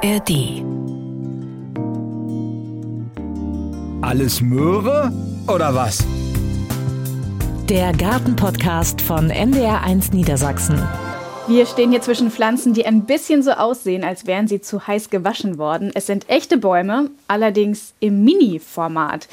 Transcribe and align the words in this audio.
ARD. 0.00 0.62
Alles 4.00 4.40
Möhre 4.40 5.12
oder 5.48 5.74
was? 5.74 6.06
Der 7.68 7.92
Gartenpodcast 7.92 9.00
von 9.00 9.32
NDR1 9.32 10.14
Niedersachsen. 10.14 10.80
Wir 11.48 11.66
stehen 11.66 11.90
hier 11.90 12.00
zwischen 12.00 12.30
Pflanzen, 12.30 12.74
die 12.74 12.86
ein 12.86 13.06
bisschen 13.06 13.42
so 13.42 13.50
aussehen, 13.52 14.04
als 14.04 14.26
wären 14.26 14.46
sie 14.46 14.60
zu 14.60 14.86
heiß 14.86 15.10
gewaschen 15.10 15.58
worden. 15.58 15.90
Es 15.94 16.06
sind 16.06 16.28
echte 16.28 16.58
Bäume, 16.58 17.10
allerdings 17.26 17.92
im 17.98 18.22
Mini-Format. 18.22 19.26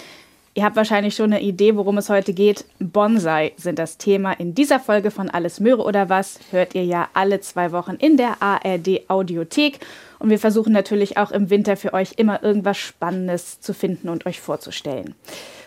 Ihr 0.55 0.63
habt 0.63 0.77
wahrscheinlich 0.77 1.15
schon 1.15 1.33
eine 1.33 1.41
Idee, 1.41 1.75
worum 1.75 1.97
es 1.97 2.09
heute 2.09 2.33
geht. 2.33 2.65
Bonsai 2.79 3.51
sind 3.57 3.77
das 3.77 3.97
Thema. 3.97 4.31
In 4.31 4.55
dieser 4.55 4.79
Folge 4.79 5.11
von 5.11 5.29
Alles 5.29 5.59
Möhre 5.59 5.83
oder 5.83 6.09
was 6.09 6.39
hört 6.49 6.73
ihr 6.73 6.85
ja 6.85 7.09
alle 7.13 7.41
zwei 7.41 7.71
Wochen 7.71 7.95
in 7.95 8.17
der 8.17 8.41
ARD 8.41 9.01
Audiothek. 9.09 9.81
Und 10.19 10.29
wir 10.29 10.39
versuchen 10.39 10.73
natürlich 10.73 11.17
auch 11.17 11.31
im 11.31 11.49
Winter 11.49 11.77
für 11.77 11.93
euch 11.93 12.13
immer 12.17 12.43
irgendwas 12.43 12.77
Spannendes 12.77 13.59
zu 13.59 13.73
finden 13.73 14.09
und 14.09 14.25
euch 14.25 14.39
vorzustellen. 14.39 15.15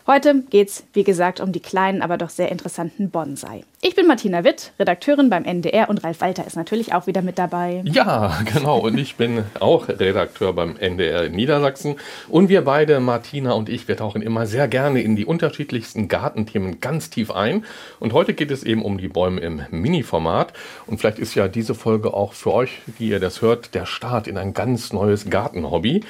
Heute 0.06 0.42
geht 0.48 0.68
es, 0.68 0.84
wie 0.94 1.04
gesagt, 1.04 1.40
um 1.40 1.52
die 1.52 1.60
kleinen, 1.60 2.00
aber 2.00 2.16
doch 2.16 2.30
sehr 2.30 2.50
interessanten 2.50 3.10
Bonsai. 3.10 3.64
Ich 3.80 3.94
bin 3.94 4.08
Martina 4.08 4.42
Witt, 4.42 4.72
Redakteurin 4.80 5.30
beim 5.30 5.44
NDR 5.44 5.88
und 5.88 6.02
Ralf 6.02 6.20
Walter 6.20 6.44
ist 6.44 6.56
natürlich 6.56 6.94
auch 6.94 7.06
wieder 7.06 7.22
mit 7.22 7.38
dabei. 7.38 7.80
Ja, 7.84 8.36
genau. 8.52 8.80
Und 8.80 8.98
ich 8.98 9.14
bin 9.14 9.44
auch 9.60 9.88
Redakteur 9.88 10.52
beim 10.52 10.76
NDR 10.76 11.26
in 11.26 11.36
Niedersachsen. 11.36 11.94
Und 12.28 12.48
wir 12.48 12.62
beide, 12.62 12.98
Martina 12.98 13.52
und 13.52 13.68
ich, 13.68 13.86
wir 13.86 13.96
tauchen 13.96 14.20
immer 14.20 14.48
sehr 14.48 14.66
gerne 14.66 15.00
in 15.00 15.14
die 15.14 15.24
unterschiedlichsten 15.24 16.08
Gartenthemen 16.08 16.80
ganz 16.80 17.08
tief 17.10 17.30
ein. 17.30 17.64
Und 18.00 18.12
heute 18.14 18.34
geht 18.34 18.50
es 18.50 18.64
eben 18.64 18.82
um 18.82 18.98
die 18.98 19.06
Bäume 19.06 19.40
im 19.42 19.62
Mini-Format. 19.70 20.54
Und 20.88 20.98
vielleicht 20.98 21.20
ist 21.20 21.36
ja 21.36 21.46
diese 21.46 21.76
Folge 21.76 22.14
auch 22.14 22.32
für 22.32 22.52
euch, 22.52 22.80
wie 22.98 23.10
ihr 23.10 23.20
das 23.20 23.42
hört, 23.42 23.76
der 23.76 23.86
Start 23.86 24.26
in 24.26 24.38
ein 24.38 24.54
ganz 24.54 24.92
neues 24.92 25.30
Gartenhobby. 25.30 26.02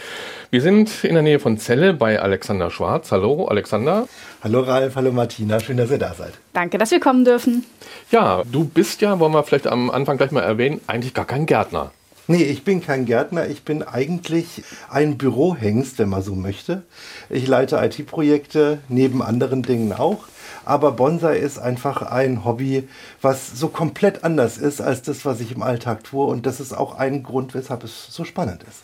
Wir 0.50 0.62
sind 0.62 1.04
in 1.04 1.12
der 1.12 1.22
Nähe 1.22 1.38
von 1.38 1.58
Celle 1.58 1.92
bei 1.92 2.18
Alexander 2.18 2.70
Schwarz. 2.70 3.12
Hallo, 3.12 3.44
Alexander. 3.44 4.08
Hallo 4.40 4.60
Ralf, 4.60 4.94
hallo 4.94 5.10
Martina, 5.10 5.58
schön, 5.58 5.78
dass 5.78 5.90
ihr 5.90 5.98
da 5.98 6.14
seid. 6.14 6.32
Danke, 6.52 6.78
dass 6.78 6.92
wir 6.92 7.00
kommen 7.00 7.24
dürfen. 7.24 7.64
Ja, 8.12 8.44
du 8.44 8.62
bist 8.64 9.00
ja, 9.00 9.18
wollen 9.18 9.32
wir 9.32 9.42
vielleicht 9.42 9.66
am 9.66 9.90
Anfang 9.90 10.16
gleich 10.16 10.30
mal 10.30 10.42
erwähnen, 10.42 10.80
eigentlich 10.86 11.12
gar 11.12 11.24
kein 11.24 11.44
Gärtner. 11.44 11.90
Nee, 12.28 12.44
ich 12.44 12.62
bin 12.62 12.80
kein 12.80 13.04
Gärtner, 13.04 13.48
ich 13.48 13.64
bin 13.64 13.82
eigentlich 13.82 14.62
ein 14.90 15.18
Bürohengst, 15.18 15.98
wenn 15.98 16.08
man 16.10 16.22
so 16.22 16.36
möchte. 16.36 16.82
Ich 17.30 17.48
leite 17.48 17.78
IT-Projekte, 17.78 18.78
neben 18.88 19.22
anderen 19.22 19.64
Dingen 19.64 19.92
auch. 19.92 20.26
Aber 20.64 20.92
Bonsai 20.92 21.38
ist 21.38 21.58
einfach 21.58 22.02
ein 22.02 22.44
Hobby, 22.44 22.88
was 23.20 23.58
so 23.58 23.66
komplett 23.66 24.22
anders 24.22 24.56
ist 24.56 24.80
als 24.80 25.02
das, 25.02 25.24
was 25.24 25.40
ich 25.40 25.50
im 25.50 25.62
Alltag 25.62 26.04
tue. 26.04 26.24
Und 26.26 26.46
das 26.46 26.60
ist 26.60 26.72
auch 26.76 26.96
ein 26.96 27.24
Grund, 27.24 27.54
weshalb 27.54 27.82
es 27.82 28.06
so 28.10 28.22
spannend 28.24 28.62
ist. 28.62 28.82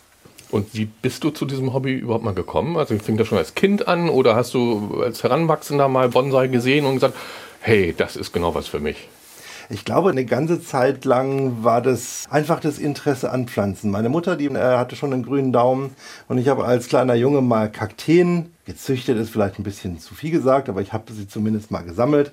Und 0.51 0.73
wie 0.73 0.85
bist 0.85 1.23
du 1.23 1.31
zu 1.31 1.45
diesem 1.45 1.73
Hobby 1.73 1.93
überhaupt 1.93 2.23
mal 2.23 2.33
gekommen? 2.33 2.77
Also 2.77 2.97
fing 2.99 3.17
das 3.17 3.27
schon 3.27 3.37
als 3.37 3.55
Kind 3.55 3.87
an 3.87 4.09
oder 4.09 4.35
hast 4.35 4.53
du 4.53 5.01
als 5.01 5.23
Heranwachsender 5.23 5.87
mal 5.87 6.09
Bonsai 6.09 6.47
gesehen 6.47 6.85
und 6.85 6.95
gesagt, 6.95 7.15
hey, 7.61 7.93
das 7.97 8.15
ist 8.15 8.31
genau 8.31 8.55
was 8.55 8.67
für 8.67 8.79
mich? 8.79 9.09
Ich 9.69 9.83
glaube, 9.83 10.11
eine 10.11 10.25
ganze 10.25 10.61
Zeit 10.61 11.05
lang 11.05 11.63
war 11.63 11.81
das 11.81 12.25
einfach 12.29 12.59
das 12.59 12.77
Interesse 12.77 13.31
an 13.31 13.47
Pflanzen. 13.47 13.89
Meine 13.89 14.09
Mutter, 14.09 14.35
die 14.35 14.45
äh, 14.45 14.77
hatte 14.77 14.95
schon 14.95 15.11
einen 15.11 15.23
grünen 15.23 15.51
Daumen 15.51 15.95
und 16.27 16.37
ich 16.37 16.47
habe 16.47 16.65
als 16.65 16.87
kleiner 16.87 17.15
Junge 17.15 17.41
mal 17.41 17.71
Kakteen 17.71 18.54
gezüchtet 18.65 19.17
ist 19.19 19.29
vielleicht 19.29 19.59
ein 19.59 19.63
bisschen 19.63 19.99
zu 19.99 20.15
viel 20.15 20.31
gesagt, 20.31 20.69
aber 20.69 20.81
ich 20.81 20.91
habe 20.91 21.13
sie 21.13 21.27
zumindest 21.27 21.69
mal 21.69 21.83
gesammelt. 21.83 22.31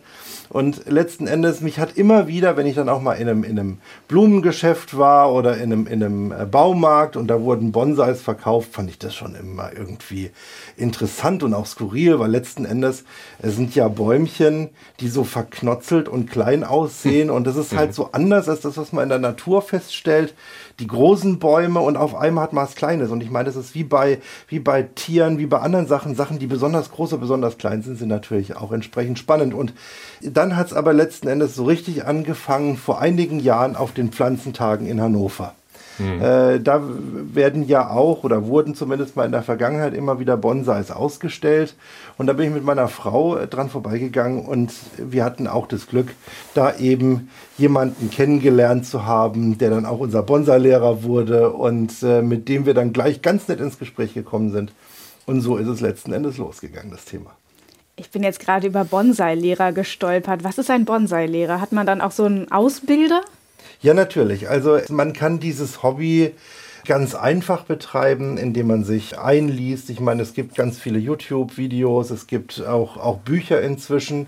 Und 0.48 0.86
letzten 0.90 1.26
Endes, 1.26 1.60
mich 1.60 1.78
hat 1.78 1.98
immer 1.98 2.26
wieder, 2.26 2.56
wenn 2.56 2.66
ich 2.66 2.74
dann 2.74 2.88
auch 2.88 3.02
mal 3.02 3.14
in 3.14 3.28
einem, 3.28 3.44
in 3.44 3.58
einem 3.58 3.78
Blumengeschäft 4.08 4.96
war 4.96 5.32
oder 5.32 5.58
in 5.58 5.72
einem, 5.72 5.86
in 5.86 6.02
einem 6.02 6.32
äh, 6.32 6.46
Baumarkt 6.46 7.16
und 7.16 7.28
da 7.28 7.42
wurden 7.42 7.70
Bonsais 7.70 8.22
verkauft, 8.22 8.72
fand 8.72 8.88
ich 8.88 8.98
das 8.98 9.14
schon 9.14 9.34
immer 9.34 9.72
irgendwie 9.76 10.30
interessant 10.78 11.42
und 11.42 11.52
auch 11.52 11.66
skurril, 11.66 12.18
weil 12.18 12.30
letzten 12.30 12.64
Endes 12.64 13.04
es 13.40 13.56
sind 13.56 13.74
ja 13.74 13.88
Bäumchen, 13.88 14.70
die 15.00 15.08
so 15.08 15.24
verknotzelt 15.24 16.08
und 16.08 16.30
klein 16.30 16.64
aussehen 16.64 17.28
und 17.30 17.46
das 17.46 17.56
ist 17.56 17.76
halt 17.76 17.92
so 17.92 18.10
anders 18.12 18.48
als 18.48 18.60
das, 18.60 18.78
was 18.78 18.92
man 18.92 19.04
in 19.04 19.08
der 19.10 19.18
Natur 19.18 19.60
feststellt 19.60 20.34
die 20.78 20.86
großen 20.86 21.38
Bäume 21.38 21.80
und 21.80 21.96
auf 21.96 22.14
einmal 22.14 22.44
hat 22.44 22.52
man 22.52 22.64
was 22.64 22.74
Kleines. 22.74 23.10
Und 23.10 23.22
ich 23.22 23.30
meine, 23.30 23.46
das 23.46 23.56
ist 23.56 23.74
wie 23.74 23.84
bei, 23.84 24.18
wie 24.48 24.58
bei 24.58 24.82
Tieren, 24.82 25.38
wie 25.38 25.46
bei 25.46 25.60
anderen 25.60 25.86
Sachen. 25.86 26.14
Sachen, 26.14 26.38
die 26.38 26.46
besonders 26.46 26.90
groß 26.90 27.12
oder 27.12 27.20
besonders 27.20 27.58
klein 27.58 27.82
sind, 27.82 27.98
sind 27.98 28.08
natürlich 28.08 28.56
auch 28.56 28.72
entsprechend 28.72 29.18
spannend. 29.18 29.54
Und 29.54 29.74
dann 30.22 30.56
hat 30.56 30.68
es 30.68 30.72
aber 30.72 30.92
letzten 30.92 31.28
Endes 31.28 31.54
so 31.54 31.64
richtig 31.64 32.04
angefangen 32.04 32.76
vor 32.76 33.00
einigen 33.00 33.40
Jahren 33.40 33.76
auf 33.76 33.92
den 33.92 34.10
Pflanzentagen 34.10 34.86
in 34.86 35.00
Hannover. 35.00 35.54
Mhm. 35.98 36.22
Äh, 36.22 36.60
da 36.60 36.82
werden 36.82 37.66
ja 37.66 37.90
auch 37.90 38.24
oder 38.24 38.46
wurden 38.46 38.74
zumindest 38.74 39.16
mal 39.16 39.24
in 39.26 39.32
der 39.32 39.42
Vergangenheit 39.42 39.94
immer 39.94 40.18
wieder 40.18 40.36
Bonsais 40.36 40.90
ausgestellt. 40.90 41.74
Und 42.18 42.26
da 42.26 42.32
bin 42.32 42.48
ich 42.48 42.54
mit 42.54 42.64
meiner 42.64 42.88
Frau 42.88 43.36
äh, 43.36 43.46
dran 43.46 43.70
vorbeigegangen 43.70 44.44
und 44.44 44.72
wir 44.96 45.24
hatten 45.24 45.46
auch 45.46 45.66
das 45.66 45.86
Glück, 45.86 46.14
da 46.54 46.76
eben 46.76 47.30
jemanden 47.58 48.10
kennengelernt 48.10 48.86
zu 48.86 49.04
haben, 49.06 49.58
der 49.58 49.70
dann 49.70 49.86
auch 49.86 49.98
unser 49.98 50.22
Bonsai-Lehrer 50.22 51.02
wurde 51.02 51.50
und 51.50 52.02
äh, 52.02 52.22
mit 52.22 52.48
dem 52.48 52.66
wir 52.66 52.74
dann 52.74 52.92
gleich 52.92 53.22
ganz 53.22 53.48
nett 53.48 53.60
ins 53.60 53.78
Gespräch 53.78 54.14
gekommen 54.14 54.50
sind. 54.50 54.72
Und 55.26 55.40
so 55.40 55.56
ist 55.56 55.68
es 55.68 55.80
letzten 55.80 56.12
Endes 56.12 56.38
losgegangen, 56.38 56.90
das 56.90 57.04
Thema. 57.04 57.30
Ich 57.96 58.10
bin 58.10 58.22
jetzt 58.22 58.40
gerade 58.40 58.66
über 58.66 58.84
Bonsai-Lehrer 58.84 59.72
gestolpert. 59.72 60.44
Was 60.44 60.58
ist 60.58 60.70
ein 60.70 60.84
Bonsai-Lehrer? 60.84 61.60
Hat 61.60 61.72
man 61.72 61.86
dann 61.86 62.00
auch 62.00 62.10
so 62.10 62.24
einen 62.24 62.50
Ausbilder? 62.50 63.20
Ja, 63.82 63.94
natürlich. 63.94 64.48
Also 64.48 64.78
man 64.90 65.12
kann 65.12 65.40
dieses 65.40 65.82
Hobby 65.82 66.34
ganz 66.86 67.16
einfach 67.16 67.64
betreiben, 67.64 68.38
indem 68.38 68.68
man 68.68 68.84
sich 68.84 69.18
einliest. 69.18 69.90
Ich 69.90 69.98
meine, 69.98 70.22
es 70.22 70.34
gibt 70.34 70.54
ganz 70.54 70.78
viele 70.78 71.00
YouTube-Videos, 71.00 72.10
es 72.10 72.28
gibt 72.28 72.64
auch, 72.64 72.96
auch 72.96 73.18
Bücher 73.18 73.60
inzwischen. 73.60 74.26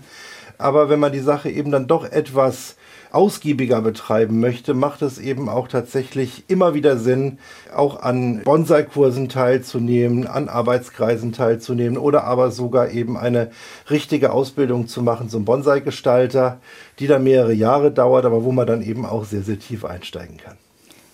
Aber 0.57 0.89
wenn 0.89 0.99
man 0.99 1.11
die 1.11 1.19
Sache 1.19 1.49
eben 1.49 1.71
dann 1.71 1.87
doch 1.87 2.05
etwas 2.05 2.75
ausgiebiger 3.15 3.81
betreiben 3.81 4.39
möchte, 4.39 4.73
macht 4.73 5.01
es 5.01 5.17
eben 5.17 5.47
auch 5.47 5.67
tatsächlich 5.67 6.43
immer 6.47 6.73
wieder 6.73 6.97
Sinn, 6.97 7.39
auch 7.73 8.01
an 8.01 8.41
Bonsai-Kursen 8.43 9.29
teilzunehmen, 9.29 10.27
an 10.27 10.49
Arbeitskreisen 10.49 11.31
teilzunehmen 11.31 11.97
oder 11.97 12.25
aber 12.25 12.51
sogar 12.51 12.91
eben 12.91 13.17
eine 13.17 13.51
richtige 13.89 14.33
Ausbildung 14.33 14.87
zu 14.87 15.01
machen 15.01 15.29
zum 15.29 15.45
Bonsai-Gestalter, 15.45 16.59
die 16.99 17.07
dann 17.07 17.23
mehrere 17.23 17.53
Jahre 17.53 17.91
dauert, 17.91 18.25
aber 18.25 18.43
wo 18.43 18.51
man 18.51 18.67
dann 18.67 18.81
eben 18.81 19.05
auch 19.05 19.23
sehr, 19.23 19.43
sehr 19.43 19.59
tief 19.59 19.85
einsteigen 19.85 20.37
kann. 20.37 20.57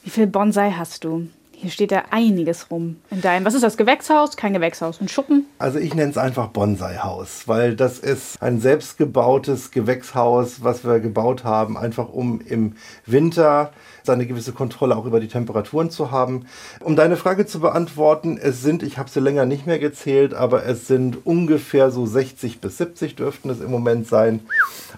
Wie 0.04 0.10
viel 0.10 0.28
Bonsai 0.28 0.72
hast 0.72 1.04
du? 1.04 1.28
Hier 1.62 1.70
steht 1.70 1.92
ja 1.92 2.06
einiges 2.10 2.72
rum 2.72 2.96
in 3.12 3.22
deinem. 3.22 3.46
Was 3.46 3.54
ist 3.54 3.62
das? 3.62 3.78
Gewächshaus? 3.78 4.36
Kein 4.36 4.54
Gewächshaus. 4.54 5.00
Ein 5.00 5.08
Schuppen? 5.08 5.46
Also 5.60 5.78
ich 5.78 5.94
nenne 5.94 6.10
es 6.10 6.18
einfach 6.18 6.48
Bonsai-Haus, 6.48 7.44
weil 7.46 7.76
das 7.76 8.00
ist 8.00 8.42
ein 8.42 8.60
selbstgebautes 8.60 9.70
Gewächshaus, 9.70 10.64
was 10.64 10.84
wir 10.84 11.00
gebaut 11.00 11.44
haben, 11.44 11.78
einfach 11.78 12.10
um 12.10 12.42
im 12.42 12.78
Winter 13.06 13.72
eine 14.08 14.26
gewisse 14.26 14.54
Kontrolle 14.54 14.98
auch 14.98 15.06
über 15.06 15.20
die 15.20 15.28
Temperaturen 15.28 15.92
zu 15.92 16.10
haben. 16.10 16.48
Um 16.80 16.96
deine 16.96 17.16
Frage 17.16 17.46
zu 17.46 17.60
beantworten, 17.60 18.40
es 18.42 18.64
sind, 18.64 18.82
ich 18.82 18.98
habe 18.98 19.12
sie 19.12 19.20
länger 19.20 19.46
nicht 19.46 19.68
mehr 19.68 19.78
gezählt, 19.78 20.34
aber 20.34 20.66
es 20.66 20.88
sind 20.88 21.26
ungefähr 21.28 21.92
so 21.92 22.08
60 22.08 22.60
bis 22.60 22.80
70 22.80 23.16
dürften 23.16 23.52
es 23.52 23.62
im 23.62 23.70
Moment 23.70 24.08
sein. 24.08 24.40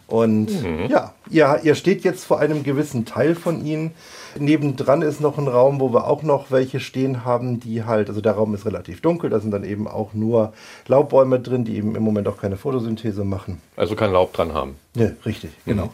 Und 0.08 0.64
mhm. 0.64 0.86
ja, 0.88 1.14
ihr, 1.30 1.60
ihr 1.64 1.76
steht 1.76 2.06
jetzt 2.06 2.24
vor 2.24 2.40
einem 2.40 2.64
gewissen 2.64 3.04
Teil 3.04 3.36
von 3.36 3.66
ihnen. 3.66 3.92
Nebendran 4.38 5.02
ist 5.02 5.22
noch 5.22 5.38
ein 5.38 5.48
Raum, 5.48 5.80
wo 5.80 5.94
wir 5.94 6.08
auch 6.08 6.24
noch 6.24 6.52
welche 6.52 6.80
stehen 6.80 7.26
haben, 7.26 7.60
die 7.60 7.84
halt, 7.84 8.10
also 8.10 8.22
der 8.22 8.34
Raum 8.34 8.54
ist 8.56 8.66
relativ 8.66 9.02
dunkel, 9.02 9.30
da 9.30 9.40
sind 9.40 9.52
dann 9.52 9.64
eben 9.64 9.88
auch 9.88 10.14
nur 10.14 10.54
Laubbäume 10.88 11.40
drin, 11.40 11.66
die 11.66 11.78
eben 11.78 11.96
im 11.96 12.04
Moment 12.04 12.28
auch 12.28 12.38
keine 12.38 12.58
Photosynthese 12.58 13.24
machen. 13.24 13.62
Also 13.76 13.96
kein 13.96 14.12
Laub 14.12 14.34
dran 14.34 14.54
haben. 14.54 14.76
Ja, 14.96 15.10
richtig, 15.26 15.52
genau. 15.66 15.86
Mhm. 15.86 15.90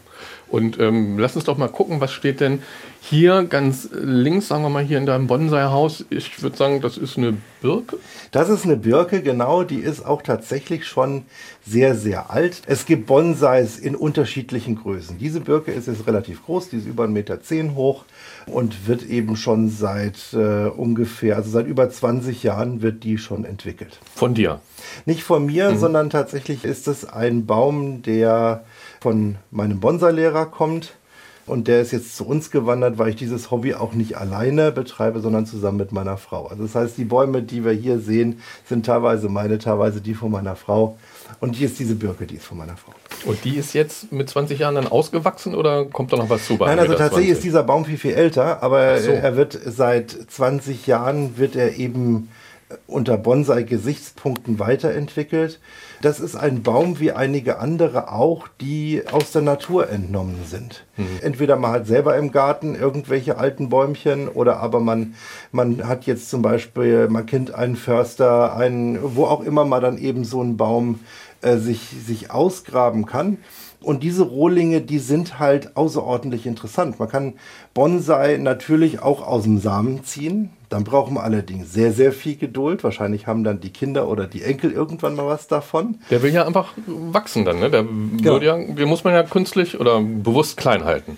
Und 0.50 0.80
ähm, 0.80 1.20
lass 1.20 1.36
uns 1.36 1.46
doch 1.46 1.58
mal 1.58 1.70
gucken, 1.70 2.02
was 2.02 2.12
steht 2.12 2.40
denn 2.40 2.62
hier 3.02 3.44
ganz 3.44 3.90
links, 3.94 4.48
sagen 4.48 4.64
wir 4.64 4.70
mal 4.70 4.84
hier 4.84 4.98
in 4.98 5.06
deinem 5.06 5.28
Bonsai-Haus. 5.28 6.06
Ich 6.10 6.42
würde 6.42 6.58
sagen, 6.58 6.82
das 6.82 6.98
ist 6.98 7.18
eine 7.18 7.38
Birke. 7.62 7.98
Das 8.32 8.50
ist 8.50 8.66
eine 8.66 8.76
Birke, 8.76 9.22
genau. 9.22 9.64
Die 9.64 9.80
ist 9.80 10.06
auch 10.06 10.22
tatsächlich 10.22 10.86
schon 10.86 11.26
sehr, 11.66 11.96
sehr 11.96 12.32
alt. 12.32 12.62
Es 12.66 12.86
gibt 12.86 13.06
Bonsais 13.06 13.78
in 13.78 13.96
unterschiedlichen 13.96 14.76
Größen. 14.76 15.18
Diese 15.18 15.40
Birke 15.40 15.72
ist 15.72 15.88
jetzt 15.88 16.08
relativ 16.08 16.44
groß, 16.46 16.70
die 16.70 16.78
ist 16.78 16.88
über 16.88 17.06
1,10 17.06 17.10
Meter 17.10 17.40
hoch 17.76 18.06
und 18.50 18.88
wird 18.88 19.04
eben 19.04 19.36
schon 19.36 19.70
seit 19.70 20.34
äh, 20.34 20.68
ungefähr, 20.68 21.36
also 21.36 21.50
seit 21.50 21.68
über 21.68 21.90
20 21.90 22.44
Jahren 22.44 22.82
wird 22.82 23.04
die 23.04 23.18
schon 23.18 23.46
entwickelt. 23.46 24.00
Von 24.16 24.34
dir? 24.34 24.60
Nicht 25.06 25.24
von 25.24 25.46
mir, 25.46 25.72
mhm. 25.72 25.78
sondern 25.78 26.10
tatsächlich 26.10 26.64
ist 26.64 26.88
es 26.88 27.06
ein 27.06 27.46
Baum, 27.46 28.02
der 28.02 28.64
von 29.00 29.36
meinem 29.52 29.80
Bonsai-Lehrer 29.80 30.46
kommt. 30.48 30.94
Und 31.46 31.68
der 31.68 31.82
ist 31.82 31.92
jetzt 31.92 32.16
zu 32.16 32.28
uns 32.28 32.52
gewandert, 32.52 33.00
weil 33.00 33.10
ich 33.10 33.16
dieses 33.16 33.50
Hobby 33.50 33.74
auch 33.74 33.94
nicht 33.94 34.18
alleine 34.18 34.72
betreibe, 34.72 35.20
sondern 35.20 35.48
zusammen 35.48 35.80
mit 35.80 35.92
meiner 35.92 36.18
Frau. 36.18 36.46
Also 36.46 36.62
das 36.62 36.76
heißt, 36.76 36.98
die 37.00 37.06
Bäume, 37.06 37.42
die 37.42 37.66
wir 37.66 37.72
hier 37.72 37.98
sehen, 37.98 38.40
sind 38.66 38.86
teilweise 38.86 39.30
meine, 39.30 39.58
teilweise 39.58 40.00
die 40.00 40.14
von 40.14 40.30
meiner 40.30 40.56
Frau. 40.56 41.00
Und 41.40 41.56
hier 41.56 41.68
ist 41.68 41.80
diese 41.80 41.96
Birke, 41.96 42.26
die 42.26 42.36
ist 42.36 42.46
von 42.46 42.58
meiner 42.58 42.76
Frau. 42.78 42.94
Und 43.26 43.44
die 43.44 43.58
ist 43.58 43.74
jetzt 43.74 44.12
mit 44.12 44.30
20 44.30 44.60
Jahren 44.60 44.76
dann 44.76 44.88
ausgewachsen 44.88 45.56
oder 45.56 45.86
kommt 45.86 46.14
da 46.14 46.18
noch 46.18 46.30
was 46.30 46.46
zu? 46.46 46.58
Bei 46.58 46.68
Nein, 46.68 46.80
also 46.80 46.94
1,20 46.94 46.98
tatsächlich 46.98 47.32
ist 47.32 47.44
dieser 47.44 47.64
Baum 47.64 47.86
viel, 47.86 47.98
viel 47.98 48.14
älter, 48.14 48.64
aber 48.64 49.00
so. 49.00 49.12
er 49.12 49.36
wird 49.36 49.58
seit 49.66 50.12
20 50.12 50.88
Jahren, 50.88 51.38
wird 51.38 51.56
er 51.56 51.78
eben 51.78 52.30
unter 52.88 53.18
Bonsai-Gesichtspunkten 53.18 54.60
weiterentwickelt. 54.60 55.60
Das 56.02 56.20
ist 56.20 56.36
ein 56.36 56.62
Baum 56.62 57.00
wie 57.00 57.12
einige 57.12 57.60
andere 57.60 58.12
auch, 58.12 58.48
die 58.62 59.04
aus 59.12 59.32
der 59.32 59.42
Natur 59.42 59.90
entnommen 59.90 60.40
sind. 60.46 60.86
Entweder 61.22 61.56
man 61.56 61.72
hat 61.72 61.88
selber 61.88 62.16
im 62.18 62.32
Garten 62.32 62.76
irgendwelche 62.76 63.38
alten 63.38 63.70
Bäumchen 63.70 64.28
oder 64.28 64.58
aber 64.58 64.80
man, 64.80 65.16
man 65.52 65.88
hat 65.88 66.06
jetzt 66.06 66.30
zum 66.30 66.42
Beispiel, 66.42 67.08
man 67.10 67.26
kennt 67.26 67.54
einen 67.54 67.76
Förster, 67.76 68.56
einen, 68.56 69.00
wo 69.16 69.26
auch 69.26 69.42
immer 69.42 69.66
man 69.66 69.82
dann 69.82 69.98
eben 69.98 70.24
so 70.24 70.42
einen 70.42 70.58
Baum 70.58 71.00
äh, 71.42 71.58
sich, 71.58 71.82
sich 72.06 72.32
ausgraben 72.32 73.06
kann. 73.06 73.38
Und 73.82 74.04
diese 74.04 74.24
Rohlinge, 74.24 74.82
die 74.82 75.00
sind 75.00 75.40
halt 75.40 75.78
außerordentlich 75.78 76.46
interessant. 76.46 77.00
Man 77.00 77.08
kann 77.08 77.34
Bonsai 77.74 78.38
natürlich 78.38 79.02
auch 79.02 79.26
aus 79.26 79.44
dem 79.44 79.60
Samen 79.60 80.04
ziehen. 80.04 80.50
Dann 80.68 80.84
braucht 80.84 81.12
man 81.12 81.24
allerdings 81.24 81.72
sehr, 81.72 81.94
sehr 81.94 82.12
viel 82.12 82.36
Geduld. 82.36 82.84
Wahrscheinlich 82.84 83.26
haben 83.26 83.44
dann 83.44 83.62
die 83.62 83.72
Kinder 83.72 84.10
oder 84.10 84.28
die 84.28 84.44
Enkel 84.44 84.72
irgendwann 84.72 85.16
mal 85.16 85.28
was 85.28 85.48
davon. 85.48 86.00
Der 86.12 86.22
will 86.22 86.34
ja 86.34 86.46
einfach 86.46 86.74
wachsen 86.86 87.46
dann, 87.46 87.60
ne? 87.60 87.70
Der, 87.70 87.86
würde 87.88 88.46
ja, 88.46 88.58
den 88.58 88.88
muss 88.90 89.04
man 89.04 89.14
ja 89.14 89.24
künstlich 89.24 89.80
oder 89.80 90.02
bewusst 90.02 90.58
klein 90.58 90.84
halten. 90.84 91.18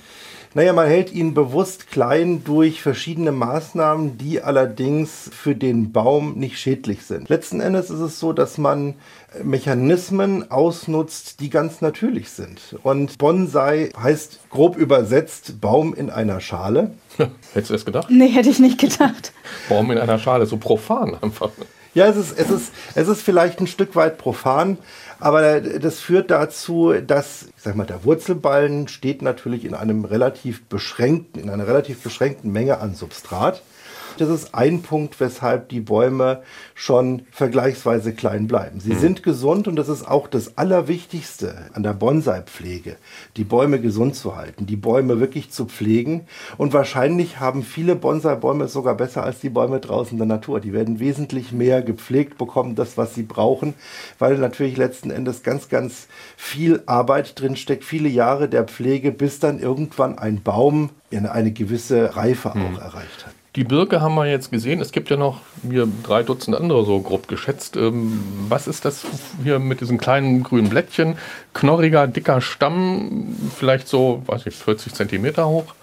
Naja, 0.54 0.74
man 0.74 0.88
hält 0.88 1.14
ihn 1.14 1.34
bewusst 1.34 1.92
klein 1.92 2.44
durch 2.44 2.82
verschiedene 2.82 3.32
Maßnahmen, 3.32 4.18
die 4.18 4.42
allerdings 4.42 5.30
für 5.32 5.56
den 5.56 5.94
Baum 5.94 6.34
nicht 6.38 6.60
schädlich 6.60 7.04
sind. 7.04 7.30
Letzten 7.30 7.62
Endes 7.62 7.90
ist 7.90 8.02
es 8.02 8.20
so, 8.20 8.34
dass 8.34 8.58
man 8.58 8.96
Mechanismen 9.44 10.52
ausnutzt, 10.52 11.40
die 11.40 11.50
ganz 11.50 11.82
natürlich 11.82 12.30
sind. 12.32 12.78
Und 12.84 13.18
Bonsai 13.18 13.92
heißt 13.98 14.40
grob 14.50 14.76
übersetzt 14.76 15.62
Baum 15.62 15.94
in 15.94 16.10
einer 16.10 16.42
Schale. 16.42 16.92
Hättest 17.54 17.70
du 17.70 17.74
das 17.74 17.86
gedacht? 17.86 18.08
Nee, 18.10 18.28
hätte 18.28 18.50
ich 18.50 18.60
nicht 18.60 18.80
gedacht. 18.80 19.32
Baum 19.70 19.92
in 19.92 19.98
einer 19.98 20.20
Schale, 20.20 20.46
so 20.46 20.58
profan 20.58 21.18
einfach. 21.22 21.52
Ja, 21.94 22.08
es 22.08 22.16
ist, 22.16 22.38
es 22.38 22.50
ist, 22.50 22.74
es 22.96 23.08
ist 23.08 23.22
vielleicht 23.22 23.60
ein 23.60 23.68
Stück 23.68 23.96
weit 23.98 24.18
profan, 24.18 24.78
aber 25.20 25.60
das 25.60 26.00
führt 26.00 26.32
dazu, 26.32 26.94
dass, 26.94 27.44
ich 27.44 27.64
sag 27.64 27.76
mal, 27.76 27.86
der 27.86 28.06
Wurzelballen 28.06 28.88
steht 28.88 29.22
natürlich 29.22 29.66
in 29.66 29.74
einem 29.74 30.06
relativ 30.06 30.64
beschränkten, 30.66 31.42
in 31.42 31.50
einer 31.50 31.68
relativ 31.68 32.02
beschränkten 32.02 32.52
Menge 32.52 32.80
an 32.80 32.96
Substrat. 32.96 33.62
Das 34.18 34.30
ist 34.30 34.54
ein 34.54 34.82
Punkt, 34.82 35.20
weshalb 35.20 35.70
die 35.70 35.80
Bäume 35.80 36.42
schon 36.76 37.24
vergleichsweise 37.32 38.14
klein 38.14 38.48
bleiben. 38.48 38.80
Sie 38.80 38.96
sind 38.96 39.24
gesund 39.24 39.68
und 39.68 39.76
das 39.76 39.90
ist 39.90 40.08
auch 40.08 40.28
das 40.28 40.58
Allerwichtigste 40.58 41.70
an 41.74 41.84
der 41.84 41.94
Bonsai-Pflege, 41.94 42.98
die 43.38 43.44
Bäume 43.44 43.80
gesund 43.80 44.16
zu 44.16 44.36
halten, 44.36 44.66
die 44.66 44.76
Bäume 44.76 45.20
wirklich 45.20 45.52
zu 45.52 45.66
pflegen. 45.66 46.28
Und 46.58 46.74
wahrscheinlich 46.74 47.40
haben 47.40 47.64
viele 47.64 47.96
Bonsai-Bäume 47.96 48.66
es 48.66 48.74
sogar 48.74 48.96
besser 48.96 49.24
als 49.24 49.40
die 49.40 49.50
Bäume 49.50 49.80
draußen 49.80 50.14
in 50.14 50.18
der 50.18 50.28
Natur. 50.28 50.60
Die 50.60 50.74
werden 50.74 51.00
wesentlich 51.00 51.52
mehr 51.52 51.82
gepflegt, 51.82 52.38
bekommen 52.38 52.76
das, 52.76 52.98
was 52.98 53.16
sie 53.16 53.24
brauchen, 53.24 53.74
weil 54.20 54.38
natürlich 54.38 54.78
letzten 54.78 55.12
Endes 55.12 55.44
ganz, 55.44 55.70
ganz 55.70 56.08
viel 56.38 56.84
Arbeit 56.86 57.40
drin 57.40 57.56
steckt, 57.56 57.84
viele 57.84 58.10
Jahre 58.10 58.50
der 58.50 58.66
Pflege, 58.66 59.12
bis 59.12 59.40
dann 59.40 59.60
irgendwann 59.60 60.18
ein 60.18 60.42
Baum 60.42 60.90
eine, 61.12 61.32
eine 61.32 61.52
gewisse 61.52 62.16
Reife 62.16 62.52
auch 62.52 62.80
erreicht 62.80 63.26
hat. 63.26 63.41
Die 63.58 63.66
Birke 63.66 64.00
haben 64.00 64.16
wir 64.16 64.28
jetzt 64.28 64.50
gesehen. 64.50 64.80
Es 64.80 64.94
gibt 64.94 65.10
ja 65.10 65.18
noch 65.18 65.42
hier 65.70 65.86
drei 66.04 66.24
Dutzend 66.24 66.56
andere, 66.56 66.86
so 66.86 67.02
grob 67.02 67.28
geschätzt. 67.28 67.76
Ähm, 67.76 68.24
was 68.48 68.66
ist 68.66 68.86
das 68.86 69.04
hier 69.44 69.60
mit 69.60 69.82
diesen 69.82 69.98
kleinen 69.98 70.42
grünen 70.42 70.70
Blättchen? 70.70 71.18
Knorriger, 71.54 72.08
dicker 72.08 72.40
Stamm, 72.40 73.36
vielleicht 73.58 73.90
so, 73.90 74.24
weiß 74.26 74.46
ich, 74.46 74.56
40 74.56 74.94
Zentimeter 74.94 75.50
hoch. 75.50 75.76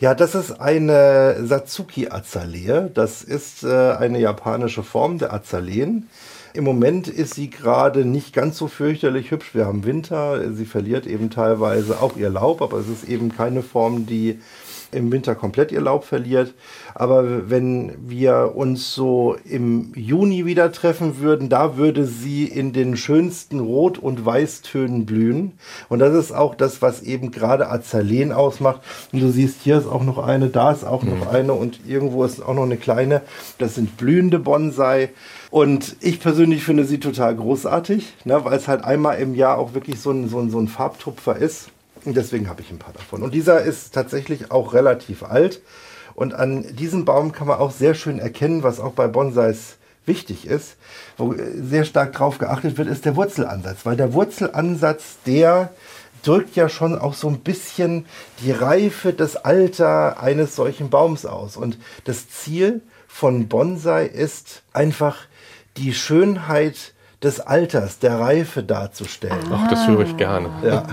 Ja, 0.00 0.16
das 0.16 0.34
ist 0.34 0.60
eine 0.60 1.36
Satsuki-Azalee. 1.40 2.90
Das 2.92 3.22
ist 3.22 3.62
äh, 3.62 3.92
eine 3.92 4.18
japanische 4.18 4.82
Form 4.82 5.18
der 5.18 5.32
Azaleen. 5.32 6.08
Im 6.52 6.64
Moment 6.64 7.06
ist 7.06 7.34
sie 7.34 7.48
gerade 7.48 8.04
nicht 8.04 8.32
ganz 8.32 8.58
so 8.58 8.66
fürchterlich 8.66 9.30
hübsch. 9.30 9.54
Wir 9.54 9.66
haben 9.66 9.84
Winter. 9.84 10.52
Sie 10.52 10.66
verliert 10.66 11.06
eben 11.06 11.30
teilweise 11.30 12.02
auch 12.02 12.16
ihr 12.16 12.30
Laub, 12.30 12.60
aber 12.60 12.78
es 12.78 12.88
ist 12.88 13.08
eben 13.08 13.36
keine 13.36 13.62
Form, 13.62 14.06
die 14.06 14.40
im 14.94 15.12
Winter 15.12 15.34
komplett 15.34 15.72
ihr 15.72 15.80
Laub 15.80 16.04
verliert. 16.04 16.54
Aber 16.94 17.50
wenn 17.50 17.92
wir 18.08 18.52
uns 18.54 18.94
so 18.94 19.36
im 19.44 19.92
Juni 19.94 20.46
wieder 20.46 20.72
treffen 20.72 21.18
würden, 21.18 21.48
da 21.48 21.76
würde 21.76 22.04
sie 22.04 22.44
in 22.44 22.72
den 22.72 22.96
schönsten 22.96 23.60
Rot- 23.60 23.98
und 23.98 24.24
Weißtönen 24.24 25.06
blühen. 25.06 25.52
Und 25.88 25.98
das 25.98 26.14
ist 26.14 26.32
auch 26.32 26.54
das, 26.54 26.80
was 26.82 27.02
eben 27.02 27.30
gerade 27.30 27.70
Azaleen 27.70 28.32
ausmacht. 28.32 28.80
Und 29.12 29.20
du 29.20 29.30
siehst, 29.30 29.62
hier 29.62 29.78
ist 29.78 29.86
auch 29.86 30.04
noch 30.04 30.18
eine, 30.18 30.48
da 30.48 30.72
ist 30.72 30.84
auch 30.84 31.02
noch 31.02 31.32
eine 31.32 31.52
und 31.52 31.80
irgendwo 31.86 32.24
ist 32.24 32.40
auch 32.40 32.54
noch 32.54 32.62
eine 32.62 32.76
kleine. 32.76 33.22
Das 33.58 33.74
sind 33.74 33.96
blühende 33.96 34.38
Bonsai. 34.38 35.10
Und 35.50 35.96
ich 36.00 36.18
persönlich 36.20 36.64
finde 36.64 36.84
sie 36.84 36.98
total 36.98 37.36
großartig, 37.36 38.14
ne, 38.24 38.44
weil 38.44 38.56
es 38.56 38.66
halt 38.66 38.82
einmal 38.82 39.18
im 39.18 39.34
Jahr 39.34 39.58
auch 39.58 39.72
wirklich 39.74 40.00
so 40.00 40.10
ein, 40.10 40.28
so 40.28 40.40
ein, 40.40 40.50
so 40.50 40.58
ein 40.58 40.66
Farbtupfer 40.66 41.36
ist. 41.36 41.70
Und 42.04 42.16
deswegen 42.16 42.48
habe 42.48 42.62
ich 42.62 42.70
ein 42.70 42.78
paar 42.78 42.92
davon. 42.92 43.22
Und 43.22 43.34
dieser 43.34 43.62
ist 43.62 43.94
tatsächlich 43.94 44.50
auch 44.50 44.74
relativ 44.74 45.22
alt. 45.22 45.60
Und 46.14 46.34
an 46.34 46.76
diesem 46.76 47.04
Baum 47.04 47.32
kann 47.32 47.48
man 47.48 47.58
auch 47.58 47.72
sehr 47.72 47.94
schön 47.94 48.18
erkennen, 48.18 48.62
was 48.62 48.80
auch 48.80 48.92
bei 48.92 49.08
Bonsais 49.08 49.76
wichtig 50.06 50.46
ist, 50.46 50.76
wo 51.16 51.34
sehr 51.60 51.84
stark 51.84 52.12
drauf 52.12 52.38
geachtet 52.38 52.76
wird, 52.78 52.88
ist 52.88 53.04
der 53.04 53.16
Wurzelansatz. 53.16 53.84
Weil 53.84 53.96
der 53.96 54.12
Wurzelansatz, 54.12 55.16
der 55.26 55.70
drückt 56.22 56.56
ja 56.56 56.68
schon 56.68 56.98
auch 56.98 57.14
so 57.14 57.28
ein 57.28 57.40
bisschen 57.40 58.06
die 58.42 58.52
Reife, 58.52 59.12
das 59.12 59.36
Alter 59.36 60.20
eines 60.20 60.56
solchen 60.56 60.90
Baums 60.90 61.26
aus. 61.26 61.56
Und 61.56 61.78
das 62.04 62.28
Ziel 62.28 62.80
von 63.08 63.48
Bonsai 63.48 64.06
ist 64.06 64.62
einfach 64.72 65.18
die 65.76 65.94
Schönheit 65.94 66.93
des 67.24 67.40
Alters, 67.40 67.98
der 67.98 68.20
Reife 68.20 68.62
darzustellen. 68.62 69.38
Ach, 69.52 69.68
das 69.68 69.88
höre 69.88 70.00
ich 70.02 70.16
gerne. 70.16 70.50
Ja. 70.64 70.84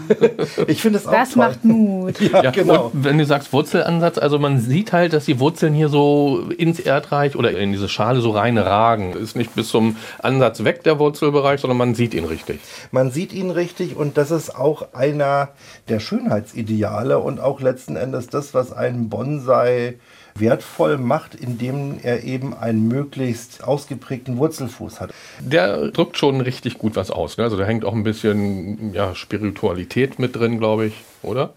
Ich 0.68 0.81
finde 0.81 1.00
es 1.00 1.07
auch 1.07 1.12
Das 1.12 1.31
toll. 1.31 1.45
macht 1.45 1.63
Mut. 1.66 2.19
Ja, 2.22 2.44
Ja, 2.44 2.51
genau. 2.51 2.86
Und 2.94 3.04
wenn 3.04 3.18
du 3.18 3.25
sagst 3.25 3.51
Wurzelansatz, 3.54 4.18
also 4.18 4.39
man 4.39 4.60
sieht 4.60 4.94
halt, 4.94 5.13
dass 5.13 5.25
die 5.25 5.39
Wurzeln 5.39 5.74
hier 5.74 5.89
so 5.89 6.50
ins 6.57 6.80
Erdreich 6.80 7.36
oder 7.36 7.51
in 7.57 7.72
diese 7.72 7.89
Schale 7.89 8.22
so 8.22 8.31
rein 8.31 8.57
ragen. 8.57 9.13
Ist 9.13 9.36
nicht 9.36 9.54
bis 9.56 9.69
zum 9.69 9.95
Ansatz 10.19 10.63
weg 10.63 10.83
der 10.83 10.98
Wurzelbereich, 11.00 11.60
sondern 11.60 11.78
man 11.78 11.94
sieht 11.95 12.13
ihn 12.13 12.25
richtig. 12.25 12.60
Man 12.92 13.12
sieht 13.12 13.33
ihn 13.33 13.51
richtig 13.51 13.95
und 13.95 14.18
das 14.18 14.31
ist 14.31 14.56
auch 14.56 14.94
einer 14.94 15.50
der 15.89 16.00
Schönheitsideale 16.00 17.19
und 17.19 17.39
auch 17.39 17.60
letzten 17.62 17.95
Endes 17.95 18.28
das, 18.28 18.54
was 18.54 18.72
einen 18.72 19.10
Bonsai 19.10 20.00
wertvoll 20.36 20.98
macht, 20.98 21.35
indem 21.35 22.00
er 22.02 22.23
eben 22.23 22.54
einen 22.54 22.88
möglichst 22.88 23.64
ausgeprägten 23.64 24.38
Wurzelfuß 24.38 25.00
hat. 25.00 25.14
Der 25.40 25.90
drückt 25.90 26.18
schon 26.18 26.42
richtig 26.42 26.78
gut 26.78 26.95
was 26.95 27.11
aus. 27.11 27.38
Ne? 27.38 27.44
Also 27.44 27.57
da 27.57 27.66
hängt 27.66 27.85
auch 27.85 27.94
ein 27.94 28.04
bisschen 28.04 28.94
ja, 28.94 29.16
Spiritualität 29.16 30.19
mit 30.19 30.35
drin, 30.35 30.59
glaube 30.59 30.88
ich, 30.88 30.94
oder? 31.23 31.54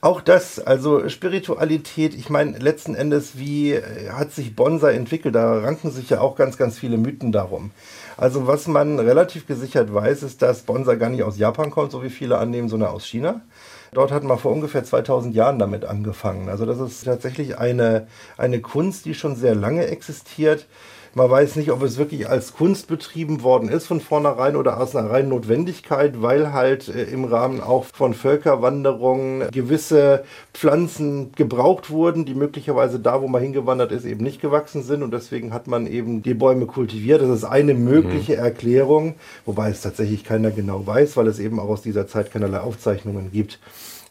Auch 0.00 0.20
das, 0.20 0.58
also 0.58 1.08
Spiritualität, 1.08 2.14
ich 2.14 2.30
meine, 2.30 2.58
letzten 2.58 2.94
Endes, 2.94 3.38
wie 3.38 3.72
äh, 3.72 4.10
hat 4.10 4.32
sich 4.32 4.56
Bonsai 4.56 4.94
entwickelt? 4.94 5.34
Da 5.34 5.60
ranken 5.60 5.90
sich 5.90 6.10
ja 6.10 6.20
auch 6.20 6.36
ganz, 6.36 6.56
ganz 6.56 6.78
viele 6.78 6.98
Mythen 6.98 7.32
darum. 7.32 7.70
Also 8.16 8.46
was 8.46 8.66
man 8.66 8.98
relativ 8.98 9.46
gesichert 9.46 9.94
weiß, 9.94 10.24
ist, 10.24 10.42
dass 10.42 10.62
Bonsai 10.62 10.96
gar 10.96 11.10
nicht 11.10 11.22
aus 11.22 11.38
Japan 11.38 11.70
kommt, 11.70 11.92
so 11.92 12.02
wie 12.02 12.10
viele 12.10 12.38
annehmen, 12.38 12.68
sondern 12.68 12.90
aus 12.90 13.06
China. 13.06 13.40
Dort 13.92 14.12
hat 14.12 14.24
man 14.24 14.38
vor 14.38 14.52
ungefähr 14.52 14.84
2000 14.84 15.34
Jahren 15.34 15.58
damit 15.58 15.84
angefangen. 15.84 16.48
Also 16.48 16.66
das 16.66 16.78
ist 16.78 17.04
tatsächlich 17.04 17.58
eine, 17.58 18.06
eine 18.36 18.60
Kunst, 18.60 19.04
die 19.04 19.14
schon 19.14 19.36
sehr 19.36 19.54
lange 19.54 19.86
existiert. 19.86 20.66
Man 21.18 21.30
weiß 21.30 21.56
nicht, 21.56 21.72
ob 21.72 21.82
es 21.82 21.98
wirklich 21.98 22.28
als 22.28 22.52
Kunst 22.52 22.86
betrieben 22.86 23.42
worden 23.42 23.68
ist 23.70 23.88
von 23.88 24.00
vornherein 24.00 24.54
oder 24.54 24.80
aus 24.80 24.94
einer 24.94 25.10
reinen 25.10 25.30
Notwendigkeit, 25.30 26.22
weil 26.22 26.52
halt 26.52 26.86
äh, 26.86 27.02
im 27.06 27.24
Rahmen 27.24 27.60
auch 27.60 27.86
von 27.86 28.14
Völkerwanderungen 28.14 29.50
gewisse 29.50 30.22
Pflanzen 30.54 31.32
gebraucht 31.32 31.90
wurden, 31.90 32.24
die 32.24 32.34
möglicherweise 32.34 33.00
da, 33.00 33.20
wo 33.20 33.26
man 33.26 33.42
hingewandert 33.42 33.90
ist, 33.90 34.04
eben 34.04 34.22
nicht 34.22 34.40
gewachsen 34.40 34.84
sind 34.84 35.02
und 35.02 35.12
deswegen 35.12 35.52
hat 35.52 35.66
man 35.66 35.88
eben 35.88 36.22
die 36.22 36.34
Bäume 36.34 36.66
kultiviert. 36.66 37.20
Das 37.20 37.30
ist 37.30 37.44
eine 37.44 37.74
mögliche 37.74 38.36
Erklärung, 38.36 39.16
wobei 39.44 39.70
es 39.70 39.80
tatsächlich 39.80 40.22
keiner 40.22 40.52
genau 40.52 40.86
weiß, 40.86 41.16
weil 41.16 41.26
es 41.26 41.40
eben 41.40 41.58
auch 41.58 41.68
aus 41.68 41.82
dieser 41.82 42.06
Zeit 42.06 42.30
keinerlei 42.30 42.60
Aufzeichnungen 42.60 43.32
gibt. 43.32 43.58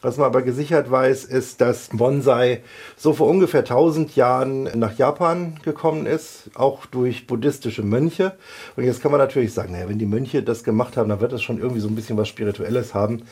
Was 0.00 0.16
man 0.16 0.26
aber 0.26 0.42
gesichert 0.42 0.90
weiß, 0.90 1.24
ist, 1.24 1.60
dass 1.60 1.88
Bonsai 1.92 2.62
so 2.96 3.12
vor 3.14 3.26
ungefähr 3.26 3.60
1000 3.60 4.14
Jahren 4.14 4.62
nach 4.78 4.96
Japan 4.96 5.58
gekommen 5.64 6.06
ist, 6.06 6.50
auch 6.54 6.86
durch 6.86 7.26
buddhistische 7.26 7.82
Mönche. 7.82 8.36
Und 8.76 8.84
jetzt 8.84 9.02
kann 9.02 9.10
man 9.10 9.18
natürlich 9.20 9.52
sagen, 9.52 9.72
naja, 9.72 9.88
wenn 9.88 9.98
die 9.98 10.06
Mönche 10.06 10.44
das 10.44 10.62
gemacht 10.62 10.96
haben, 10.96 11.08
dann 11.08 11.20
wird 11.20 11.32
es 11.32 11.42
schon 11.42 11.58
irgendwie 11.58 11.80
so 11.80 11.88
ein 11.88 11.96
bisschen 11.96 12.16
was 12.16 12.28
Spirituelles 12.28 12.94
haben. 12.94 13.22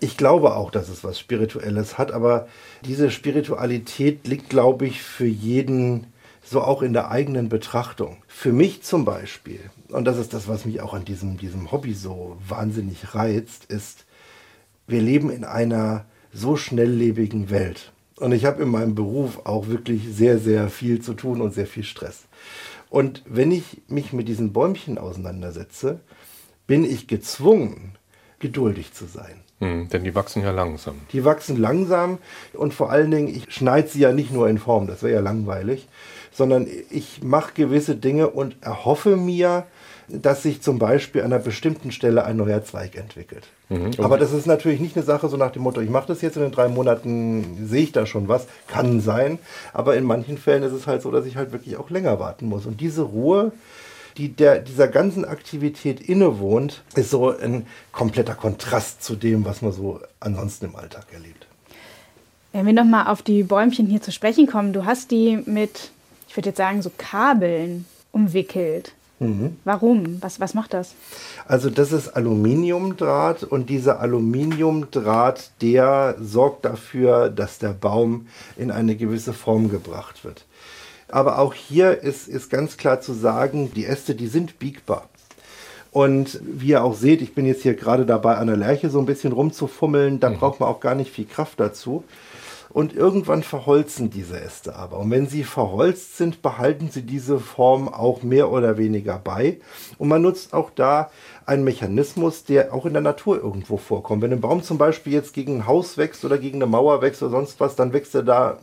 Ich 0.00 0.16
glaube 0.16 0.56
auch, 0.56 0.72
dass 0.72 0.88
es 0.88 1.04
was 1.04 1.20
Spirituelles 1.20 1.96
hat, 1.96 2.10
aber 2.10 2.48
diese 2.84 3.12
Spiritualität 3.12 4.26
liegt, 4.26 4.50
glaube 4.50 4.86
ich, 4.86 5.02
für 5.02 5.26
jeden 5.26 6.08
so 6.42 6.60
auch 6.60 6.82
in 6.82 6.92
der 6.92 7.10
eigenen 7.10 7.48
Betrachtung. 7.48 8.18
Für 8.26 8.52
mich 8.52 8.82
zum 8.82 9.04
Beispiel, 9.04 9.60
und 9.88 10.04
das 10.04 10.18
ist 10.18 10.34
das, 10.34 10.48
was 10.48 10.64
mich 10.64 10.80
auch 10.80 10.94
an 10.94 11.04
diesem, 11.04 11.38
diesem 11.38 11.70
Hobby 11.70 11.94
so 11.94 12.36
wahnsinnig 12.46 13.14
reizt, 13.14 13.64
ist, 13.66 14.06
wir 14.86 15.00
leben 15.00 15.30
in 15.30 15.44
einer 15.44 16.04
so 16.36 16.56
schnelllebigen 16.56 17.50
Welt. 17.50 17.92
Und 18.16 18.32
ich 18.32 18.44
habe 18.44 18.62
in 18.62 18.68
meinem 18.68 18.94
Beruf 18.94 19.40
auch 19.44 19.68
wirklich 19.68 20.02
sehr, 20.10 20.38
sehr 20.38 20.68
viel 20.68 21.00
zu 21.00 21.14
tun 21.14 21.40
und 21.40 21.54
sehr 21.54 21.66
viel 21.66 21.84
Stress. 21.84 22.24
Und 22.88 23.22
wenn 23.26 23.52
ich 23.52 23.82
mich 23.88 24.12
mit 24.12 24.28
diesen 24.28 24.52
Bäumchen 24.52 24.98
auseinandersetze, 24.98 26.00
bin 26.66 26.84
ich 26.84 27.08
gezwungen, 27.08 27.92
geduldig 28.38 28.92
zu 28.92 29.06
sein. 29.06 29.40
Hm, 29.60 29.88
denn 29.88 30.04
die 30.04 30.14
wachsen 30.14 30.42
ja 30.42 30.50
langsam. 30.50 30.96
Die 31.12 31.24
wachsen 31.24 31.56
langsam 31.56 32.18
und 32.52 32.74
vor 32.74 32.90
allen 32.90 33.10
Dingen, 33.10 33.28
ich 33.28 33.52
schneide 33.52 33.88
sie 33.88 34.00
ja 34.00 34.12
nicht 34.12 34.30
nur 34.30 34.48
in 34.48 34.58
Form, 34.58 34.86
das 34.86 35.02
wäre 35.02 35.14
ja 35.14 35.20
langweilig, 35.20 35.88
sondern 36.30 36.66
ich 36.90 37.22
mache 37.22 37.54
gewisse 37.54 37.96
Dinge 37.96 38.28
und 38.28 38.56
erhoffe 38.60 39.16
mir, 39.16 39.66
dass 40.08 40.42
sich 40.42 40.60
zum 40.60 40.78
Beispiel 40.78 41.22
an 41.22 41.32
einer 41.32 41.42
bestimmten 41.42 41.90
Stelle 41.90 42.24
ein 42.24 42.36
neuer 42.36 42.62
Zweig 42.64 42.96
entwickelt. 42.96 43.48
Mhm. 43.68 43.92
Aber 43.98 44.16
das 44.16 44.32
ist 44.32 44.46
natürlich 44.46 44.80
nicht 44.80 44.96
eine 44.96 45.04
Sache 45.04 45.28
so 45.28 45.36
nach 45.36 45.50
dem 45.50 45.62
Motto, 45.62 45.80
ich 45.80 45.90
mache 45.90 46.06
das 46.06 46.22
jetzt 46.22 46.36
in 46.36 46.42
den 46.42 46.52
drei 46.52 46.68
Monaten, 46.68 47.66
sehe 47.66 47.82
ich 47.82 47.92
da 47.92 48.06
schon 48.06 48.28
was, 48.28 48.46
kann 48.68 49.00
sein. 49.00 49.38
Aber 49.72 49.96
in 49.96 50.04
manchen 50.04 50.38
Fällen 50.38 50.62
ist 50.62 50.72
es 50.72 50.86
halt 50.86 51.02
so, 51.02 51.10
dass 51.10 51.26
ich 51.26 51.36
halt 51.36 51.52
wirklich 51.52 51.76
auch 51.76 51.90
länger 51.90 52.20
warten 52.20 52.46
muss. 52.46 52.66
Und 52.66 52.80
diese 52.80 53.02
Ruhe, 53.02 53.52
die 54.16 54.28
der, 54.28 54.60
dieser 54.60 54.88
ganzen 54.88 55.24
Aktivität 55.24 56.00
innewohnt, 56.00 56.82
ist 56.94 57.10
so 57.10 57.36
ein 57.36 57.66
kompletter 57.92 58.34
Kontrast 58.34 59.02
zu 59.02 59.16
dem, 59.16 59.44
was 59.44 59.62
man 59.62 59.72
so 59.72 60.00
ansonsten 60.20 60.66
im 60.66 60.76
Alltag 60.76 61.06
erlebt. 61.12 61.46
Wenn 62.52 62.66
wir 62.66 62.72
nochmal 62.72 63.08
auf 63.08 63.22
die 63.22 63.42
Bäumchen 63.42 63.86
hier 63.86 64.00
zu 64.00 64.12
sprechen 64.12 64.46
kommen, 64.46 64.72
du 64.72 64.84
hast 64.84 65.10
die 65.10 65.42
mit, 65.44 65.90
ich 66.28 66.36
würde 66.36 66.50
jetzt 66.50 66.56
sagen, 66.56 66.82
so 66.82 66.90
Kabeln 66.96 67.84
umwickelt. 68.12 68.92
Mhm. 69.18 69.56
Warum? 69.64 70.20
Was, 70.20 70.40
was 70.40 70.54
macht 70.54 70.74
das? 70.74 70.94
Also 71.46 71.70
das 71.70 71.92
ist 71.92 72.08
Aluminiumdraht 72.08 73.44
und 73.44 73.70
dieser 73.70 74.00
Aluminiumdraht, 74.00 75.52
der 75.62 76.16
sorgt 76.20 76.64
dafür, 76.64 77.30
dass 77.30 77.58
der 77.58 77.72
Baum 77.72 78.26
in 78.56 78.70
eine 78.70 78.94
gewisse 78.94 79.32
Form 79.32 79.70
gebracht 79.70 80.24
wird. 80.24 80.44
Aber 81.08 81.38
auch 81.38 81.54
hier 81.54 82.02
ist, 82.02 82.28
ist 82.28 82.50
ganz 82.50 82.76
klar 82.76 83.00
zu 83.00 83.12
sagen, 83.12 83.72
die 83.74 83.86
Äste, 83.86 84.14
die 84.14 84.26
sind 84.26 84.58
biegbar. 84.58 85.08
Und 85.92 86.40
wie 86.42 86.68
ihr 86.68 86.84
auch 86.84 86.94
seht, 86.94 87.22
ich 87.22 87.34
bin 87.34 87.46
jetzt 87.46 87.62
hier 87.62 87.74
gerade 87.74 88.04
dabei, 88.04 88.36
an 88.36 88.48
der 88.48 88.56
Lerche 88.56 88.90
so 88.90 88.98
ein 88.98 89.06
bisschen 89.06 89.32
rumzufummeln. 89.32 90.20
Da 90.20 90.28
mhm. 90.28 90.36
braucht 90.36 90.60
man 90.60 90.68
auch 90.68 90.80
gar 90.80 90.94
nicht 90.94 91.10
viel 91.10 91.24
Kraft 91.24 91.58
dazu. 91.58 92.04
Und 92.76 92.92
irgendwann 92.92 93.42
verholzen 93.42 94.10
diese 94.10 94.38
Äste 94.38 94.76
aber. 94.76 94.98
Und 94.98 95.10
wenn 95.10 95.26
sie 95.26 95.44
verholzt 95.44 96.18
sind, 96.18 96.42
behalten 96.42 96.90
sie 96.90 97.04
diese 97.04 97.40
Form 97.40 97.88
auch 97.88 98.22
mehr 98.22 98.50
oder 98.50 98.76
weniger 98.76 99.18
bei. 99.18 99.60
Und 99.96 100.08
man 100.08 100.20
nutzt 100.20 100.52
auch 100.52 100.68
da 100.68 101.10
einen 101.46 101.64
Mechanismus, 101.64 102.44
der 102.44 102.74
auch 102.74 102.84
in 102.84 102.92
der 102.92 103.00
Natur 103.00 103.42
irgendwo 103.42 103.78
vorkommt. 103.78 104.20
Wenn 104.20 104.32
ein 104.34 104.42
Baum 104.42 104.62
zum 104.62 104.76
Beispiel 104.76 105.14
jetzt 105.14 105.32
gegen 105.32 105.60
ein 105.60 105.66
Haus 105.66 105.96
wächst 105.96 106.22
oder 106.26 106.36
gegen 106.36 106.58
eine 106.58 106.66
Mauer 106.66 107.00
wächst 107.00 107.22
oder 107.22 107.30
sonst 107.30 107.60
was, 107.60 107.76
dann 107.76 107.94
wächst 107.94 108.14
er 108.14 108.24
da 108.24 108.58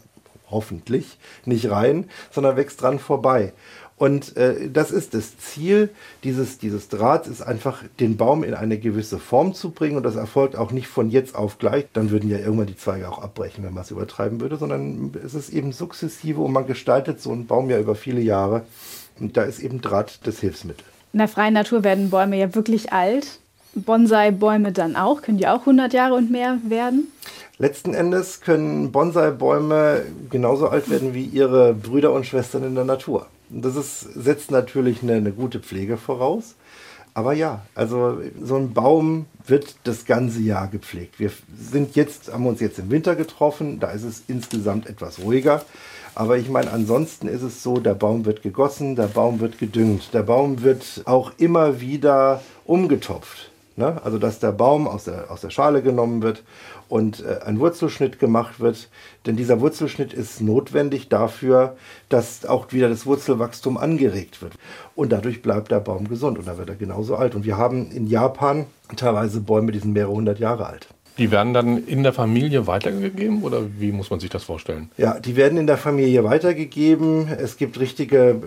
hoffentlich 0.52 1.18
nicht 1.46 1.72
rein, 1.72 2.08
sondern 2.30 2.56
wächst 2.56 2.84
dran 2.84 3.00
vorbei. 3.00 3.54
Und 3.98 4.36
äh, 4.38 4.70
das 4.70 4.92
ist 4.92 5.14
das 5.14 5.38
Ziel 5.38 5.90
dieses, 6.24 6.58
dieses 6.58 6.90
Drahts, 6.90 7.28
ist 7.28 7.42
einfach 7.42 7.84
den 8.00 8.18
Baum 8.18 8.44
in 8.44 8.54
eine 8.54 8.78
gewisse 8.78 9.20
Form 9.20 9.54
zu 9.54 9.72
bringen. 9.72 9.98
Und 9.98 10.04
das 10.04 10.16
erfolgt 10.16 10.56
auch 10.56 10.72
nicht 10.72 10.88
von 10.88 11.10
jetzt 11.10 11.36
auf 11.36 11.58
gleich. 11.60 11.86
Dann 11.94 12.10
würden 12.10 12.30
ja 12.30 12.40
irgendwann 12.40 12.68
die 12.68 12.78
Zweige 12.78 13.08
auch 13.10 13.20
abbrechen, 13.20 13.64
wenn 13.64 13.74
man 13.74 13.84
es 13.84 13.92
übertreiben 13.92 14.42
würde, 14.42 14.58
sondern 14.58 15.14
es 15.24 15.36
ist 15.36 15.50
eben 15.50 15.72
sukzessive 15.72 16.42
und 16.42 16.52
man 16.52 16.68
gestaltet 16.68 17.22
so 17.22 17.32
einen 17.32 17.46
Baum 17.46 17.70
ja 17.70 17.80
über 17.80 17.96
viele 17.96 18.22
Jahre. 18.22 18.64
Und 19.20 19.38
da 19.38 19.44
ist 19.44 19.60
eben 19.60 19.82
Draht 19.82 20.20
das 20.24 20.40
Hilfsmittel. 20.40 20.86
In 21.14 21.20
der 21.20 21.28
freien 21.28 21.54
Natur 21.54 21.84
werden 21.84 22.10
Bäume 22.10 22.38
ja 22.38 22.56
wirklich 22.56 22.92
alt. 22.92 23.40
Bonsai-Bäume 23.76 24.72
dann 24.72 24.96
auch? 24.96 25.22
Können 25.22 25.38
die 25.38 25.48
auch 25.48 25.62
100 25.62 25.94
Jahre 25.94 26.16
und 26.16 26.32
mehr 26.32 26.58
werden? 26.68 27.08
Letzten 27.60 27.94
Endes 27.94 28.42
können 28.42 28.92
Bonsai-Bäume 28.92 30.06
genauso 30.30 30.68
alt 30.68 30.90
werden 30.90 31.14
wie 31.14 31.26
ihre 31.26 31.74
Brüder 31.74 32.12
und 32.12 32.26
Schwestern 32.26 32.64
in 32.64 32.76
der 32.76 32.84
Natur. 32.84 33.28
Das 33.62 33.76
ist, 33.76 34.02
setzt 34.02 34.52
natürlich 34.52 35.04
eine, 35.04 35.14
eine 35.14 35.32
gute 35.32 35.60
Pflege 35.60 35.98
voraus. 35.98 36.56
Aber 37.14 37.34
ja, 37.34 37.62
also 37.76 38.20
so 38.42 38.56
ein 38.56 38.74
Baum 38.74 39.28
wird 39.46 39.76
das 39.84 40.06
ganze 40.06 40.42
Jahr 40.42 40.68
gepflegt. 40.68 41.20
Wir 41.20 41.32
sind 41.56 41.96
jetzt, 41.96 42.34
haben 42.34 42.48
uns 42.48 42.60
jetzt 42.60 42.80
im 42.80 42.90
Winter 42.90 43.16
getroffen, 43.16 43.80
da 43.80 43.92
ist 43.92 44.04
es 44.04 44.24
insgesamt 44.28 44.88
etwas 44.88 45.20
ruhiger. 45.20 45.64
Aber 46.16 46.38
ich 46.38 46.50
meine, 46.50 46.72
ansonsten 46.72 47.28
ist 47.28 47.44
es 47.44 47.62
so, 47.62 47.78
der 47.78 47.94
Baum 47.94 48.26
wird 48.26 48.42
gegossen, 48.42 48.96
der 48.96 49.08
Baum 49.08 49.40
wird 49.40 49.60
gedüngt, 49.60 50.14
der 50.14 50.24
Baum 50.24 50.64
wird 50.64 51.04
auch 51.06 51.32
immer 51.38 51.82
wieder 51.82 52.42
umgetopft. 52.66 53.53
Ne? 53.76 54.00
Also 54.04 54.20
dass 54.20 54.40
der 54.40 54.52
Baum 54.52 54.88
aus 54.88 55.06
der, 55.06 55.32
aus 55.32 55.42
der 55.42 55.50
Schale 55.50 55.82
genommen 55.82 56.22
wird 56.22 56.44
und 56.90 57.26
äh, 57.26 57.40
ein 57.44 57.60
Wurzelschnitt 57.60 58.20
gemacht 58.20 58.60
wird. 58.60 58.90
Denn 59.26 59.36
dieser 59.36 59.62
Wurzelschnitt 59.62 60.14
ist 60.14 60.42
notwendig 60.42 61.10
dafür, 61.10 61.76
dass 62.10 62.46
auch 62.46 62.72
wieder 62.72 62.90
das 62.90 63.06
Wurzelwachstum 63.06 63.78
angeregt 63.78 64.42
wird. 64.42 64.54
Und 64.96 65.12
dadurch 65.12 65.42
bleibt 65.42 65.72
der 65.72 65.80
Baum 65.80 66.08
gesund 66.08 66.38
und 66.38 66.48
dann 66.48 66.58
wird 66.60 66.70
er 66.70 66.76
genauso 66.76 67.16
alt. 67.16 67.34
Und 67.34 67.46
wir 67.46 67.58
haben 67.58 67.90
in 67.92 68.06
Japan 68.06 68.66
teilweise 68.96 69.40
Bäume, 69.40 69.72
die 69.72 69.80
sind 69.80 69.94
mehrere 69.94 70.14
hundert 70.14 70.40
Jahre 70.40 70.68
alt. 70.68 70.88
Die 71.18 71.30
werden 71.30 71.54
dann 71.54 71.86
in 71.86 72.02
der 72.02 72.14
Familie 72.14 72.66
weitergegeben 72.66 73.44
oder 73.44 73.62
wie 73.78 73.92
muss 73.92 74.10
man 74.10 74.20
sich 74.20 74.32
das 74.32 74.44
vorstellen? 74.44 74.90
Ja, 74.98 75.20
die 75.20 75.36
werden 75.36 75.60
in 75.60 75.68
der 75.68 75.78
Familie 75.78 76.24
weitergegeben. 76.24 77.28
Es 77.28 77.58
gibt 77.58 77.80
richtige 77.80 78.42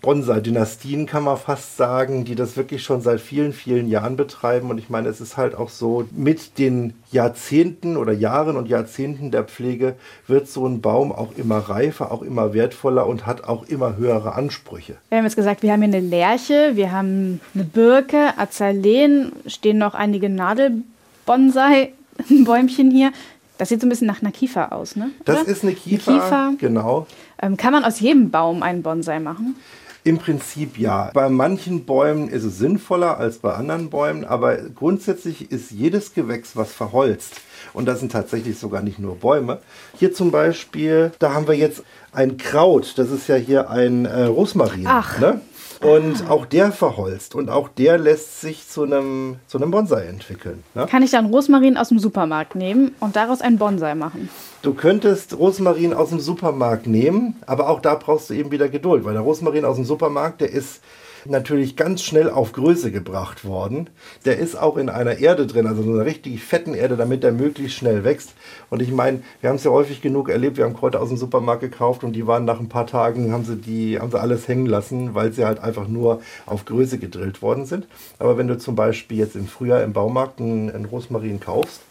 Bonsai-Dynastien, 0.00 1.06
kann 1.06 1.22
man 1.22 1.36
fast 1.36 1.76
sagen, 1.76 2.24
die 2.24 2.34
das 2.34 2.56
wirklich 2.56 2.82
schon 2.82 3.02
seit 3.02 3.20
vielen, 3.20 3.52
vielen 3.52 3.88
Jahren 3.88 4.16
betreiben. 4.16 4.70
Und 4.70 4.78
ich 4.78 4.90
meine, 4.90 5.08
es 5.08 5.20
ist 5.20 5.36
halt 5.36 5.54
auch 5.54 5.68
so, 5.68 6.06
mit 6.10 6.58
den 6.58 6.94
Jahrzehnten 7.12 7.96
oder 7.96 8.12
Jahren 8.12 8.56
und 8.56 8.68
Jahrzehnten 8.68 9.30
der 9.30 9.44
Pflege 9.44 9.94
wird 10.26 10.48
so 10.48 10.66
ein 10.66 10.80
Baum 10.80 11.12
auch 11.12 11.36
immer 11.36 11.58
reifer, 11.58 12.10
auch 12.10 12.22
immer 12.22 12.52
wertvoller 12.52 13.06
und 13.06 13.26
hat 13.26 13.44
auch 13.44 13.68
immer 13.68 13.96
höhere 13.96 14.34
Ansprüche. 14.34 14.96
Wir 15.08 15.18
haben 15.18 15.24
jetzt 15.24 15.36
gesagt, 15.36 15.62
wir 15.62 15.72
haben 15.72 15.82
hier 15.82 15.94
eine 15.94 16.06
Lerche, 16.06 16.72
wir 16.74 16.90
haben 16.90 17.40
eine 17.54 17.64
Birke, 17.64 18.36
Azaleen, 18.36 19.32
stehen 19.46 19.78
noch 19.78 19.94
einige 19.94 20.28
Nadelbonsai 20.28 21.92
ein 22.30 22.44
Bäumchen 22.44 22.90
hier. 22.90 23.12
Das 23.58 23.70
sieht 23.70 23.80
so 23.80 23.86
ein 23.86 23.90
bisschen 23.90 24.06
nach 24.06 24.22
einer 24.22 24.30
Kiefer 24.30 24.72
aus, 24.72 24.94
ne? 24.94 25.10
Das 25.24 25.42
ist 25.42 25.64
eine 25.64 25.74
Kiefer, 25.74 26.12
eine 26.12 26.20
Kiefer. 26.20 26.52
genau. 26.58 27.06
Ähm, 27.42 27.56
kann 27.56 27.72
man 27.72 27.84
aus 27.84 27.98
jedem 27.98 28.30
Baum 28.30 28.62
einen 28.62 28.82
Bonsai 28.82 29.18
machen? 29.18 29.56
Im 30.04 30.18
Prinzip 30.18 30.78
ja. 30.78 31.10
Bei 31.12 31.28
manchen 31.28 31.84
Bäumen 31.84 32.28
ist 32.28 32.44
es 32.44 32.58
sinnvoller 32.58 33.18
als 33.18 33.38
bei 33.38 33.52
anderen 33.52 33.90
Bäumen, 33.90 34.24
aber 34.24 34.56
grundsätzlich 34.56 35.50
ist 35.50 35.72
jedes 35.72 36.14
Gewächs, 36.14 36.56
was 36.56 36.72
verholzt, 36.72 37.34
und 37.74 37.86
das 37.86 38.00
sind 38.00 38.12
tatsächlich 38.12 38.58
sogar 38.58 38.80
nicht 38.80 38.98
nur 39.00 39.16
Bäume. 39.16 39.60
Hier 39.98 40.14
zum 40.14 40.30
Beispiel, 40.30 41.12
da 41.18 41.34
haben 41.34 41.48
wir 41.48 41.56
jetzt 41.56 41.82
ein 42.12 42.36
Kraut, 42.36 42.94
das 42.96 43.10
ist 43.10 43.28
ja 43.28 43.34
hier 43.34 43.70
ein 43.70 44.06
äh, 44.06 44.22
Rosmarin. 44.24 44.86
Ach. 44.86 45.18
Ne? 45.18 45.40
Und 45.80 46.28
auch 46.28 46.44
der 46.44 46.72
verholzt 46.72 47.34
und 47.34 47.50
auch 47.50 47.68
der 47.68 47.98
lässt 47.98 48.40
sich 48.40 48.68
zu 48.68 48.82
einem, 48.82 49.36
zu 49.46 49.58
einem 49.58 49.70
Bonsai 49.70 50.06
entwickeln. 50.06 50.64
Ne? 50.74 50.86
Kann 50.86 51.02
ich 51.02 51.12
dann 51.12 51.26
Rosmarin 51.26 51.76
aus 51.76 51.90
dem 51.90 52.00
Supermarkt 52.00 52.56
nehmen 52.56 52.94
und 52.98 53.14
daraus 53.14 53.40
einen 53.40 53.58
Bonsai 53.58 53.94
machen? 53.94 54.28
Du 54.62 54.74
könntest 54.74 55.38
Rosmarin 55.38 55.94
aus 55.94 56.08
dem 56.08 56.18
Supermarkt 56.18 56.88
nehmen, 56.88 57.36
aber 57.46 57.68
auch 57.68 57.80
da 57.80 57.94
brauchst 57.94 58.30
du 58.30 58.34
eben 58.34 58.50
wieder 58.50 58.68
Geduld, 58.68 59.04
weil 59.04 59.12
der 59.12 59.22
Rosmarin 59.22 59.64
aus 59.64 59.76
dem 59.76 59.84
Supermarkt, 59.84 60.40
der 60.40 60.50
ist 60.50 60.80
natürlich 61.24 61.76
ganz 61.76 62.02
schnell 62.02 62.30
auf 62.30 62.52
Größe 62.52 62.90
gebracht 62.90 63.44
worden. 63.44 63.90
Der 64.24 64.38
ist 64.38 64.56
auch 64.56 64.76
in 64.76 64.88
einer 64.88 65.18
Erde 65.18 65.46
drin, 65.46 65.66
also 65.66 65.82
so 65.82 65.92
einer 65.92 66.04
richtig 66.04 66.42
fetten 66.42 66.74
Erde, 66.74 66.96
damit 66.96 67.22
der 67.22 67.32
möglichst 67.32 67.76
schnell 67.76 68.04
wächst. 68.04 68.34
Und 68.70 68.82
ich 68.82 68.90
meine, 68.90 69.22
wir 69.40 69.50
haben 69.50 69.56
es 69.56 69.64
ja 69.64 69.70
häufig 69.70 70.00
genug 70.00 70.28
erlebt, 70.28 70.56
wir 70.56 70.64
haben 70.64 70.76
Kräuter 70.76 71.00
aus 71.00 71.08
dem 71.08 71.18
Supermarkt 71.18 71.60
gekauft 71.60 72.04
und 72.04 72.12
die 72.12 72.26
waren 72.26 72.44
nach 72.44 72.60
ein 72.60 72.68
paar 72.68 72.86
Tagen, 72.86 73.32
haben 73.32 73.44
sie, 73.44 73.56
die, 73.56 73.98
haben 73.98 74.10
sie 74.10 74.20
alles 74.20 74.48
hängen 74.48 74.66
lassen, 74.66 75.14
weil 75.14 75.32
sie 75.32 75.44
halt 75.44 75.60
einfach 75.60 75.88
nur 75.88 76.20
auf 76.46 76.64
Größe 76.64 76.98
gedrillt 76.98 77.42
worden 77.42 77.66
sind. 77.66 77.86
Aber 78.18 78.38
wenn 78.38 78.48
du 78.48 78.58
zum 78.58 78.74
Beispiel 78.74 79.18
jetzt 79.18 79.36
im 79.36 79.46
Frühjahr 79.46 79.82
im 79.82 79.92
Baumarkt 79.92 80.40
einen, 80.40 80.70
einen 80.70 80.84
Rosmarin 80.84 81.40
kaufst, 81.40 81.82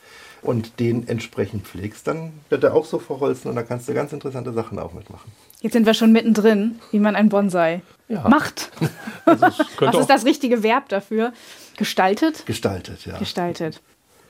und 0.41 0.79
den 0.79 1.07
entsprechend 1.07 1.67
pflegst, 1.67 2.07
dann 2.07 2.31
wird 2.49 2.63
er 2.63 2.73
auch 2.73 2.85
so 2.85 2.99
verholzen 2.99 3.49
und 3.49 3.55
da 3.55 3.63
kannst 3.63 3.89
du 3.89 3.93
ganz 3.93 4.13
interessante 4.13 4.53
Sachen 4.53 4.79
auch 4.79 4.93
mitmachen. 4.93 5.31
Jetzt 5.61 5.73
sind 5.73 5.85
wir 5.85 5.93
schon 5.93 6.11
mittendrin, 6.11 6.79
wie 6.91 6.99
man 6.99 7.15
ein 7.15 7.29
Bonsai 7.29 7.81
ja. 8.07 8.27
macht. 8.27 8.71
Also 9.25 9.41
Was 9.79 9.95
ist 9.99 10.09
das 10.09 10.25
richtige 10.25 10.63
Verb 10.63 10.87
dafür? 10.87 11.33
Gestaltet? 11.75 12.45
Gestaltet, 12.45 13.05
ja. 13.05 13.17
Gestaltet. 13.17 13.81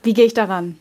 Wie 0.02 0.12
gehe 0.12 0.24
ich 0.24 0.34
daran? 0.34 0.76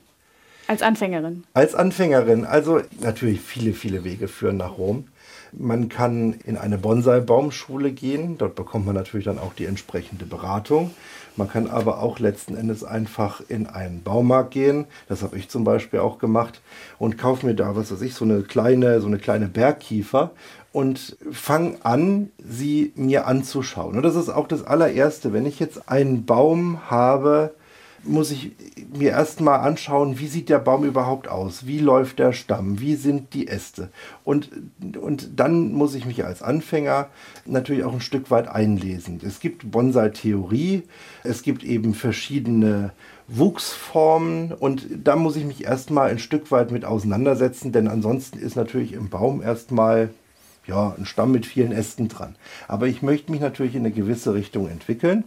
Als 0.66 0.82
Anfängerin. 0.82 1.44
Als 1.54 1.76
Anfängerin. 1.76 2.44
Also 2.44 2.82
natürlich 3.00 3.40
viele, 3.42 3.74
viele 3.74 4.04
Wege 4.04 4.28
führen 4.28 4.58
nach 4.58 4.80
Rom. 4.80 5.08
Man 5.54 5.88
kann 5.88 6.34
in 6.46 6.58
eine 6.58 6.80
Bonsai-Baumschule 6.80 7.92
gehen. 7.92 8.40
Dort 8.40 8.56
bekommt 8.56 8.88
man 8.88 8.96
natürlich 8.96 9.26
dann 9.26 9.38
auch 9.38 9.54
die 9.54 9.66
entsprechende 9.66 10.26
Beratung. 10.26 10.96
Man 11.38 11.50
kann 11.50 11.70
aber 11.70 12.02
auch 12.02 12.20
letzten 12.20 12.58
Endes 12.58 12.84
einfach 12.84 13.42
in 13.48 13.68
einen 13.68 14.04
Baumarkt 14.04 14.52
gehen. 14.52 14.86
Das 15.08 15.22
habe 15.22 15.38
ich 15.38 15.50
zum 15.50 15.64
Beispiel 15.64 16.00
auch 16.00 16.18
gemacht 16.18 16.62
und 16.98 17.18
kaufe 17.18 17.46
mir 17.46 17.54
da, 17.54 17.76
was 17.76 17.92
weiß 17.92 18.02
ich, 18.02 18.16
so 18.16 18.26
eine 18.26 18.42
kleine, 18.42 19.00
so 19.02 19.08
eine 19.08 19.20
kleine 19.20 19.48
Bergkiefer 19.48 20.32
und 20.74 21.16
fange 21.32 21.78
an, 21.84 22.32
sie 22.38 22.92
mir 22.96 23.28
anzuschauen. 23.28 23.98
Und 23.98 24.04
das 24.04 24.16
ist 24.16 24.30
auch 24.30 24.48
das 24.48 24.64
allererste. 24.64 25.32
Wenn 25.32 25.46
ich 25.46 25.60
jetzt 25.60 25.90
einen 25.90 26.26
Baum 26.26 26.90
habe, 26.90 27.54
muss 28.04 28.32
ich 28.32 28.52
mir 28.96 29.12
erstmal 29.12 29.60
anschauen, 29.60 30.20
wie 30.20 30.28
sieht 30.28 30.50
der 30.50 30.60
Baum 30.60 30.84
überhaupt 30.84 31.28
aus? 31.28 31.66
Wie 31.66 31.80
läuft 31.80 32.20
der 32.20 32.34
Stamm? 32.34 32.80
Wie 32.80 32.96
sind 32.96 33.34
die 33.34 33.48
Äste? 33.48 33.90
Und, 34.24 34.50
und 35.00 35.40
dann 35.40 35.74
muss 35.74 35.96
ich 35.96 36.06
mich 36.06 36.26
als 36.26 36.42
Anfänger 36.42 37.10
natürlich 37.46 37.84
auch 37.84 37.94
ein 37.94 38.02
Stück 38.02 38.32
weit 38.32 38.48
einlesen. 38.48 39.20
Es 39.26 39.40
gibt 39.40 39.70
Bonsai-Theorie, 39.70 40.84
es 41.24 41.42
gibt 41.42 41.64
eben 41.64 41.94
verschiedene 41.94 42.92
Wuchsformen 43.28 44.54
und 44.54 44.88
da 45.04 45.16
muss 45.16 45.36
ich 45.36 45.46
mich 45.46 45.66
erstmal 45.66 46.10
ein 46.10 46.20
Stück 46.20 46.50
weit 46.52 46.72
mit 46.72 46.86
auseinandersetzen, 46.86 47.72
denn 47.72 47.88
ansonsten 47.88 48.40
ist 48.40 48.56
natürlich 48.56 48.94
im 48.94 49.10
Baum 49.10 49.42
erstmal 49.42 50.10
ja, 50.68 50.94
ein 50.98 51.06
Stamm 51.06 51.32
mit 51.32 51.46
vielen 51.46 51.72
Ästen 51.72 52.08
dran. 52.10 52.36
Aber 52.68 52.88
ich 52.88 53.02
möchte 53.02 53.32
mich 53.32 53.42
natürlich 53.42 53.76
in 53.76 53.86
eine 53.86 53.92
gewisse 53.92 54.34
Richtung 54.34 54.68
entwickeln. 54.70 55.26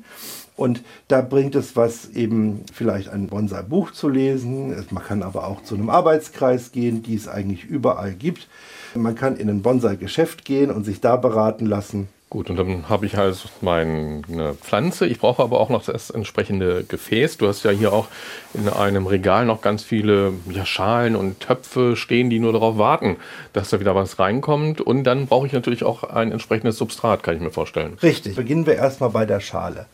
Und 0.56 0.82
da 1.08 1.22
bringt 1.22 1.54
es 1.54 1.74
was, 1.74 2.10
eben 2.10 2.64
vielleicht 2.72 3.08
ein 3.08 3.28
Bonsai-Buch 3.28 3.92
zu 3.92 4.10
lesen. 4.10 4.74
Man 4.90 5.02
kann 5.02 5.22
aber 5.22 5.46
auch 5.46 5.62
zu 5.62 5.74
einem 5.74 5.88
Arbeitskreis 5.88 6.70
gehen, 6.72 7.02
die 7.02 7.14
es 7.14 7.28
eigentlich 7.28 7.64
überall 7.64 8.12
gibt. 8.12 8.48
Man 8.94 9.14
kann 9.14 9.36
in 9.36 9.48
ein 9.48 9.62
Bonsai-Geschäft 9.62 10.44
gehen 10.44 10.70
und 10.70 10.84
sich 10.84 11.00
da 11.00 11.16
beraten 11.16 11.64
lassen. 11.64 12.08
Gut, 12.30 12.48
und 12.48 12.54
dann 12.54 12.88
habe 12.88 13.06
ich 13.06 13.16
halt 13.16 13.36
meine 13.60 14.22
Pflanze. 14.62 15.04
Ich 15.04 15.18
brauche 15.18 15.42
aber 15.42 15.58
auch 15.58 15.68
noch 15.68 15.84
das 15.84 16.10
entsprechende 16.10 16.84
Gefäß. 16.84 17.38
Du 17.38 17.48
hast 17.48 17.64
ja 17.64 17.72
hier 17.72 17.92
auch 17.92 18.06
in 18.54 18.68
einem 18.68 19.08
Regal 19.08 19.46
noch 19.46 19.62
ganz 19.62 19.82
viele 19.82 20.34
ja, 20.48 20.64
Schalen 20.64 21.16
und 21.16 21.40
Töpfe 21.40 21.96
stehen, 21.96 22.30
die 22.30 22.38
nur 22.38 22.52
darauf 22.52 22.78
warten, 22.78 23.16
dass 23.52 23.70
da 23.70 23.80
wieder 23.80 23.96
was 23.96 24.20
reinkommt. 24.20 24.80
Und 24.80 25.02
dann 25.02 25.26
brauche 25.26 25.48
ich 25.48 25.52
natürlich 25.52 25.82
auch 25.82 26.04
ein 26.04 26.30
entsprechendes 26.30 26.78
Substrat, 26.78 27.24
kann 27.24 27.34
ich 27.34 27.40
mir 27.40 27.50
vorstellen. 27.50 27.98
Richtig. 28.00 28.36
Beginnen 28.36 28.64
wir 28.64 28.76
erstmal 28.76 29.10
bei 29.10 29.26
der 29.26 29.40
Schale. 29.40 29.86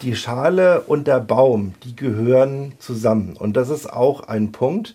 Die 0.00 0.16
Schale 0.16 0.80
und 0.80 1.06
der 1.06 1.20
Baum, 1.20 1.74
die 1.84 1.94
gehören 1.94 2.72
zusammen. 2.78 3.36
Und 3.38 3.58
das 3.58 3.68
ist 3.68 3.92
auch 3.92 4.22
ein 4.22 4.52
Punkt, 4.52 4.94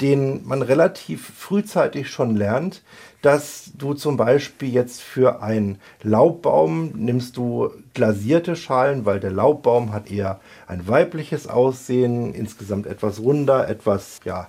den 0.00 0.46
man 0.46 0.62
relativ 0.62 1.32
frühzeitig 1.36 2.08
schon 2.08 2.34
lernt, 2.34 2.80
dass 3.22 3.72
du 3.76 3.94
zum 3.94 4.16
Beispiel 4.16 4.70
jetzt 4.70 5.02
für 5.02 5.42
einen 5.42 5.78
Laubbaum 6.02 6.92
nimmst 6.94 7.36
du 7.36 7.70
glasierte 7.94 8.56
Schalen, 8.56 9.04
weil 9.04 9.20
der 9.20 9.30
Laubbaum 9.30 9.92
hat 9.92 10.10
eher 10.10 10.40
ein 10.66 10.88
weibliches 10.88 11.46
Aussehen, 11.46 12.34
insgesamt 12.34 12.86
etwas 12.86 13.20
runder, 13.20 13.68
etwas 13.68 14.20
ja, 14.24 14.48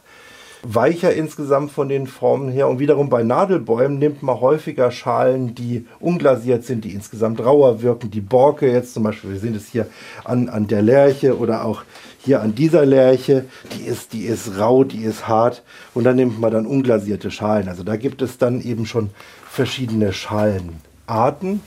weicher 0.63 1.13
insgesamt 1.13 1.72
von 1.72 1.90
den 1.90 2.08
Formen 2.08 2.51
her. 2.51 2.68
Und 2.68 2.80
wiederum 2.80 3.10
bei 3.10 3.24
Nadelbäumen 3.24 4.00
nimmt 4.00 4.24
man 4.24 4.40
häufiger 4.40 4.92
Schalen, 4.92 5.56
die 5.56 5.88
unglasiert 6.00 6.63
sind, 6.63 6.86
die 6.86 6.94
insgesamt 6.94 7.44
rauer 7.44 7.82
wirken. 7.82 8.12
Die 8.12 8.22
Borke 8.22 8.72
jetzt 8.72 8.94
zum 8.94 9.04
Beispiel, 9.04 9.32
wir 9.32 9.40
sehen 9.40 9.56
es 9.56 9.68
hier 9.68 9.88
an, 10.24 10.50
an 10.50 10.68
der 10.68 10.82
Lerche 10.82 11.38
oder 11.38 11.66
auch 11.66 11.84
hier 12.24 12.42
an 12.42 12.56
dieser 12.56 12.86
Lerche, 12.86 13.46
die 13.75 13.84
ist, 13.84 14.13
die 14.13 14.25
ist 14.25 14.58
rau, 14.60 14.84
die 14.84 15.04
ist 15.04 15.28
hart. 15.28 15.63
Und 15.94 16.04
dann 16.04 16.16
nimmt 16.16 16.40
man 16.40 16.51
dann 16.51 16.66
unglasierte 16.66 17.32
Schalen. 17.32 17.68
Also 17.68 17.84
da 17.84 17.96
gibt 17.96 18.22
es 18.22 18.38
dann 18.38 18.62
eben 18.62 18.86
schon 18.86 19.10
verschiedene 19.50 20.13
Schalenarten. 20.13 21.62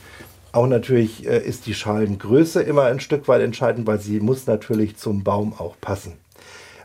Auch 0.51 0.67
natürlich 0.67 1.27
äh, 1.27 1.39
ist 1.39 1.65
die 1.65 1.73
Schalengröße 1.73 2.61
immer 2.61 2.83
ein 2.83 3.01
Stück 3.01 3.27
weit 3.27 3.41
entscheidend, 3.41 3.85
weil 3.87 3.99
sie 3.99 4.19
muss 4.21 4.47
natürlich 4.47 4.95
zum 4.97 5.23
Baum 5.23 5.53
auch 5.57 5.75
passen. 5.81 6.13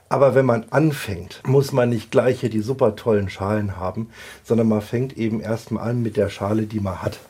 Aber 0.08 0.34
wenn 0.34 0.44
man 0.44 0.64
anfängt, 0.70 1.40
muss 1.46 1.70
man 1.70 1.88
nicht 1.88 2.10
gleich 2.10 2.40
hier 2.40 2.50
die 2.50 2.62
super 2.62 2.96
tollen 2.96 3.28
Schalen 3.28 3.76
haben, 3.76 4.08
sondern 4.42 4.66
man 4.66 4.82
fängt 4.82 5.16
eben 5.16 5.40
erstmal 5.40 5.88
an 5.88 6.02
mit 6.02 6.16
der 6.16 6.28
Schale, 6.30 6.62
die 6.62 6.80
man 6.80 7.00
hat. 7.00 7.20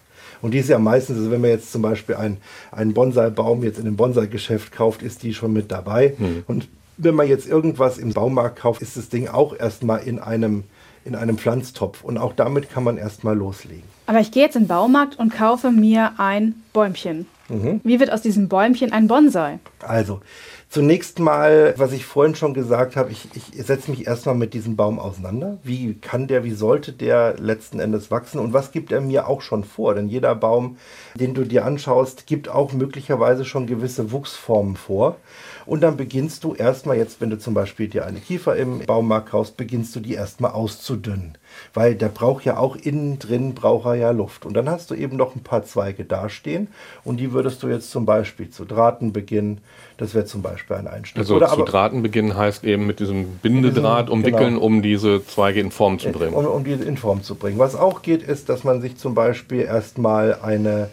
Und 0.43 0.53
die 0.53 0.59
ist 0.59 0.69
ja 0.69 0.79
meistens, 0.79 1.19
also 1.19 1.31
wenn 1.31 1.41
man 1.41 1.51
jetzt 1.51 1.73
zum 1.73 1.83
Beispiel 1.83 2.17
einen, 2.17 2.39
einen 2.73 2.95
Bonsai-Baum 2.95 3.63
jetzt 3.63 3.79
in 3.79 3.87
einem 3.87 3.97
Bonsai-Geschäft 3.97 4.73
kauft, 4.73 5.03
ist 5.03 5.23
die 5.23 5.35
schon 5.35 5.53
mit 5.53 5.71
dabei. 5.71 6.15
Mhm. 6.19 6.45
Und 6.47 6.69
wenn 6.97 7.15
man 7.15 7.29
jetzt 7.29 7.49
irgendwas 7.49 7.99
im 7.99 8.13
Baumarkt 8.13 8.59
kauft, 8.59 8.83
ist 8.83 8.97
das 8.97 9.09
Ding 9.09 9.29
auch 9.29 9.59
erstmal 9.59 10.03
in 10.03 10.19
einem, 10.19 10.65
in 11.05 11.15
einem 11.15 11.39
Pflanztopf. 11.39 12.05
Und 12.05 12.19
auch 12.19 12.35
damit 12.35 12.71
kann 12.71 12.85
man 12.85 12.97
erstmal 12.97 13.37
loslegen. 13.37 13.85
Aber 14.07 14.21
ich 14.21 14.33
gehe 14.33 14.43
jetzt 14.43 14.57
in 14.57 14.63
den 14.63 14.69
Baumarkt 14.69 15.19
und 15.19 15.33
kaufe 15.33 15.71
mir 15.71 16.13
ein 16.19 16.63
Bäumchen. 16.73 17.27
Mhm. 17.49 17.81
Wie 17.85 18.01
wird 18.01 18.13
aus 18.13 18.23
diesem 18.23 18.49
Bäumchen 18.49 18.93
ein 18.93 19.09
Bonsai? 19.09 19.59
Also, 19.81 20.21
Zunächst 20.73 21.19
mal, 21.19 21.75
was 21.79 21.91
ich 21.91 22.07
vorhin 22.07 22.37
schon 22.37 22.55
gesagt 22.55 22.95
habe, 22.95 23.11
ich, 23.11 23.27
ich 23.35 23.67
setze 23.67 23.91
mich 23.91 24.07
erstmal 24.07 24.37
mit 24.37 24.55
diesem 24.55 24.77
Baum 24.77 25.01
auseinander. 25.01 25.59
Wie 25.65 25.95
kann 25.95 26.29
der, 26.29 26.45
wie 26.45 26.53
sollte 26.53 26.93
der 26.93 27.35
letzten 27.41 27.81
Endes 27.81 28.13
wachsen 28.13 28.39
und 28.39 28.53
was 28.53 28.71
gibt 28.71 28.93
er 28.93 29.01
mir 29.01 29.27
auch 29.27 29.43
schon 29.43 29.65
vor? 29.65 29.97
Denn 29.97 30.09
jeder 30.09 30.37
Baum, 30.37 30.77
den 31.17 31.35
du 31.35 31.43
dir 31.43 31.65
anschaust, 31.65 32.25
gibt 32.29 32.49
auch 32.49 32.73
möglicherweise 32.73 33.45
schon 33.45 33.67
gewisse 33.67 34.13
Wuchsformen 34.13 34.77
vor. 34.77 35.17
Und 35.71 35.83
dann 35.83 35.97
beginnst 35.97 36.43
du 36.43 36.53
erstmal 36.53 36.97
jetzt, 36.97 37.21
wenn 37.21 37.31
du 37.31 37.39
zum 37.39 37.55
Beispiel 37.55 37.87
dir 37.87 38.05
eine 38.05 38.19
Kiefer 38.19 38.57
im 38.57 38.81
Baumarkt 38.81 39.29
kaufst, 39.29 39.57
beginnst 39.57 39.95
du 39.95 40.01
die 40.01 40.15
erstmal 40.15 40.51
auszudünnen. 40.51 41.39
Weil 41.75 41.95
der 41.95 42.09
braucht 42.09 42.45
ja 42.45 42.57
auch 42.57 42.75
innen 42.75 43.21
drin, 43.21 43.55
braucht 43.55 43.87
er 43.87 43.95
ja 43.95 44.11
Luft. 44.11 44.45
Und 44.45 44.55
dann 44.55 44.69
hast 44.69 44.91
du 44.91 44.97
eben 44.97 45.17
noch 45.17 45.37
ein 45.37 45.45
paar 45.45 45.63
Zweige 45.63 46.05
dastehen 46.05 46.67
und 47.05 47.19
die 47.19 47.31
würdest 47.31 47.63
du 47.63 47.69
jetzt 47.69 47.93
zum 47.93 48.05
Beispiel 48.05 48.51
zu 48.51 48.65
Drahten 48.65 49.13
beginnen. 49.13 49.59
Das 49.97 50.13
wäre 50.13 50.25
zum 50.25 50.43
Beispiel 50.43 50.75
ein 50.75 50.89
Einstieg. 50.89 51.21
Also 51.21 51.37
Oder 51.37 51.47
zu 51.47 51.63
Drahten 51.63 52.03
beginnen 52.03 52.37
heißt 52.37 52.65
eben 52.65 52.89
mit 52.89 52.99
diesem 52.99 53.39
Bindedraht 53.41 54.09
diesem, 54.09 54.19
umwickeln, 54.19 54.55
genau. 54.55 54.67
um 54.67 54.83
diese 54.83 55.25
Zweige 55.25 55.61
in 55.61 55.71
Form 55.71 56.01
zu 56.01 56.11
bringen. 56.11 56.35
Um, 56.35 56.47
um 56.47 56.65
die 56.65 56.73
in 56.73 56.97
Form 56.97 57.23
zu 57.23 57.37
bringen. 57.37 57.61
Was 57.61 57.77
auch 57.77 58.03
geht, 58.03 58.25
ist, 58.25 58.49
dass 58.49 58.65
man 58.65 58.81
sich 58.81 58.97
zum 58.97 59.15
Beispiel 59.15 59.61
erstmal 59.61 60.35
eine 60.43 60.91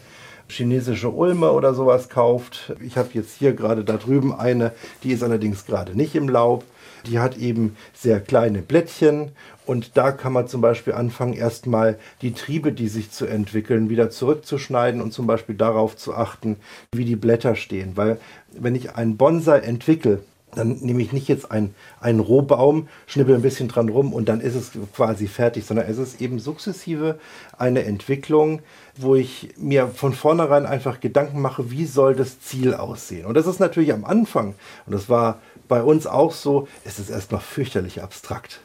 chinesische 0.49 1.09
Ulme 1.09 1.51
oder 1.51 1.73
sowas 1.73 2.09
kauft. 2.09 2.73
Ich 2.81 2.97
habe 2.97 3.09
jetzt 3.13 3.37
hier 3.37 3.53
gerade 3.53 3.83
da 3.83 3.97
drüben 3.97 4.33
eine, 4.33 4.71
die 5.03 5.11
ist 5.11 5.23
allerdings 5.23 5.65
gerade 5.65 5.95
nicht 5.95 6.15
im 6.15 6.29
Laub. 6.29 6.63
Die 7.05 7.19
hat 7.19 7.37
eben 7.37 7.77
sehr 7.93 8.19
kleine 8.19 8.61
Blättchen 8.61 9.31
und 9.65 9.97
da 9.97 10.11
kann 10.11 10.33
man 10.33 10.47
zum 10.47 10.61
Beispiel 10.61 10.93
anfangen, 10.93 11.33
erstmal 11.33 11.99
die 12.21 12.33
Triebe, 12.33 12.71
die 12.71 12.87
sich 12.87 13.11
zu 13.11 13.25
entwickeln, 13.25 13.89
wieder 13.89 14.09
zurückzuschneiden 14.09 15.01
und 15.01 15.13
zum 15.13 15.27
Beispiel 15.27 15.55
darauf 15.55 15.95
zu 15.95 16.13
achten, 16.13 16.57
wie 16.91 17.05
die 17.05 17.15
Blätter 17.15 17.55
stehen. 17.55 17.95
Weil 17.95 18.19
wenn 18.51 18.75
ich 18.75 18.95
einen 18.95 19.15
Bonsai 19.15 19.59
entwickle, 19.59 20.23
dann 20.57 20.77
nehme 20.81 21.01
ich 21.01 21.13
nicht 21.13 21.27
jetzt 21.27 21.51
einen, 21.51 21.75
einen 21.99 22.19
Rohbaum, 22.19 22.87
schnippel 23.05 23.35
ein 23.35 23.41
bisschen 23.41 23.67
dran 23.67 23.89
rum 23.89 24.13
und 24.13 24.27
dann 24.27 24.41
ist 24.41 24.55
es 24.55 24.71
quasi 24.95 25.27
fertig, 25.27 25.65
sondern 25.65 25.87
es 25.87 25.97
ist 25.97 26.21
eben 26.21 26.39
sukzessive 26.39 27.19
eine 27.57 27.83
Entwicklung, 27.83 28.61
wo 28.95 29.15
ich 29.15 29.49
mir 29.57 29.87
von 29.87 30.13
vornherein 30.13 30.65
einfach 30.65 30.99
Gedanken 30.99 31.41
mache, 31.41 31.71
wie 31.71 31.85
soll 31.85 32.15
das 32.15 32.41
Ziel 32.41 32.73
aussehen. 32.73 33.25
Und 33.25 33.35
das 33.35 33.47
ist 33.47 33.59
natürlich 33.59 33.93
am 33.93 34.05
Anfang, 34.05 34.55
und 34.85 34.93
das 34.93 35.09
war 35.09 35.39
bei 35.67 35.83
uns 35.83 36.07
auch 36.07 36.31
so, 36.31 36.67
es 36.83 36.99
ist 36.99 37.09
erstmal 37.09 37.41
fürchterlich 37.41 38.01
abstrakt. 38.01 38.61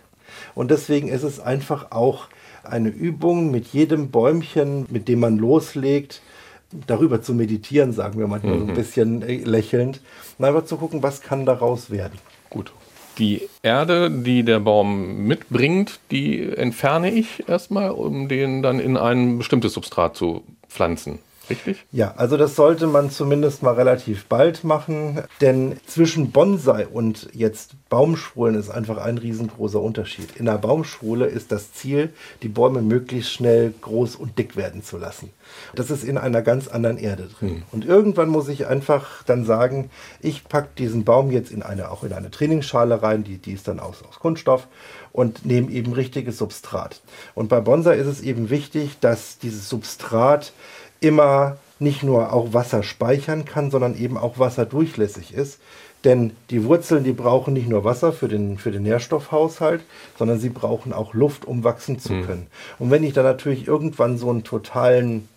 Und 0.55 0.71
deswegen 0.71 1.09
ist 1.09 1.23
es 1.23 1.41
einfach 1.41 1.91
auch 1.91 2.29
eine 2.65 2.89
Übung 2.89 3.51
mit 3.51 3.69
jedem 3.69 4.11
Bäumchen, 4.11 4.87
mit 4.91 5.09
dem 5.09 5.21
man 5.21 5.37
loslegt, 5.37 6.23
darüber 6.87 7.23
zu 7.23 7.35
meditieren, 7.35 7.93
sagen 7.93 8.19
wir 8.19 8.27
manchmal 8.27 8.55
mhm. 8.55 8.59
so 8.59 8.65
ein 8.65 8.71
mhm. 8.71 8.75
bisschen 8.75 9.23
äh, 9.23 9.37
lächelnd, 9.39 10.01
und 10.39 10.45
einfach 10.45 10.65
zu 10.65 10.77
gucken, 10.77 11.03
was 11.03 11.21
kann 11.21 11.47
daraus 11.47 11.91
werden. 11.91 12.19
Gut. 12.51 12.73
Die 13.19 13.43
Erde, 13.63 14.11
die 14.11 14.43
der 14.43 14.61
Baum 14.61 15.27
mitbringt, 15.27 16.01
die 16.11 16.41
entferne 16.49 17.11
ich 17.11 17.47
erstmal, 17.47 17.91
um 17.91 18.29
den 18.29 18.63
dann 18.63 18.81
in 18.81 18.97
ein 18.97 19.37
bestimmtes 19.37 19.75
Substrat 19.75 20.17
zu 20.17 20.45
pflanzen. 20.69 21.19
Richtig? 21.51 21.85
Ja, 21.93 22.15
also 22.17 22.37
das 22.37 22.55
sollte 22.57 22.87
man 22.87 23.11
zumindest 23.11 23.63
mal 23.63 23.75
relativ 23.75 24.27
bald 24.27 24.65
machen, 24.65 25.23
denn 25.41 25.79
zwischen 25.87 26.31
Bonsai 26.31 26.87
und 26.87 27.29
jetzt 27.33 27.73
Baumschwulen 27.89 28.55
ist 28.55 28.71
einfach 28.71 28.99
ein 28.99 29.19
riesengroßer 29.19 29.81
Unterschied. 29.81 30.37
In 30.37 30.47
der 30.47 30.59
Baumschwule 30.59 31.27
ist 31.27 31.53
das 31.53 31.73
Ziel, 31.73 32.13
die 32.43 32.49
Bäume 32.49 32.81
möglichst 32.81 33.33
schnell 33.33 33.75
groß 33.81 34.17
und 34.17 34.39
dick 34.39 34.57
werden 34.57 34.83
zu 34.83 34.99
lassen. 34.99 35.31
Das 35.75 35.91
ist 35.91 36.05
in 36.05 36.17
einer 36.17 36.43
ganz 36.43 36.69
anderen 36.69 36.97
Erde 36.97 37.29
drin. 37.29 37.57
Mhm. 37.57 37.63
Und 37.73 37.85
irgendwann 37.85 38.29
muss 38.29 38.49
ich 38.49 38.67
einfach 38.67 39.23
dann 39.25 39.45
sagen, 39.45 39.91
ich 40.21 40.45
packe 40.45 40.69
diesen 40.79 41.05
Baum 41.05 41.31
jetzt 41.31 41.51
in 41.51 41.63
eine, 41.63 41.91
auch 41.91 42.05
in 42.05 42.13
eine 42.13 42.31
Trainingsschale 42.31 43.03
rein, 43.03 43.25
die, 43.25 43.39
die 43.39 43.53
ist 43.53 43.69
dann 43.69 43.81
aus, 43.81 44.03
aus 44.09 44.19
Kunststoff 44.19 44.69
und 45.13 45.45
nehme 45.45 45.71
eben 45.71 45.93
richtiges 45.93 46.39
Substrat. 46.39 47.01
Und 47.35 47.49
bei 47.49 47.61
Bonsai 47.61 47.97
ist 47.97 48.07
es 48.07 48.21
eben 48.21 48.51
wichtig, 48.51 48.99
dass 49.01 49.39
dieses 49.39 49.69
Substrat 49.69 50.53
immer 51.03 51.57
nicht 51.79 52.03
nur 52.03 52.33
auch 52.33 52.53
Wasser 52.53 52.83
speichern 52.83 53.45
kann, 53.45 53.71
sondern 53.71 53.97
eben 53.97 54.17
auch 54.17 54.39
wasserdurchlässig 54.39 55.35
ist. 55.35 55.59
Denn 56.05 56.33
die 56.51 56.65
Wurzeln, 56.65 57.05
die 57.05 57.13
brauchen 57.13 57.55
nicht 57.55 57.69
nur 57.69 57.85
Wasser 57.85 58.13
für 58.13 58.29
den, 58.29 58.59
für 58.59 58.73
den 58.73 58.83
Nährstoffhaushalt, 58.83 59.83
sondern 60.19 60.41
sie 60.41 60.49
brauchen 60.49 60.93
auch 60.93 61.15
Luft, 61.15 61.45
um 61.45 61.63
wachsen 61.63 61.99
zu 62.01 62.15
können. 62.23 62.49
Und 62.79 62.91
wenn 62.91 63.05
ich 63.05 63.13
dann 63.13 63.25
natürlich 63.25 63.69
irgendwann 63.69 64.19
so 64.19 64.31
einen 64.31 64.43
totalen 64.43 65.29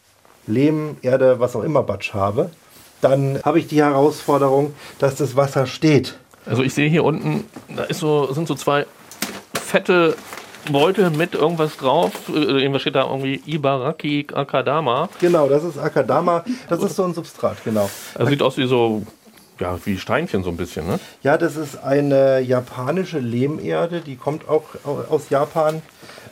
Lehm, 0.48 0.98
Erde, 1.02 1.40
was 1.40 1.56
auch 1.56 1.64
immer 1.64 1.84
Batsch 1.84 2.14
habe, 2.14 2.50
dann 3.02 3.40
habe 3.44 3.60
ich 3.60 3.68
die 3.68 3.82
Herausforderung, 3.82 4.74
dass 4.98 5.16
das 5.16 5.36
Wasser 5.36 5.68
steht. 5.68 6.18
Also 6.46 6.64
ich 6.64 6.74
sehe 6.74 6.90
hier 6.90 7.04
unten, 7.04 7.44
da 7.76 7.84
ist 7.84 8.00
so, 8.00 8.32
sind 8.34 8.48
so 8.48 8.56
zwei 8.56 8.86
fette 9.54 10.16
Beutel 10.72 11.10
mit 11.12 11.34
irgendwas 11.36 11.78
drauf. 11.78 12.12
Äh, 12.30 12.34
Irgendwas 12.40 12.82
steht 12.82 12.96
da 12.96 13.04
irgendwie 13.10 13.42
Ibaraki 13.46 14.28
Akadama. 14.34 15.10
Genau, 15.20 15.48
das 15.48 15.64
ist 15.64 15.78
Akadama, 15.78 16.44
das 16.70 16.82
ist 16.82 16.96
so 16.96 17.04
ein 17.04 17.14
Substrat, 17.14 17.64
genau. 17.64 17.90
Also 18.16 18.30
sieht 18.32 18.42
aus 18.42 18.58
wie 18.58 18.68
so, 18.68 19.04
ja, 19.60 19.78
wie 19.86 19.98
Steinchen 19.98 20.44
so 20.44 20.50
ein 20.50 20.58
bisschen, 20.58 20.88
ne? 20.88 21.00
Ja, 21.24 21.38
das 21.38 21.56
ist 21.56 21.78
eine 21.84 22.40
japanische 22.40 23.20
Lehmerde, 23.20 24.02
die 24.02 24.16
kommt 24.16 24.50
auch 24.50 24.64
au- 24.86 25.04
aus 25.10 25.30
Japan. 25.30 25.82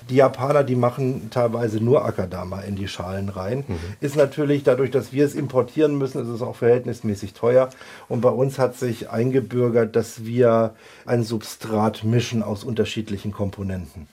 Die 0.09 0.15
Japaner, 0.15 0.65
die 0.65 0.75
machen 0.75 1.29
teilweise 1.31 1.77
nur 1.81 2.03
Akadama 2.03 2.59
in 2.59 2.75
die 2.75 2.89
Schalen 2.89 3.29
rein. 3.29 3.63
Ist 4.01 4.17
natürlich 4.17 4.63
dadurch, 4.63 4.91
dass 4.91 5.13
wir 5.13 5.23
es 5.25 5.33
importieren 5.33 5.97
müssen, 5.97 6.21
ist 6.21 6.27
es 6.27 6.41
auch 6.41 6.57
verhältnismäßig 6.57 7.31
teuer. 7.33 7.69
Und 8.09 8.19
bei 8.19 8.27
uns 8.29 8.59
hat 8.59 8.75
sich 8.75 9.09
eingebürgert, 9.11 9.95
dass 9.95 10.25
wir 10.25 10.71
ein 11.05 11.23
Substrat 11.23 12.03
mischen 12.03 12.43
aus 12.43 12.65
unterschiedlichen 12.65 13.31
Komponenten. 13.31 14.09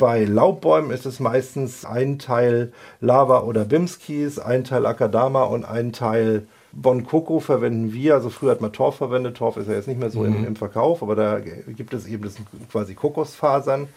Bei 0.00 0.24
Laubbäumen 0.24 0.92
ist 0.92 1.04
es 1.04 1.20
meistens 1.20 1.84
ein 1.84 2.18
Teil 2.18 2.72
Lava 3.02 3.40
oder 3.40 3.66
Bimskis, 3.66 4.38
ein 4.38 4.64
Teil 4.64 4.86
Akadama 4.86 5.42
und 5.42 5.66
ein 5.66 5.92
Teil 5.92 6.46
Bon 6.72 7.04
Coco 7.04 7.38
verwenden 7.38 7.92
wir. 7.92 8.14
Also 8.14 8.30
früher 8.30 8.52
hat 8.52 8.62
man 8.62 8.72
Torf 8.72 8.96
verwendet. 8.96 9.36
Torf 9.36 9.58
ist 9.58 9.68
ja 9.68 9.74
jetzt 9.74 9.88
nicht 9.88 10.00
mehr 10.00 10.08
so 10.08 10.24
im, 10.24 10.46
im 10.46 10.56
Verkauf, 10.56 11.02
aber 11.02 11.16
da 11.16 11.38
gibt 11.38 11.92
es 11.92 12.06
eben 12.06 12.24
das 12.24 12.36
quasi 12.72 12.94
Kokosfasern. 12.94 13.88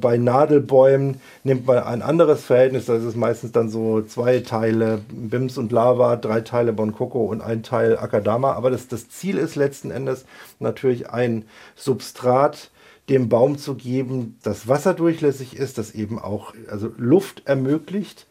Bei 0.00 0.16
Nadelbäumen 0.16 1.20
nimmt 1.44 1.66
man 1.66 1.80
ein 1.80 2.00
anderes 2.00 2.46
Verhältnis. 2.46 2.86
Das 2.86 3.04
ist 3.04 3.14
meistens 3.14 3.52
dann 3.52 3.68
so 3.68 4.00
zwei 4.00 4.40
Teile 4.40 5.02
Bims 5.10 5.58
und 5.58 5.70
Lava, 5.70 6.16
drei 6.16 6.40
Teile 6.40 6.72
Bon 6.72 6.94
Coco 6.94 7.26
und 7.26 7.42
ein 7.42 7.62
Teil 7.62 7.98
Akadama. 7.98 8.54
Aber 8.54 8.70
das, 8.70 8.88
das 8.88 9.10
Ziel 9.10 9.36
ist 9.36 9.56
letzten 9.56 9.90
Endes 9.90 10.24
natürlich 10.60 11.10
ein 11.10 11.44
Substrat, 11.76 12.70
dem 13.12 13.28
Baum 13.28 13.58
zu 13.58 13.74
geben, 13.74 14.38
das 14.42 14.66
wasserdurchlässig 14.66 15.54
ist, 15.54 15.78
das 15.78 15.92
eben 15.92 16.18
auch 16.18 16.54
also 16.70 16.90
Luft 16.96 17.42
ermöglicht, 17.44 18.26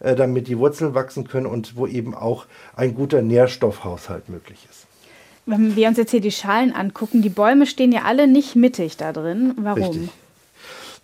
äh, 0.00 0.16
damit 0.16 0.48
die 0.48 0.58
Wurzeln 0.58 0.94
wachsen 0.94 1.26
können 1.28 1.46
und 1.46 1.76
wo 1.76 1.86
eben 1.86 2.14
auch 2.14 2.46
ein 2.74 2.94
guter 2.94 3.22
Nährstoffhaushalt 3.22 4.28
möglich 4.28 4.66
ist. 4.68 4.86
Wenn 5.46 5.76
wir 5.76 5.88
uns 5.88 5.98
jetzt 5.98 6.10
hier 6.10 6.20
die 6.20 6.32
Schalen 6.32 6.72
angucken, 6.72 7.22
die 7.22 7.28
Bäume 7.28 7.66
stehen 7.66 7.92
ja 7.92 8.02
alle 8.02 8.26
nicht 8.26 8.56
mittig 8.56 8.96
da 8.96 9.12
drin. 9.12 9.54
Warum? 9.58 9.82
Richtig. 9.82 10.08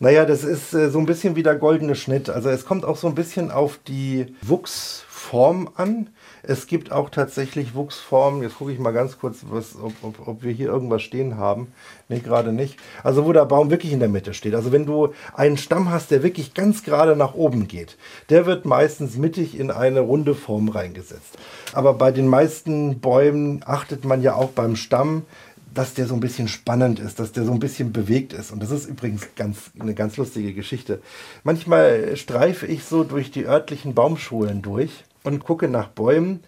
Naja, 0.01 0.25
das 0.25 0.45
ist 0.45 0.73
äh, 0.75 0.91
so 0.91 0.99
ein 0.99 1.07
bisschen 1.07 1.37
wie 1.37 1.43
der 1.43 1.55
goldene 1.57 1.95
Schnitt. 1.95 2.31
Also 2.31 2.49
es 2.49 2.65
kommt 2.65 2.85
auch 2.85 2.97
so 2.97 3.07
ein 3.07 3.15
bisschen 3.15 3.51
auf 3.51 3.79
die 3.87 4.35
Wuchsform 4.43 5.71
an. 5.77 6.09
Es 6.43 6.67
gibt 6.67 6.93
auch 6.93 7.11
tatsächlich 7.11 7.75
Wuchsformen. 7.75 8.43
Jetzt 8.43 8.59
gucke 8.59 8.73
ich 8.73 8.79
mal 8.79 8.93
ganz 8.93 9.19
kurz, 9.19 9.39
was, 9.49 9.77
ob, 9.77 9.93
ob, 10.03 10.29
ob 10.29 10.43
wir 10.43 10.53
hier 10.53 10.69
irgendwas 10.69 11.03
stehen 11.03 11.37
haben. 11.37 11.73
Nee, 12.09 12.21
gerade 12.21 12.53
nicht. 12.53 12.77
Also 13.03 13.27
wo 13.27 13.33
der 13.33 13.45
Baum 13.45 13.71
wirklich 13.71 13.93
in 13.93 14.01
der 14.01 14.09
Mitte 14.09 14.35
steht. 14.35 14.55
Also 14.55 14.73
wenn 14.73 14.87
du 14.87 15.13
einen 15.35 15.57
Stamm 15.57 15.91
hast, 15.91 16.11
der 16.11 16.23
wirklich 16.23 16.55
ganz 16.55 16.83
gerade 16.83 17.17
nach 17.17 17.35
oben 17.35 17.69
geht, 17.69 17.97
der 18.31 18.47
wird 18.47 18.65
meistens 18.65 19.17
mittig 19.17 19.59
in 19.59 19.71
eine 19.71 20.01
runde 20.01 20.35
Form 20.35 20.69
reingesetzt. 20.69 21.39
Aber 21.73 21.95
bei 21.95 22.11
den 22.11 22.27
meisten 22.27 23.01
Bäumen 23.01 23.63
achtet 23.67 24.05
man 24.05 24.23
ja 24.23 24.35
auch 24.35 24.51
beim 24.51 24.77
Stamm, 24.77 25.23
dass 25.73 25.95
der 25.95 26.07
so 26.07 26.15
ein 26.15 26.21
bisschen 26.21 26.49
spannend 26.49 26.99
ist, 26.99 27.21
dass 27.21 27.33
der 27.33 27.45
so 27.45 27.53
ein 27.53 27.61
bisschen 27.61 27.93
bewegt 27.93 28.33
ist. 28.33 28.51
Und 28.51 28.63
das 28.63 28.71
ist 28.71 28.89
übrigens 28.89 29.29
ganz, 29.37 29.71
eine 29.79 29.95
ganz 29.95 30.17
lustige 30.17 30.53
Geschichte. 30.53 31.01
Manchmal 31.45 32.17
streife 32.17 32.67
ich 32.67 32.85
so 32.85 33.05
durch 33.05 33.31
die 33.31 33.47
örtlichen 33.47 33.95
Baumschulen 33.95 34.63
durch 34.63 35.05
und 35.25 35.45
gucke 35.45 35.69
nach 35.69 35.89
Bäumen, 35.89 36.43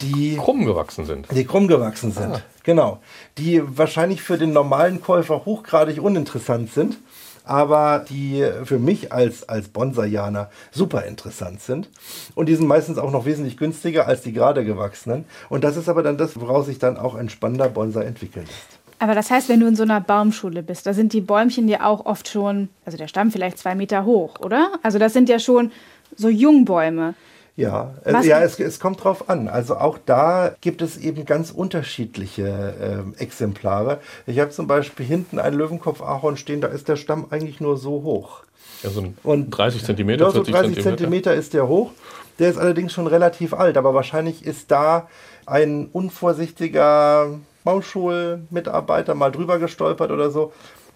die, 0.00 0.36
Krumm 0.36 0.64
gewachsen 0.64 1.04
sind. 1.04 1.28
die 1.30 1.44
krumm 1.44 1.68
gewachsen 1.68 2.12
sind. 2.12 2.42
Genau. 2.64 3.00
Die 3.38 3.62
wahrscheinlich 3.64 4.22
für 4.22 4.38
den 4.38 4.52
normalen 4.52 5.00
Käufer 5.00 5.44
hochgradig 5.44 6.02
uninteressant 6.02 6.72
sind, 6.72 6.98
aber 7.44 8.04
die 8.08 8.44
für 8.64 8.78
mich 8.78 9.12
als, 9.12 9.48
als 9.48 9.68
Bonsaianer 9.68 10.50
super 10.72 11.04
interessant 11.04 11.60
sind. 11.60 11.90
Und 12.34 12.48
die 12.48 12.54
sind 12.56 12.66
meistens 12.66 12.98
auch 12.98 13.10
noch 13.10 13.26
wesentlich 13.26 13.56
günstiger 13.56 14.06
als 14.08 14.22
die 14.22 14.32
gerade 14.32 14.64
gewachsenen. 14.64 15.26
Und 15.48 15.62
das 15.62 15.76
ist 15.76 15.88
aber 15.88 16.02
dann 16.02 16.18
das, 16.18 16.40
woraus 16.40 16.66
sich 16.66 16.78
dann 16.78 16.96
auch 16.96 17.14
ein 17.14 17.28
spannender 17.28 17.68
Bonsai 17.68 18.04
entwickeln 18.04 18.46
lässt. 18.46 18.80
Aber 18.98 19.14
das 19.14 19.30
heißt, 19.30 19.48
wenn 19.48 19.60
du 19.60 19.66
in 19.66 19.76
so 19.76 19.82
einer 19.82 20.00
Baumschule 20.00 20.62
bist, 20.62 20.86
da 20.86 20.94
sind 20.94 21.12
die 21.12 21.20
Bäumchen 21.20 21.68
ja 21.68 21.84
auch 21.84 22.06
oft 22.06 22.28
schon, 22.28 22.70
also 22.86 22.96
der 22.96 23.08
Stamm 23.08 23.30
vielleicht 23.30 23.58
zwei 23.58 23.74
Meter 23.74 24.04
hoch, 24.04 24.40
oder? 24.40 24.70
Also 24.82 24.98
das 24.98 25.12
sind 25.12 25.28
ja 25.28 25.38
schon 25.38 25.72
so 26.16 26.28
Jungbäume. 26.28 27.14
Ja, 27.56 27.94
äh, 28.04 28.12
Was- 28.12 28.26
ja 28.26 28.40
es, 28.42 28.58
es 28.58 28.80
kommt 28.80 29.04
drauf 29.04 29.28
an. 29.28 29.48
Also 29.48 29.76
auch 29.76 29.98
da 30.04 30.54
gibt 30.60 30.82
es 30.82 30.96
eben 30.96 31.24
ganz 31.24 31.50
unterschiedliche 31.52 32.74
ähm, 32.80 33.14
Exemplare. 33.18 34.00
Ich 34.26 34.40
habe 34.40 34.50
zum 34.50 34.66
Beispiel 34.66 35.06
hinten 35.06 35.38
einen 35.38 35.56
Löwenkopf-Ahorn 35.56 36.36
stehen, 36.36 36.60
da 36.60 36.68
ist 36.68 36.88
der 36.88 36.96
Stamm 36.96 37.26
eigentlich 37.30 37.60
nur 37.60 37.76
so 37.76 38.02
hoch. 38.02 38.42
Also 38.82 39.04
Und 39.22 39.50
30 39.50 39.84
Zentimeter, 39.84 40.24
Ja, 40.24 40.30
so 40.30 40.38
40 40.44 40.52
30 40.54 40.74
Zentimeter. 40.74 40.96
Zentimeter 40.96 41.34
ist 41.34 41.54
der 41.54 41.68
hoch. 41.68 41.92
Der 42.40 42.50
ist 42.50 42.58
allerdings 42.58 42.92
schon 42.92 43.06
relativ 43.06 43.54
alt, 43.54 43.76
aber 43.76 43.94
wahrscheinlich 43.94 44.44
ist 44.44 44.72
da 44.72 45.08
ein 45.46 45.88
unvorsichtiger 45.92 47.38
Baumschulmitarbeiter 47.62 49.14
mal 49.14 49.30
drüber 49.30 49.58
gestolpert 49.58 50.10
oder 50.10 50.30
so. 50.30 50.52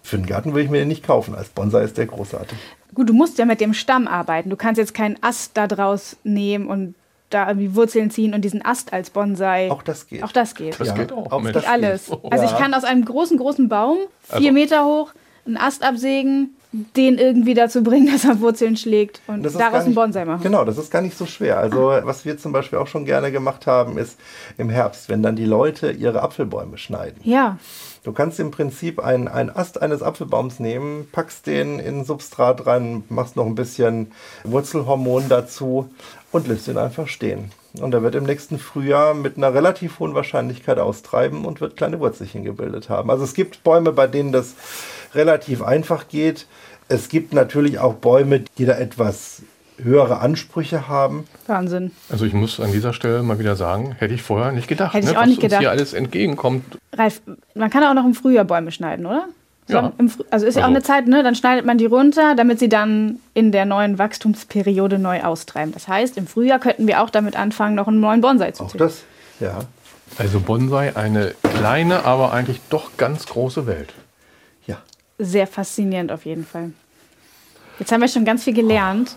Für 0.09 0.17
den 0.17 0.25
Garten 0.25 0.51
würde 0.53 0.63
ich 0.63 0.69
mir 0.69 0.79
den 0.79 0.87
nicht 0.87 1.05
kaufen. 1.05 1.35
Als 1.35 1.49
Bonsai 1.49 1.83
ist 1.83 1.97
der 1.97 2.07
großartig. 2.07 2.57
Gut, 2.95 3.07
du 3.09 3.13
musst 3.13 3.37
ja 3.37 3.45
mit 3.45 3.61
dem 3.61 3.73
Stamm 3.73 4.07
arbeiten. 4.07 4.49
Du 4.49 4.55
kannst 4.55 4.79
jetzt 4.79 4.93
keinen 4.93 5.17
Ast 5.21 5.51
da 5.55 5.67
draus 5.67 6.17
nehmen 6.23 6.67
und 6.67 6.95
da 7.29 7.47
irgendwie 7.47 7.75
Wurzeln 7.75 8.09
ziehen 8.09 8.33
und 8.33 8.41
diesen 8.43 8.65
Ast 8.65 8.91
als 8.91 9.11
Bonsai. 9.11 9.69
Auch 9.69 9.83
das 9.83 10.07
geht. 10.07 10.23
Auch 10.23 10.31
das 10.31 10.55
geht. 10.55 10.79
Das 10.79 10.87
Ja, 10.87 10.95
geht 10.95 11.11
auch. 11.11 11.31
auch 11.31 11.43
das 11.43 11.53
Geht 11.63 11.69
alles. 11.69 12.07
geht. 12.07 12.33
Also 12.33 12.45
ich 12.45 12.57
kann 12.57 12.73
aus 12.73 12.83
einem 12.83 13.05
großen, 13.05 13.37
großen 13.37 13.69
Baum, 13.69 13.97
vier 14.23 14.35
Also- 14.37 14.51
Meter 14.51 14.85
hoch, 14.85 15.11
einen 15.45 15.57
Ast 15.57 15.83
absägen, 15.83 16.55
den 16.71 17.17
irgendwie 17.19 17.53
dazu 17.53 17.83
bringen, 17.83 18.07
dass 18.11 18.25
er 18.25 18.39
Wurzeln 18.41 18.77
schlägt 18.77 19.21
und 19.27 19.43
daraus 19.43 19.57
gar 19.59 19.73
einen 19.75 19.85
nicht- 19.89 19.95
Bonsai 19.95 20.25
machen. 20.25 20.41
Genau, 20.41 20.65
das 20.65 20.79
ist 20.79 20.89
gar 20.91 21.01
nicht 21.03 21.15
so 21.17 21.27
schwer. 21.27 21.59
Also 21.59 21.91
was 22.03 22.25
wir 22.25 22.39
zum 22.39 22.51
Beispiel 22.51 22.79
auch 22.79 22.87
schon 22.87 23.05
gerne 23.05 23.31
gemacht 23.31 23.67
haben, 23.67 23.99
ist 23.99 24.19
im 24.57 24.69
Herbst, 24.71 25.07
wenn 25.09 25.21
dann 25.21 25.35
die 25.35 25.45
Leute 25.45 25.91
ihre 25.91 26.23
Apfelbäume 26.23 26.79
schneiden. 26.79 27.19
Ja, 27.23 27.57
Du 28.09 28.15
kannst 28.15 28.39
im 28.39 28.49
Prinzip 28.49 28.97
einen, 28.97 29.27
einen 29.27 29.55
Ast 29.55 29.83
eines 29.83 30.01
Apfelbaums 30.01 30.59
nehmen, 30.59 31.07
packst 31.11 31.45
den 31.45 31.77
in 31.77 32.05
Substrat 32.05 32.65
rein, 32.65 33.03
machst 33.07 33.35
noch 33.35 33.45
ein 33.45 33.53
bisschen 33.53 34.13
Wurzelhormon 34.43 35.29
dazu 35.29 35.91
und 36.31 36.47
lässt 36.47 36.67
ihn 36.67 36.79
einfach 36.79 37.07
stehen. 37.07 37.51
Und 37.79 37.93
er 37.93 38.01
wird 38.01 38.15
im 38.15 38.23
nächsten 38.23 38.57
Frühjahr 38.57 39.13
mit 39.13 39.37
einer 39.37 39.53
relativ 39.53 39.99
hohen 39.99 40.15
Wahrscheinlichkeit 40.15 40.79
austreiben 40.79 41.45
und 41.45 41.61
wird 41.61 41.77
kleine 41.77 41.99
Wurzelchen 41.99 42.43
gebildet 42.43 42.89
haben. 42.89 43.11
Also 43.11 43.25
es 43.25 43.35
gibt 43.35 43.63
Bäume, 43.63 43.91
bei 43.91 44.07
denen 44.07 44.31
das 44.31 44.55
relativ 45.13 45.61
einfach 45.61 46.07
geht. 46.07 46.47
Es 46.87 47.09
gibt 47.09 47.31
natürlich 47.31 47.77
auch 47.77 47.93
Bäume, 47.93 48.43
die 48.57 48.65
da 48.65 48.73
etwas 48.73 49.43
höhere 49.83 50.19
Ansprüche 50.19 50.87
haben. 50.87 51.25
Wahnsinn. 51.47 51.91
Also 52.09 52.25
ich 52.25 52.33
muss 52.33 52.59
an 52.59 52.71
dieser 52.71 52.93
Stelle 52.93 53.23
mal 53.23 53.39
wieder 53.39 53.55
sagen, 53.55 53.95
hätte 53.97 54.13
ich 54.13 54.21
vorher 54.21 54.51
nicht 54.51 54.67
gedacht. 54.67 54.93
Hätte 54.93 55.07
ich 55.07 55.13
ne, 55.13 55.17
auch 55.17 55.21
was 55.23 55.27
nicht 55.29 55.37
uns 55.37 55.43
gedacht. 55.43 55.59
hier 55.61 55.71
alles 55.71 55.93
entgegenkommt. 55.93 56.77
Ralf, 56.93 57.21
man 57.55 57.69
kann 57.69 57.83
auch 57.83 57.93
noch 57.93 58.05
im 58.05 58.13
Frühjahr 58.13 58.45
Bäume 58.45 58.71
schneiden, 58.71 59.05
oder? 59.05 59.25
Ja. 59.67 59.91
Im 59.99 60.09
Früh- 60.09 60.23
also 60.31 60.45
ist 60.47 60.55
ja 60.55 60.61
auch 60.61 60.65
Also- 60.67 60.75
eine 60.77 60.83
Zeit, 60.83 61.07
ne? 61.07 61.21
Dann 61.21 61.35
schneidet 61.35 61.65
man 61.65 61.77
die 61.77 61.85
runter, 61.85 62.33
damit 62.35 62.57
sie 62.59 62.69
dann 62.69 63.19
in 63.35 63.51
der 63.51 63.65
neuen 63.65 63.99
Wachstumsperiode 63.99 64.97
neu 64.97 65.21
austreiben. 65.23 65.71
Das 65.73 65.87
heißt, 65.87 66.17
im 66.17 66.25
Frühjahr 66.25 66.57
könnten 66.59 66.87
wir 66.87 67.01
auch 67.03 67.09
damit 67.11 67.35
anfangen, 67.35 67.75
noch 67.75 67.87
einen 67.87 67.99
neuen 67.99 68.21
Bonsai 68.21 68.51
zu 68.51 68.63
Auch 68.63 68.71
ziehen. 68.71 68.79
das, 68.79 69.03
ja. 69.39 69.59
Also 70.17 70.39
Bonsai, 70.39 70.95
eine 70.95 71.35
kleine, 71.55 72.03
aber 72.05 72.33
eigentlich 72.33 72.59
doch 72.71 72.97
ganz 72.97 73.27
große 73.27 73.67
Welt. 73.67 73.93
Ja. 74.65 74.77
Sehr 75.19 75.45
faszinierend 75.45 76.11
auf 76.11 76.25
jeden 76.25 76.45
Fall. 76.47 76.71
Jetzt 77.77 77.91
haben 77.91 78.01
wir 78.01 78.07
schon 78.07 78.25
ganz 78.25 78.43
viel 78.43 78.53
gelernt. 78.55 79.15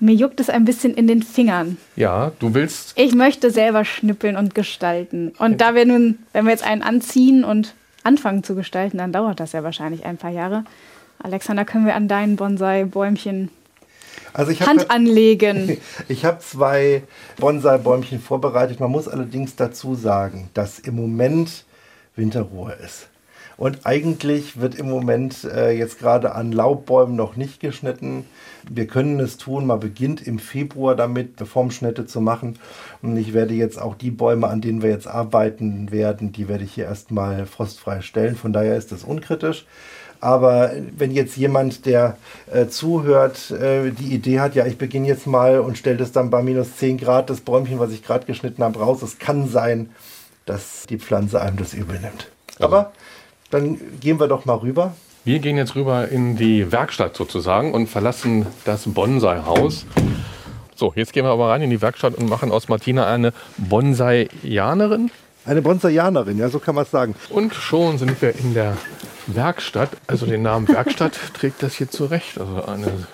Mir 0.00 0.14
juckt 0.14 0.38
es 0.40 0.48
ein 0.48 0.64
bisschen 0.64 0.94
in 0.94 1.06
den 1.06 1.22
Fingern. 1.22 1.76
Ja, 1.96 2.32
du 2.38 2.54
willst 2.54 2.92
Ich 2.96 3.14
möchte 3.14 3.50
selber 3.50 3.84
schnippeln 3.84 4.36
und 4.36 4.54
gestalten. 4.54 5.32
Und 5.38 5.60
da 5.60 5.74
wir 5.74 5.84
nun, 5.84 6.18
wenn 6.32 6.44
wir 6.44 6.52
jetzt 6.52 6.64
einen 6.64 6.82
anziehen 6.82 7.44
und 7.44 7.74
anfangen 8.04 8.44
zu 8.44 8.54
gestalten, 8.54 8.98
dann 8.98 9.12
dauert 9.12 9.40
das 9.40 9.52
ja 9.52 9.64
wahrscheinlich 9.64 10.04
ein 10.04 10.16
paar 10.16 10.30
Jahre. 10.30 10.64
Alexander, 11.20 11.64
können 11.64 11.84
wir 11.84 11.96
an 11.96 12.06
deinen 12.06 12.36
Bonsai-Bäumchen 12.36 13.50
Also 14.32 14.52
ich 14.52 14.60
habe 14.60 14.70
Hand 14.70 14.90
anlegen? 14.90 15.78
Ich 16.08 16.24
habe 16.24 16.38
zwei 16.38 17.02
Bonsai-Bäumchen 17.38 18.20
vorbereitet. 18.20 18.78
Man 18.78 18.90
muss 18.90 19.08
allerdings 19.08 19.56
dazu 19.56 19.94
sagen, 19.96 20.48
dass 20.54 20.78
im 20.78 20.94
Moment 20.94 21.64
Winterruhe 22.14 22.76
ist. 22.84 23.08
Und 23.58 23.80
eigentlich 23.84 24.60
wird 24.60 24.76
im 24.76 24.88
Moment 24.88 25.42
äh, 25.42 25.72
jetzt 25.72 25.98
gerade 25.98 26.36
an 26.36 26.52
Laubbäumen 26.52 27.16
noch 27.16 27.34
nicht 27.34 27.58
geschnitten. 27.58 28.24
Wir 28.70 28.86
können 28.86 29.18
es 29.18 29.36
tun, 29.36 29.66
man 29.66 29.80
beginnt 29.80 30.24
im 30.24 30.38
Februar 30.38 30.94
damit, 30.94 31.40
Formschnitte 31.40 32.06
zu 32.06 32.20
machen. 32.20 32.56
Und 33.02 33.16
ich 33.16 33.34
werde 33.34 33.54
jetzt 33.54 33.82
auch 33.82 33.96
die 33.96 34.12
Bäume, 34.12 34.46
an 34.46 34.60
denen 34.60 34.80
wir 34.80 34.90
jetzt 34.90 35.08
arbeiten 35.08 35.90
werden, 35.90 36.30
die 36.30 36.46
werde 36.48 36.62
ich 36.62 36.74
hier 36.74 36.84
erstmal 36.84 37.46
frostfrei 37.46 38.00
stellen. 38.00 38.36
Von 38.36 38.52
daher 38.52 38.76
ist 38.76 38.92
das 38.92 39.02
unkritisch. 39.02 39.66
Aber 40.20 40.70
wenn 40.96 41.10
jetzt 41.10 41.36
jemand, 41.36 41.84
der 41.84 42.16
äh, 42.52 42.68
zuhört, 42.68 43.50
äh, 43.50 43.90
die 43.90 44.14
Idee 44.14 44.38
hat, 44.38 44.54
ja, 44.54 44.66
ich 44.66 44.78
beginne 44.78 45.08
jetzt 45.08 45.26
mal 45.26 45.58
und 45.58 45.76
stelle 45.76 45.96
das 45.96 46.12
dann 46.12 46.30
bei 46.30 46.44
minus 46.44 46.76
10 46.76 46.98
Grad, 46.98 47.28
das 47.28 47.40
Bäumchen, 47.40 47.80
was 47.80 47.90
ich 47.90 48.04
gerade 48.04 48.24
geschnitten 48.24 48.62
habe, 48.62 48.78
raus, 48.78 49.02
es 49.02 49.18
kann 49.18 49.48
sein, 49.48 49.90
dass 50.46 50.86
die 50.86 50.98
Pflanze 50.98 51.40
einem 51.40 51.56
das 51.56 51.74
übel 51.74 51.98
nimmt. 51.98 52.30
Aber 52.60 52.92
dann 53.50 53.78
gehen 54.00 54.20
wir 54.20 54.28
doch 54.28 54.44
mal 54.44 54.56
rüber. 54.56 54.94
Wir 55.24 55.40
gehen 55.40 55.56
jetzt 55.56 55.74
rüber 55.74 56.08
in 56.08 56.36
die 56.36 56.70
Werkstatt 56.72 57.16
sozusagen 57.16 57.74
und 57.74 57.88
verlassen 57.88 58.46
das 58.64 58.84
Bonsai-Haus. 58.86 59.84
So, 60.74 60.92
jetzt 60.94 61.12
gehen 61.12 61.24
wir 61.24 61.30
aber 61.30 61.50
rein 61.50 61.62
in 61.62 61.70
die 61.70 61.82
Werkstatt 61.82 62.14
und 62.14 62.28
machen 62.28 62.52
aus 62.52 62.68
Martina 62.68 63.06
eine 63.12 63.32
Bonsaianerin. 63.56 65.10
Eine 65.44 65.62
Bonsaianerin, 65.62 66.38
ja, 66.38 66.48
so 66.48 66.58
kann 66.58 66.74
man 66.74 66.84
es 66.84 66.90
sagen. 66.90 67.14
Und 67.30 67.54
schon 67.54 67.98
sind 67.98 68.20
wir 68.22 68.34
in 68.36 68.54
der 68.54 68.76
Werkstatt. 69.26 69.90
Also 70.06 70.26
den 70.26 70.42
Namen 70.42 70.68
Werkstatt 70.68 71.18
trägt 71.34 71.62
das 71.62 71.74
hier 71.74 71.90
zurecht. 71.90 72.38
Also 72.38 72.64
eine 72.64 73.06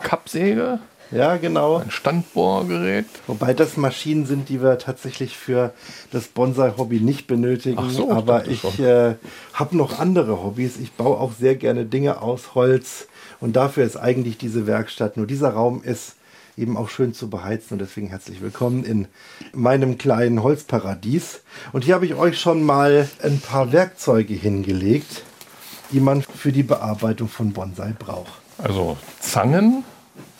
Kappsäge, 0.00 0.78
Ja, 1.10 1.36
genau. 1.36 1.78
ein 1.78 1.90
Standbohrgerät. 1.90 3.06
Wobei 3.26 3.54
das 3.54 3.76
Maschinen 3.76 4.26
sind, 4.26 4.48
die 4.48 4.62
wir 4.62 4.78
tatsächlich 4.78 5.36
für 5.36 5.72
das 6.10 6.28
Bonsai-Hobby 6.28 7.00
nicht 7.00 7.26
benötigen. 7.26 7.78
Ach 7.80 7.90
so, 7.90 8.10
aber 8.10 8.46
ich 8.46 8.64
ich 8.64 8.80
äh, 8.80 9.14
habe 9.54 9.76
noch 9.76 9.98
andere 9.98 10.42
Hobbys. 10.42 10.76
Ich 10.76 10.92
baue 10.92 11.18
auch 11.18 11.32
sehr 11.32 11.56
gerne 11.56 11.84
Dinge 11.84 12.20
aus 12.20 12.54
Holz. 12.54 13.08
Und 13.40 13.56
dafür 13.56 13.84
ist 13.84 13.96
eigentlich 13.96 14.38
diese 14.38 14.66
Werkstatt. 14.66 15.16
Nur 15.16 15.26
dieser 15.26 15.50
Raum 15.50 15.82
ist 15.82 16.16
eben 16.56 16.76
auch 16.76 16.88
schön 16.88 17.14
zu 17.14 17.30
beheizen. 17.30 17.74
Und 17.74 17.78
deswegen 17.78 18.08
herzlich 18.08 18.40
willkommen 18.40 18.84
in 18.84 19.06
meinem 19.52 19.96
kleinen 19.96 20.42
Holzparadies. 20.42 21.40
Und 21.72 21.84
hier 21.84 21.94
habe 21.94 22.06
ich 22.06 22.14
euch 22.14 22.38
schon 22.38 22.62
mal 22.62 23.08
ein 23.22 23.40
paar 23.40 23.72
Werkzeuge 23.72 24.34
hingelegt, 24.34 25.22
die 25.92 26.00
man 26.00 26.22
für 26.22 26.52
die 26.52 26.64
Bearbeitung 26.64 27.28
von 27.28 27.52
Bonsai 27.52 27.94
braucht. 27.98 28.32
Also 28.58 28.96
Zangen 29.20 29.84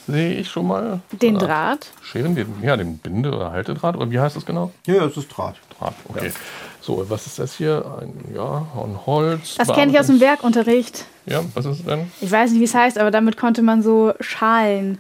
sehe 0.09 0.35
ich 0.35 0.51
schon 0.51 0.66
mal. 0.66 1.01
Den 1.12 1.37
Äh, 1.37 1.38
Draht. 1.38 1.92
Scheren, 2.03 2.35
den, 2.35 2.53
ja, 2.62 2.77
den 2.77 2.99
Binde- 2.99 3.33
oder 3.35 3.53
Haltedraht. 3.53 3.94
Oder 3.97 4.11
wie 4.11 4.18
heißt 4.18 4.35
das 4.35 4.44
genau? 4.44 4.73
Ja, 4.87 4.94
ja, 4.94 5.05
es 5.05 5.16
ist 5.16 5.29
Draht. 5.29 5.57
Draht, 5.79 5.94
okay. 6.09 6.33
So, 6.81 7.05
was 7.09 7.27
ist 7.27 7.38
das 7.38 7.55
hier? 7.55 7.85
Ein, 8.01 8.35
ja, 8.35 8.66
ein 8.83 8.99
Holz. 9.07 9.57
Das 9.57 9.68
kenne 9.68 9.92
ich 9.92 10.01
aus 10.01 10.07
dem 10.07 10.21
Werkunterricht. 10.21 11.05
Ja, 11.27 11.42
was 11.55 11.66
ist 11.66 11.81
es 11.81 11.85
denn? 11.85 12.11
Ich 12.21 12.31
weiß 12.31 12.51
nicht, 12.51 12.61
wie 12.61 12.64
es 12.64 12.75
heißt, 12.75 12.99
aber 12.99 13.11
damit 13.11 13.37
konnte 13.37 13.62
man 13.62 13.83
so 13.83 14.14
Schalen 14.21 14.99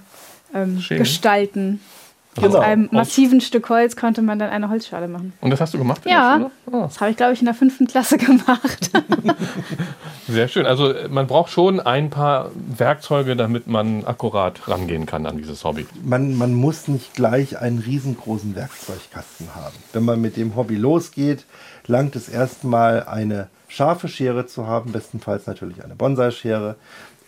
ähm, 0.54 0.84
gestalten. 0.88 1.80
Genau. 2.40 2.58
Aus 2.58 2.64
einem 2.64 2.88
massiven 2.92 3.40
Stück 3.40 3.68
Holz 3.68 3.96
konnte 3.96 4.22
man 4.22 4.38
dann 4.38 4.50
eine 4.50 4.68
Holzschale 4.70 5.08
machen. 5.08 5.32
Und 5.40 5.50
das 5.50 5.60
hast 5.60 5.74
du 5.74 5.78
gemacht? 5.78 6.02
in 6.04 6.12
Ja. 6.12 6.38
der 6.38 6.50
Schule? 6.64 6.82
Ah, 6.82 6.86
Das 6.86 7.00
habe 7.00 7.10
ich, 7.10 7.16
glaube 7.16 7.32
ich, 7.32 7.40
in 7.40 7.46
der 7.46 7.54
fünften 7.54 7.86
Klasse 7.86 8.16
gemacht. 8.18 8.90
sehr 10.28 10.48
schön. 10.48 10.66
Also 10.66 10.92
äh, 10.92 11.08
man 11.08 11.26
braucht 11.26 11.50
schon 11.50 11.80
ein 11.80 12.10
paar 12.10 12.50
Werkzeuge, 12.76 13.36
damit 13.36 13.66
man 13.66 14.04
akkurat 14.04 14.68
rangehen 14.68 15.06
kann 15.06 15.26
an 15.26 15.38
dieses 15.38 15.64
Hobby. 15.64 15.86
man, 16.02 16.34
man 16.36 16.54
muss 16.54 16.88
nicht 16.88 17.14
gleich 17.14 17.58
einen 17.58 17.78
riesengroßen 17.78 18.54
Werkzeugkasten 18.54 19.48
haben. 19.54 19.74
Wenn 19.92 20.04
man 20.04 20.20
mit 20.20 20.36
dem 20.36 20.56
Hobby 20.56 20.76
losgeht, 20.76 21.44
langt 21.86 22.16
es 22.16 22.28
erstmal 22.28 23.04
eine 23.04 23.48
scharfe 23.68 24.08
Schere 24.08 24.46
zu 24.46 24.66
haben, 24.66 24.92
bestenfalls 24.92 25.46
natürlich 25.46 25.82
eine 25.84 25.94
Bonsai-Schere. 25.94 26.76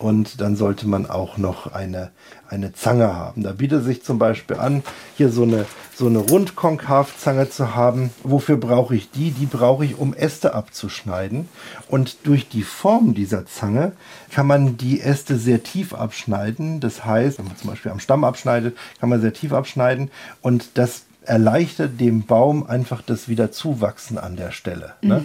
Und 0.00 0.40
dann 0.40 0.56
sollte 0.56 0.88
man 0.88 1.04
auch 1.04 1.36
noch 1.36 1.72
eine, 1.74 2.10
eine 2.48 2.72
Zange 2.72 3.14
haben. 3.14 3.42
Da 3.42 3.52
bietet 3.52 3.84
sich 3.84 4.02
zum 4.02 4.18
Beispiel 4.18 4.56
an, 4.56 4.82
hier 5.18 5.28
so 5.28 5.42
eine, 5.42 5.66
so 5.94 6.06
eine 6.06 6.20
Rundkonkavzange 6.20 7.50
zu 7.50 7.74
haben. 7.74 8.08
Wofür 8.22 8.56
brauche 8.56 8.96
ich 8.96 9.10
die? 9.10 9.30
Die 9.30 9.44
brauche 9.44 9.84
ich, 9.84 9.98
um 9.98 10.14
Äste 10.14 10.54
abzuschneiden. 10.54 11.50
Und 11.86 12.26
durch 12.26 12.48
die 12.48 12.62
Form 12.62 13.12
dieser 13.12 13.44
Zange 13.44 13.92
kann 14.32 14.46
man 14.46 14.78
die 14.78 15.02
Äste 15.02 15.36
sehr 15.36 15.62
tief 15.62 15.92
abschneiden. 15.92 16.80
Das 16.80 17.04
heißt, 17.04 17.38
wenn 17.38 17.48
man 17.48 17.58
zum 17.58 17.68
Beispiel 17.68 17.92
am 17.92 18.00
Stamm 18.00 18.24
abschneidet, 18.24 18.78
kann 19.00 19.10
man 19.10 19.20
sehr 19.20 19.34
tief 19.34 19.52
abschneiden. 19.52 20.10
Und 20.40 20.78
das 20.78 21.02
erleichtert 21.26 22.00
dem 22.00 22.24
Baum 22.24 22.66
einfach 22.66 23.02
das 23.02 23.28
Wiederzuwachsen 23.28 24.16
an 24.16 24.36
der 24.36 24.52
Stelle. 24.52 24.94
Ne? 25.02 25.22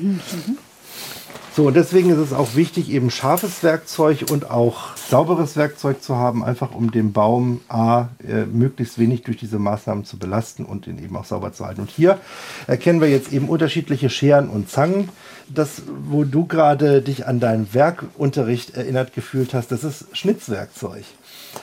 So, 1.56 1.68
und 1.68 1.76
deswegen 1.76 2.10
ist 2.10 2.18
es 2.18 2.34
auch 2.34 2.56
wichtig, 2.56 2.90
eben 2.90 3.10
scharfes 3.10 3.64
Werkzeug 3.64 4.26
und 4.30 4.52
auch 4.52 4.98
sauberes 4.98 5.56
Werkzeug 5.56 6.04
zu 6.04 6.18
haben, 6.18 6.44
einfach 6.44 6.76
um 6.76 6.92
den 6.92 7.14
Baum 7.14 7.62
A, 7.70 8.10
äh, 8.28 8.46
möglichst 8.46 9.00
wenig 9.00 9.24
durch 9.24 9.38
diese 9.38 9.58
Maßnahmen 9.58 10.04
zu 10.04 10.20
belasten 10.20 10.66
und 10.66 10.86
ihn 10.86 11.02
eben 11.02 11.16
auch 11.16 11.24
sauber 11.24 11.54
zu 11.54 11.66
halten. 11.66 11.80
Und 11.80 11.90
hier 11.90 12.20
erkennen 12.68 13.00
wir 13.00 13.10
jetzt 13.10 13.32
eben 13.32 13.48
unterschiedliche 13.48 14.10
Scheren 14.10 14.50
und 14.50 14.70
Zangen. 14.70 15.08
Das, 15.48 15.84
wo 15.88 16.26
du 16.26 16.46
gerade 16.46 17.02
dich 17.02 17.26
an 17.26 17.40
deinen 17.40 17.74
Werkunterricht 17.74 18.76
erinnert 18.76 19.14
gefühlt 19.14 19.54
hast, 19.54 19.72
das 19.72 19.86
ist 19.86 20.08
Schnitzwerkzeug. 20.12 21.06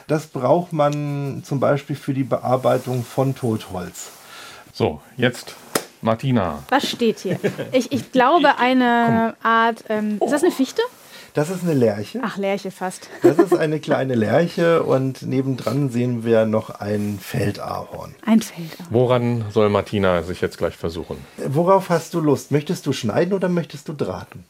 Das 0.07 0.27
braucht 0.27 0.73
man 0.73 1.43
zum 1.45 1.61
Beispiel 1.61 1.97
für 1.97 2.15
die 2.15 2.25
Bearbeitung 2.25 3.05
von 3.05 3.35
Totholz. 3.35 4.09
So, 4.73 5.03
jetzt 5.19 5.55
Martina. 6.03 6.63
Was 6.69 6.89
steht 6.89 7.21
hier? 7.21 7.39
Ich, 7.73 7.91
ich 7.93 8.13
glaube, 8.13 8.59
eine 8.59 9.35
Art. 9.43 9.85
Ähm, 9.89 10.19
ist 10.23 10.33
das 10.33 10.43
eine 10.43 10.53
Fichte? 10.53 10.83
Das 11.35 11.49
ist 11.49 11.63
eine 11.63 11.73
Lerche. 11.73 12.21
Ach, 12.23 12.37
Lerche 12.37 12.71
fast. 12.71 13.09
Das 13.23 13.39
ist 13.39 13.57
eine 13.57 13.81
kleine 13.81 14.15
Lerche 14.15 14.83
und 14.83 15.23
nebendran 15.23 15.89
sehen 15.89 16.25
wir 16.27 16.45
noch 16.45 16.69
ein 16.69 17.19
Feldahorn. 17.23 18.15
Ein 18.27 18.43
Feld. 18.43 18.69
Woran 18.91 19.47
soll 19.51 19.71
Martina 19.71 20.23
sich 20.25 20.43
jetzt 20.43 20.59
gleich 20.59 20.77
versuchen? 20.77 21.17
Worauf 21.39 21.89
hast 21.89 22.13
du 22.13 22.21
Lust? 22.21 22.51
Möchtest 22.51 22.85
du 22.87 22.93
schneiden 22.93 23.33
oder 23.33 23.49
möchtest 23.49 23.89
du 23.89 23.95
drahten? 23.95 24.45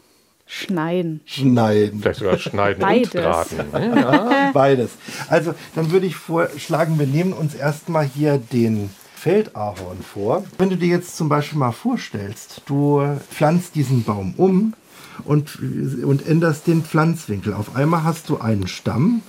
Schneiden. 0.45 1.21
Schneiden. 1.25 2.01
Vielleicht 2.01 2.19
sogar 2.19 2.38
schneiden 2.38 2.81
Beides. 2.81 3.15
und 3.15 3.21
drahten. 3.23 3.59
ne? 3.73 4.01
Ja. 4.01 4.51
Beides. 4.53 4.91
Also, 5.29 5.55
dann 5.77 5.93
würde 5.93 6.07
ich 6.07 6.17
vorschlagen, 6.17 6.99
wir 6.99 7.07
nehmen 7.07 7.33
uns 7.33 7.55
erstmal 7.55 8.05
hier 8.05 8.38
den 8.38 8.91
Feldahorn 9.23 10.03
vor. 10.03 10.43
Wenn 10.59 10.71
du 10.71 10.77
dir 10.77 10.89
jetzt 10.89 11.17
zum 11.17 11.29
Beispiel 11.29 11.57
mal 11.57 11.71
vorstellst, 11.71 12.63
du 12.67 13.01
pflanzt 13.31 13.77
diesen 13.77 14.03
Baum 14.03 14.35
um 14.37 14.75
und, 15.23 15.61
und 16.03 16.27
änderst 16.27 16.67
den 16.67 16.83
Pflanzwinkel. 16.83 17.55
Auf 17.55 17.77
einmal 17.77 18.03
hast 18.03 18.29
du 18.29 18.39
einen 18.39 18.67
Stamm, 18.67 19.23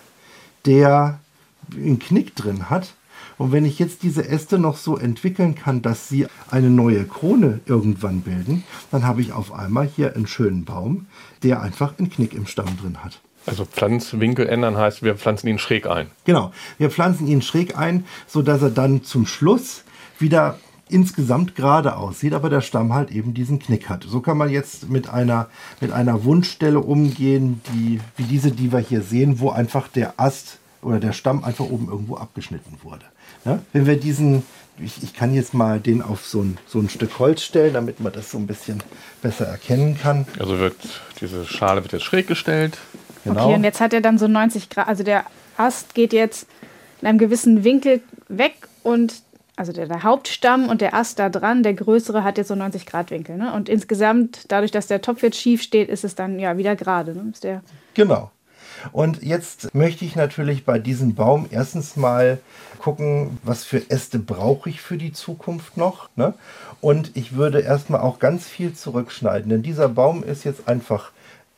der 0.65 1.19
einen 1.75 1.99
Knick 1.99 2.35
drin 2.35 2.71
hat. 2.71 2.95
Und 3.37 3.51
wenn 3.51 3.65
ich 3.65 3.77
jetzt 3.77 4.01
diese 4.01 4.27
Äste 4.27 4.57
noch 4.57 4.77
so 4.77 4.97
entwickeln 4.97 5.53
kann, 5.53 5.83
dass 5.83 6.09
sie 6.09 6.25
eine 6.49 6.71
neue 6.71 7.05
Krone 7.05 7.59
irgendwann 7.67 8.21
bilden, 8.21 8.63
dann 8.89 9.03
habe 9.03 9.21
ich 9.21 9.31
auf 9.31 9.53
einmal 9.53 9.85
hier 9.85 10.15
einen 10.15 10.25
schönen 10.25 10.65
Baum, 10.65 11.05
der 11.43 11.61
einfach 11.61 11.99
einen 11.99 12.09
Knick 12.09 12.33
im 12.33 12.47
Stamm 12.47 12.77
drin 12.81 13.03
hat. 13.03 13.21
Also 13.45 13.65
Pflanzwinkel 13.65 14.47
ändern 14.47 14.77
heißt, 14.77 15.03
wir 15.03 15.15
pflanzen 15.15 15.47
ihn 15.47 15.59
schräg 15.59 15.87
ein. 15.87 16.07
Genau, 16.25 16.53
wir 16.77 16.89
pflanzen 16.89 17.27
ihn 17.27 17.41
schräg 17.41 17.77
ein, 17.77 18.05
sodass 18.27 18.61
er 18.61 18.69
dann 18.69 19.03
zum 19.03 19.25
Schluss 19.25 19.83
wieder 20.19 20.57
insgesamt 20.89 21.55
gerade 21.55 21.97
aussieht, 21.97 22.33
aber 22.33 22.49
der 22.49 22.61
Stamm 22.61 22.93
halt 22.93 23.11
eben 23.11 23.33
diesen 23.33 23.59
Knick 23.59 23.89
hat. 23.89 24.05
So 24.07 24.21
kann 24.21 24.37
man 24.37 24.49
jetzt 24.49 24.89
mit 24.89 25.09
einer, 25.09 25.49
mit 25.81 25.91
einer 25.91 26.23
Wundstelle 26.23 26.79
umgehen, 26.79 27.61
die, 27.73 27.99
wie 28.15 28.23
diese, 28.23 28.51
die 28.51 28.71
wir 28.71 28.79
hier 28.79 29.01
sehen, 29.01 29.39
wo 29.39 29.49
einfach 29.49 29.87
der 29.87 30.13
Ast 30.17 30.59
oder 30.81 30.99
der 30.99 31.13
Stamm 31.13 31.43
einfach 31.43 31.65
oben 31.65 31.87
irgendwo 31.89 32.17
abgeschnitten 32.17 32.77
wurde. 32.83 33.05
Ja? 33.45 33.59
Wenn 33.71 33.85
wir 33.85 33.97
diesen, 33.97 34.43
ich, 34.77 35.01
ich 35.01 35.13
kann 35.13 35.33
jetzt 35.33 35.53
mal 35.53 35.79
den 35.79 36.01
auf 36.01 36.25
so 36.25 36.41
ein, 36.41 36.57
so 36.67 36.79
ein 36.79 36.89
Stück 36.89 37.17
Holz 37.19 37.41
stellen, 37.41 37.73
damit 37.73 37.99
man 37.99 38.13
das 38.13 38.31
so 38.31 38.37
ein 38.37 38.47
bisschen 38.47 38.83
besser 39.21 39.45
erkennen 39.45 39.97
kann. 39.97 40.25
Also 40.39 40.59
wird 40.59 40.75
diese 41.21 41.45
Schale 41.45 41.81
wird 41.83 41.93
jetzt 41.93 42.03
schräg 42.03 42.27
gestellt. 42.27 42.77
Genau. 43.23 43.45
Okay, 43.45 43.55
und 43.55 43.63
jetzt 43.63 43.79
hat 43.79 43.93
er 43.93 44.01
dann 44.01 44.17
so 44.17 44.27
90 44.27 44.69
Grad. 44.69 44.87
Also 44.87 45.03
der 45.03 45.25
Ast 45.57 45.95
geht 45.95 46.13
jetzt 46.13 46.47
in 47.01 47.07
einem 47.07 47.17
gewissen 47.17 47.63
Winkel 47.63 48.01
weg 48.27 48.55
und 48.83 49.21
also 49.55 49.71
der, 49.71 49.87
der 49.87 50.03
Hauptstamm 50.03 50.67
und 50.67 50.81
der 50.81 50.95
Ast 50.95 51.19
da 51.19 51.29
dran, 51.29 51.61
der 51.61 51.73
größere, 51.75 52.23
hat 52.23 52.37
jetzt 52.37 52.47
so 52.47 52.55
90 52.55 52.85
Grad 52.85 53.11
Winkel. 53.11 53.37
Ne? 53.37 53.53
Und 53.53 53.69
insgesamt, 53.69 54.51
dadurch, 54.51 54.71
dass 54.71 54.87
der 54.87 55.01
Topf 55.01 55.21
jetzt 55.21 55.37
schief 55.37 55.61
steht, 55.61 55.89
ist 55.89 56.03
es 56.03 56.15
dann 56.15 56.39
ja 56.39 56.57
wieder 56.57 56.75
gerade. 56.75 57.13
Ne? 57.13 57.29
Ist 57.31 57.43
der 57.43 57.61
Genau. 57.93 58.31
Und 58.91 59.23
jetzt 59.23 59.73
möchte 59.73 60.03
ich 60.03 60.15
natürlich 60.15 60.65
bei 60.65 60.79
diesem 60.79 61.15
Baum 61.15 61.47
erstens 61.49 61.95
mal 61.95 62.39
gucken, 62.79 63.37
was 63.43 63.63
für 63.63 63.89
Äste 63.89 64.19
brauche 64.19 64.69
ich 64.69 64.81
für 64.81 64.97
die 64.97 65.13
Zukunft 65.13 65.77
noch. 65.77 66.09
Ne? 66.15 66.33
Und 66.81 67.11
ich 67.15 67.35
würde 67.35 67.61
erstmal 67.61 68.01
auch 68.01 68.19
ganz 68.19 68.47
viel 68.47 68.73
zurückschneiden, 68.73 69.49
denn 69.49 69.63
dieser 69.63 69.87
Baum 69.87 70.23
ist 70.23 70.43
jetzt 70.43 70.67
einfach, 70.67 71.11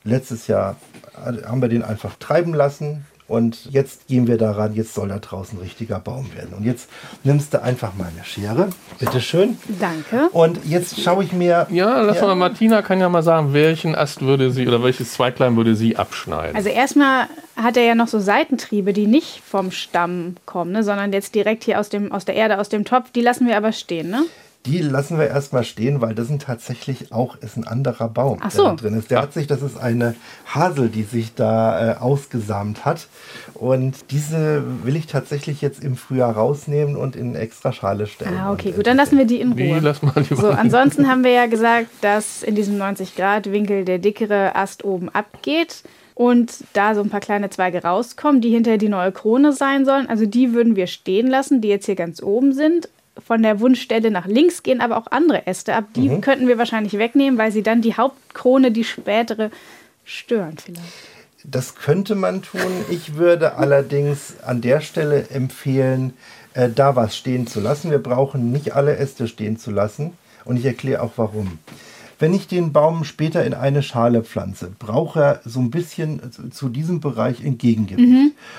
letztes 0.05 0.47
Jahr 0.47 0.77
haben 1.15 1.61
wir 1.61 1.69
den 1.69 1.83
einfach 1.83 2.15
treiben 2.17 2.53
lassen, 2.53 3.05
Und 3.27 3.65
jetzt 3.71 4.07
gehen 4.07 4.27
wir 4.27 4.37
daran, 4.37 4.75
jetzt 4.75 4.93
soll 4.93 5.07
da 5.07 5.17
draußen 5.17 5.57
ein 5.57 5.61
richtiger 5.61 5.99
Baum 5.99 6.31
werden. 6.35 6.53
Und 6.53 6.63
jetzt 6.63 6.89
nimmst 7.23 7.55
du 7.55 7.61
einfach 7.61 7.95
mal 7.95 8.07
eine 8.15 8.23
Schere. 8.23 8.69
Bitteschön. 8.99 9.57
Danke. 9.79 10.29
Und 10.31 10.63
jetzt 10.65 11.01
schaue 11.01 11.23
ich 11.23 11.33
mir. 11.33 11.65
Ja, 11.71 12.01
lass 12.01 12.21
mal, 12.21 12.35
Martina 12.35 12.83
kann 12.83 12.99
ja 12.99 13.09
mal 13.09 13.23
sagen, 13.23 13.53
welchen 13.53 13.95
Ast 13.95 14.21
würde 14.21 14.51
sie 14.51 14.67
oder 14.67 14.83
welches 14.83 15.13
Zweiglein 15.13 15.57
würde 15.57 15.75
sie 15.75 15.97
abschneiden. 15.97 16.55
Also 16.55 16.69
erstmal 16.69 17.25
hat 17.55 17.77
er 17.77 17.83
ja 17.83 17.95
noch 17.95 18.07
so 18.07 18.19
Seitentriebe, 18.19 18.93
die 18.93 19.07
nicht 19.07 19.41
vom 19.43 19.71
Stamm 19.71 20.35
kommen, 20.45 20.71
ne, 20.71 20.83
sondern 20.83 21.11
jetzt 21.11 21.33
direkt 21.33 21.63
hier 21.63 21.79
aus, 21.79 21.89
dem, 21.89 22.11
aus 22.11 22.25
der 22.25 22.35
Erde, 22.35 22.59
aus 22.59 22.69
dem 22.69 22.85
Topf. 22.85 23.09
Die 23.09 23.21
lassen 23.21 23.47
wir 23.47 23.57
aber 23.57 23.71
stehen, 23.71 24.11
ne? 24.11 24.23
Die 24.65 24.79
lassen 24.79 25.19
wir 25.19 25.27
erstmal 25.27 25.63
stehen, 25.63 26.01
weil 26.01 26.15
das 26.15 26.27
sind 26.27 26.41
tatsächlich 26.41 27.11
auch 27.11 27.37
ist 27.37 27.57
ein 27.57 27.67
anderer 27.67 28.09
Baum, 28.09 28.39
so. 28.49 28.63
der 28.63 28.71
da 28.71 28.75
drin 28.75 28.97
ist. 28.97 29.11
Der 29.11 29.21
hat 29.21 29.33
sich, 29.33 29.47
das 29.47 29.61
ist 29.61 29.77
eine 29.77 30.15
Hasel, 30.45 30.89
die 30.89 31.03
sich 31.03 31.35
da 31.35 31.93
äh, 31.93 31.97
ausgesamt 31.97 32.85
hat. 32.85 33.07
Und 33.53 34.11
diese 34.11 34.63
will 34.83 34.95
ich 34.95 35.07
tatsächlich 35.07 35.61
jetzt 35.61 35.83
im 35.83 35.95
Frühjahr 35.95 36.33
rausnehmen 36.33 36.95
und 36.95 37.15
in 37.15 37.29
eine 37.29 37.39
extra 37.39 37.71
Schale 37.73 38.07
stellen. 38.07 38.37
Ah, 38.37 38.51
okay, 38.51 38.71
gut, 38.71 38.87
dann 38.87 38.97
lassen 38.97 39.17
wir 39.17 39.25
die 39.25 39.39
in 39.39 39.55
Die 39.55 39.69
Ruhe. 39.71 39.79
lass 39.79 40.01
mal 40.01 40.13
lieber. 40.15 40.35
So, 40.35 40.49
ansonsten 40.49 41.07
haben 41.07 41.23
wir 41.23 41.31
ja 41.31 41.45
gesagt, 41.45 41.89
dass 42.01 42.43
in 42.43 42.55
diesem 42.55 42.81
90-Grad-Winkel 42.81 43.85
der 43.85 43.99
dickere 43.99 44.55
Ast 44.55 44.83
oben 44.83 45.09
abgeht 45.09 45.83
und 46.15 46.63
da 46.73 46.95
so 46.95 47.01
ein 47.01 47.09
paar 47.09 47.19
kleine 47.19 47.49
Zweige 47.49 47.83
rauskommen, 47.83 48.41
die 48.41 48.49
hinterher 48.49 48.77
die 48.77 48.89
neue 48.89 49.11
Krone 49.11 49.51
sein 49.51 49.85
sollen. 49.85 50.07
Also 50.07 50.25
die 50.25 50.53
würden 50.53 50.75
wir 50.75 50.87
stehen 50.87 51.27
lassen, 51.27 51.61
die 51.61 51.67
jetzt 51.67 51.85
hier 51.85 51.95
ganz 51.95 52.23
oben 52.23 52.53
sind. 52.53 52.89
Von 53.17 53.43
der 53.43 53.59
Wundstelle 53.59 54.11
nach 54.11 54.25
links 54.25 54.61
gehen 54.63 54.81
aber 54.81 54.97
auch 54.97 55.07
andere 55.11 55.47
Äste 55.47 55.73
ab. 55.73 55.85
Die 55.95 56.19
könnten 56.19 56.47
wir 56.47 56.57
wahrscheinlich 56.57 56.97
wegnehmen, 56.97 57.39
weil 57.39 57.51
sie 57.51 57.63
dann 57.63 57.81
die 57.81 57.95
Hauptkrone, 57.95 58.71
die 58.71 58.83
spätere, 58.83 59.51
stören 60.03 60.57
vielleicht. 60.57 60.83
Das 61.43 61.75
könnte 61.75 62.15
man 62.15 62.41
tun. 62.41 62.85
Ich 62.89 63.15
würde 63.15 63.55
allerdings 63.55 64.35
an 64.43 64.61
der 64.61 64.81
Stelle 64.81 65.29
empfehlen, 65.29 66.13
äh, 66.53 66.69
da 66.69 66.95
was 66.95 67.15
stehen 67.15 67.47
zu 67.47 67.59
lassen. 67.59 67.91
Wir 67.91 67.99
brauchen 67.99 68.51
nicht 68.51 68.75
alle 68.75 68.97
Äste 68.97 69.27
stehen 69.27 69.57
zu 69.57 69.71
lassen. 69.71 70.17
Und 70.43 70.57
ich 70.57 70.65
erkläre 70.65 71.01
auch 71.01 71.13
warum. 71.17 71.59
Wenn 72.17 72.33
ich 72.33 72.47
den 72.47 72.71
Baum 72.71 73.03
später 73.03 73.43
in 73.45 73.53
eine 73.53 73.83
Schale 73.83 74.23
pflanze, 74.23 74.71
braucht 74.79 75.17
er 75.17 75.41
so 75.43 75.59
ein 75.59 75.69
bisschen 75.69 76.21
zu- 76.51 76.69
diesem 76.69 76.99
Bereich 77.01 77.43
Entgegengewicht. 77.43 78.07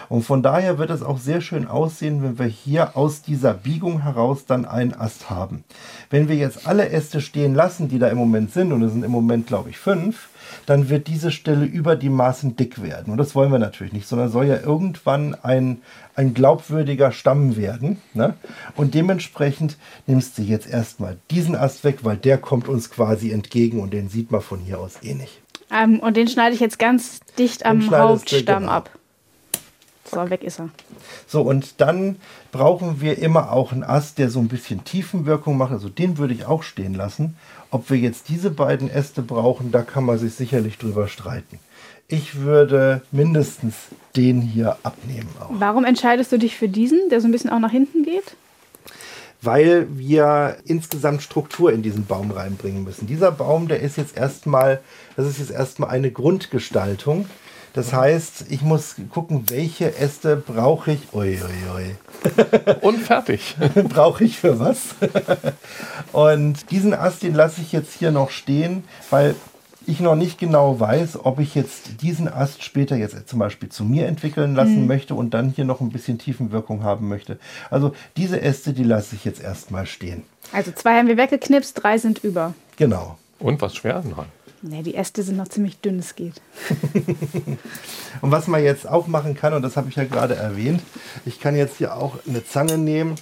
Und 0.09 0.23
von 0.25 0.43
daher 0.43 0.79
wird 0.79 0.91
es 0.91 1.03
auch 1.03 1.19
sehr 1.19 1.41
schön 1.41 1.67
aussehen, 1.67 2.23
wenn 2.23 2.39
wir 2.39 2.47
hier 2.47 2.97
aus 2.97 3.23
dieser 3.23 3.55
Biegung 3.55 4.03
heraus 4.03 4.45
dann 4.47 4.65
einen 4.67 4.93
Ast 4.95 5.31
haben. 5.31 5.65
Wenn 6.11 6.29
wir 6.29 6.37
jetzt 6.37 6.67
alle 6.67 6.91
Äste 6.91 7.21
stehen 7.21 7.55
lassen, 7.55 7.89
die 7.89 7.99
da 7.99 8.09
im 8.09 8.19
Moment 8.19 8.53
sind, 8.53 8.73
und 8.73 8.83
es 8.83 8.93
sind 8.93 9.05
im 9.05 9.11
Moment, 9.11 9.47
glaube 9.47 9.71
ich, 9.71 9.79
fünf, 9.79 10.29
dann 10.67 10.89
wird 10.89 11.07
diese 11.07 11.31
Stelle 11.31 11.65
über 11.65 11.97
die 11.97 12.09
Maßen 12.09 12.57
dick 12.57 12.83
werden. 12.83 13.13
Und 13.13 13.19
das 13.19 13.35
wollen 13.35 13.53
wir 13.53 13.59
natürlich 13.59 13.93
nicht, 13.93 14.07
sondern 14.07 14.29
soll 14.29 14.47
ja 14.47 14.61
irgendwann 14.61 15.35
ein, 15.35 15.79
ein 16.15 16.35
glaubwürdiger 16.35 17.13
Stamm 17.13 17.57
werden. 17.57 17.99
Ne? 18.15 18.35
Und 18.75 18.95
dementsprechend 18.95 19.77
nimmst 20.07 20.37
du 20.37 20.43
jetzt 20.43 20.69
erstmal 20.69 21.17
diesen 21.31 21.57
Ast 21.57 21.85
weg, 21.85 22.01
weil 22.03 22.17
der 22.17 22.39
kommt 22.39 22.69
uns 22.69 22.91
quasi 22.91 23.31
entgegen 23.31 23.81
und 23.81 23.93
den 23.93 24.09
sieht 24.09 24.31
man 24.31 24.41
von 24.41 24.59
hier 24.59 24.81
aus 24.81 25.03
eh 25.03 25.15
nicht. 25.15 25.41
Ähm, 25.71 26.01
und 26.01 26.17
den 26.17 26.29
schneide 26.29 26.55
ich 26.55 26.61
jetzt 26.61 26.79
ganz 26.79 27.21
dicht 27.39 27.65
am 27.65 27.91
Hauptstamm 27.91 28.63
genau. 28.63 28.73
ab. 28.73 28.91
So, 30.11 30.31
weg 30.31 30.43
ist 30.45 30.61
er. 30.61 30.71
So, 31.27 31.43
und 31.43 31.81
dann 31.81 32.17
brauchen 32.53 33.01
wir 33.01 33.19
immer 33.19 33.53
auch 33.53 33.73
einen 33.73 33.85
Ast, 33.85 34.19
der 34.19 34.31
so 34.31 34.39
ein 34.39 34.49
bisschen 34.49 34.85
Tiefenwirkung 34.85 35.57
macht. 35.57 35.73
Also 35.73 35.89
den 35.89 36.19
würde 36.19 36.35
ich 36.35 36.47
auch 36.47 36.63
stehen 36.63 36.95
lassen. 36.95 37.37
Ob 37.71 37.91
wir 37.91 37.99
jetzt 37.99 38.29
diese 38.29 38.51
beiden 38.51 38.89
Äste 38.89 39.23
brauchen, 39.23 39.73
da 39.73 39.83
kann 39.83 40.05
man 40.05 40.19
sich 40.19 40.35
sicherlich 40.35 40.79
drüber 40.79 41.09
streiten. 41.09 41.59
Ich 42.09 42.37
würde 42.37 43.03
mindestens 43.11 43.75
den 44.15 44.41
hier 44.41 44.77
abnehmen 44.85 45.29
auch. 45.41 45.51
Warum 45.51 45.85
entscheidest 45.85 46.31
du 46.31 46.39
dich 46.39 46.57
für 46.57 46.69
diesen, 46.69 47.09
der 47.11 47.21
so 47.21 47.27
ein 47.27 47.33
bisschen 47.33 47.51
auch 47.51 47.59
nach 47.59 47.73
hinten 47.73 48.05
geht? 48.05 48.37
weil 49.43 49.87
wir 49.97 50.57
insgesamt 50.65 51.23
Struktur 51.23 51.73
in 51.73 51.83
diesen 51.83 52.07
Baum 52.07 52.31
reinbringen 52.31 52.85
müssen. 52.85 53.07
Dieser 53.07 53.31
Baum, 53.31 53.69
der 53.69 53.81
ist 53.81 53.97
jetzt 53.97 54.17
erstmal, 54.17 54.81
das 55.17 55.27
ist 55.27 55.39
jetzt 55.39 55.51
erstmal 55.51 55.91
eine 55.91 56.11
Grundgestaltung. 56.11 57.27
Das 57.77 57.93
heißt, 57.93 58.47
ich 58.49 58.63
muss 58.63 58.97
gucken, 59.11 59.45
welche 59.51 59.99
Äste 59.99 60.35
brauche 60.35 60.93
ich. 60.93 61.13
Ui, 61.13 61.39
ui, 61.39 61.77
ui. 61.77 62.75
Und 62.81 62.97
fertig. 63.01 63.55
brauche 63.91 64.25
ich 64.25 64.39
für 64.39 64.59
was? 64.59 64.95
Und 66.13 66.71
diesen 66.71 66.95
Ast, 66.95 67.23
den 67.23 67.35
lasse 67.35 67.61
ich 67.61 67.73
jetzt 67.73 67.93
hier 67.93 68.13
noch 68.13 68.31
stehen, 68.31 68.85
weil 69.11 69.35
ich 69.87 70.01
noch 70.01 70.15
nicht 70.15 70.39
genau 70.39 70.81
weiß, 70.81 71.27
ob 71.27 71.39
ich 71.39 71.55
jetzt 71.55 72.01
diesen 72.01 72.33
Ast 72.33 72.65
später 72.65 72.97
jetzt 72.97 73.29
zum 73.29 73.41
Beispiel 73.41 73.69
zu 73.69 73.85
mir 73.85 74.07
entwickeln 74.07 74.55
lassen 74.55 74.87
möchte 74.87 75.15
und 75.15 75.35
dann 75.35 75.51
hier 75.51 75.67
noch 75.67 75.83
ein 75.83 75.91
bisschen 75.91 76.17
Tiefenwirkung 76.17 76.83
haben 76.83 77.09
möchte. 77.09 77.39
Also 77.71 77.95
diese 78.17 78.41
Äste, 78.41 78.73
die 78.73 78.85
lasse 78.85 79.17
ich 79.17 79.27
jetzt 79.27 79.43
erstmal 79.43 79.85
stehen. 79.85 80.23
Also 80.51 80.73
zwei 80.73 80.97
haben 80.97 81.09
wir 81.09 81.19
weggeknipst, 81.19 81.83
drei 81.83 81.99
sind 81.99 82.25
über. 82.25 82.55
Genau. 82.79 83.19
Und 83.39 83.61
was 83.61 83.77
schwer? 83.77 84.03
Nein. 84.03 84.25
Ne, 84.63 84.83
die 84.83 84.95
Äste 84.95 85.23
sind 85.23 85.37
noch 85.37 85.49
ziemlich 85.49 85.79
dünn, 85.81 85.99
es 85.99 86.15
geht. 86.15 86.41
Und 88.21 88.31
was 88.31 88.47
man 88.47 88.65
jetzt 88.65 88.89
auch 88.89 89.07
machen 89.07 89.35
kann, 89.35 89.53
und 89.53 89.63
das 89.63 89.77
habe 89.77 89.91
ich 89.91 89.97
ja 89.97 90.05
gerade 90.05 90.35
erwähnt, 90.35 90.81
ich 91.27 91.39
kann 91.41 91.55
jetzt 91.55 91.77
hier 91.77 91.95
auch 91.95 92.17
eine 92.27 92.45
Zange 92.45 92.79
nehmen. 92.79 93.17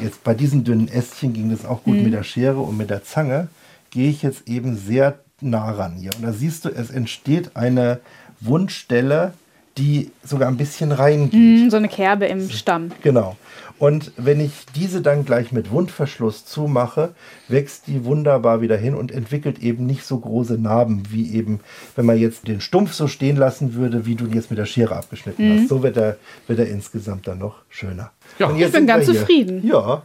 Jetzt 0.00 0.22
bei 0.22 0.34
diesen 0.34 0.62
dünnen 0.62 0.86
Ästchen 0.86 1.32
ging 1.32 1.50
das 1.50 1.64
auch 1.64 1.82
gut 1.82 1.96
mit 1.96 2.12
der 2.12 2.22
Schere 2.22 2.60
und 2.60 2.76
mit 2.76 2.90
der 2.90 3.02
Zange 3.02 3.48
gehe 3.90 4.10
ich 4.10 4.22
jetzt 4.22 4.46
eben 4.46 4.76
sehr 4.76 5.18
nah 5.40 5.70
ran 5.70 5.96
hier. 5.96 6.10
Und 6.16 6.22
da 6.22 6.32
siehst 6.32 6.64
du, 6.64 6.68
es 6.68 6.90
entsteht 6.90 7.56
eine 7.56 7.98
Wundstelle, 8.40 9.32
die 9.76 10.10
sogar 10.22 10.48
ein 10.48 10.56
bisschen 10.56 10.92
reingeht. 10.92 11.32
Hm, 11.32 11.70
so 11.70 11.76
eine 11.76 11.88
Kerbe 11.88 12.26
im 12.26 12.48
Stamm. 12.50 12.92
Genau. 13.02 13.36
Und 13.78 14.12
wenn 14.16 14.40
ich 14.40 14.66
diese 14.74 15.00
dann 15.02 15.24
gleich 15.24 15.52
mit 15.52 15.70
Wundverschluss 15.70 16.44
zumache, 16.44 17.14
wächst 17.46 17.86
die 17.86 18.04
wunderbar 18.04 18.60
wieder 18.60 18.76
hin 18.76 18.94
und 18.94 19.12
entwickelt 19.12 19.60
eben 19.60 19.86
nicht 19.86 20.04
so 20.04 20.18
große 20.18 20.58
Narben, 20.58 21.04
wie 21.10 21.32
eben, 21.32 21.60
wenn 21.94 22.04
man 22.04 22.18
jetzt 22.18 22.48
den 22.48 22.60
Stumpf 22.60 22.92
so 22.92 23.06
stehen 23.06 23.36
lassen 23.36 23.74
würde, 23.74 24.04
wie 24.04 24.16
du 24.16 24.26
ihn 24.26 24.32
jetzt 24.34 24.50
mit 24.50 24.58
der 24.58 24.66
Schere 24.66 24.96
abgeschnitten 24.96 25.60
hast. 25.60 25.68
So 25.68 25.82
wird 25.82 25.96
er, 25.96 26.16
wird 26.48 26.58
er 26.58 26.68
insgesamt 26.68 27.28
dann 27.28 27.38
noch 27.38 27.56
schöner. 27.68 28.10
Ja, 28.38 28.48
Und 28.48 28.60
ich 28.60 28.70
bin 28.72 28.86
ganz 28.86 29.06
zufrieden. 29.06 29.66
Ja. 29.66 30.02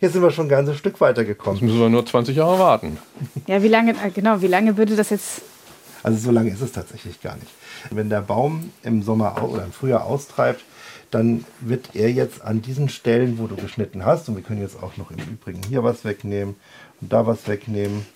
Jetzt 0.00 0.14
sind 0.14 0.22
wir 0.22 0.32
schon 0.32 0.46
ein 0.46 0.48
ganzes 0.48 0.76
Stück 0.78 0.94
Jetzt 0.94 1.00
weitergekommen. 1.00 1.64
müssen 1.64 1.78
wir 1.78 1.88
nur 1.88 2.04
20 2.04 2.36
Jahre 2.36 2.58
warten. 2.58 2.98
Ja, 3.46 3.62
wie 3.62 3.68
lange, 3.68 3.92
äh, 3.92 4.10
genau, 4.12 4.42
wie 4.42 4.48
lange 4.48 4.76
würde 4.76 4.96
das 4.96 5.10
jetzt. 5.10 5.42
Also 6.02 6.18
so 6.18 6.30
lange 6.32 6.50
ist 6.50 6.60
es 6.60 6.72
tatsächlich 6.72 7.20
gar 7.22 7.36
nicht. 7.36 7.52
Wenn 7.90 8.10
der 8.10 8.20
Baum 8.20 8.72
im 8.82 9.02
Sommer 9.04 9.40
oder 9.48 9.64
im 9.64 9.70
Frühjahr 9.70 10.04
austreibt, 10.04 10.64
dann 11.12 11.44
wird 11.60 11.90
er 11.94 12.10
jetzt 12.10 12.42
an 12.42 12.62
diesen 12.62 12.88
Stellen, 12.88 13.38
wo 13.38 13.46
du 13.46 13.54
geschnitten 13.54 14.04
hast, 14.04 14.28
und 14.28 14.36
wir 14.36 14.42
können 14.42 14.60
jetzt 14.62 14.82
auch 14.82 14.96
noch 14.96 15.10
im 15.10 15.18
Übrigen 15.18 15.60
hier 15.68 15.84
was 15.84 16.04
wegnehmen 16.04 16.56
und 17.00 17.12
da 17.12 17.26
was 17.26 17.46
wegnehmen, 17.46 18.06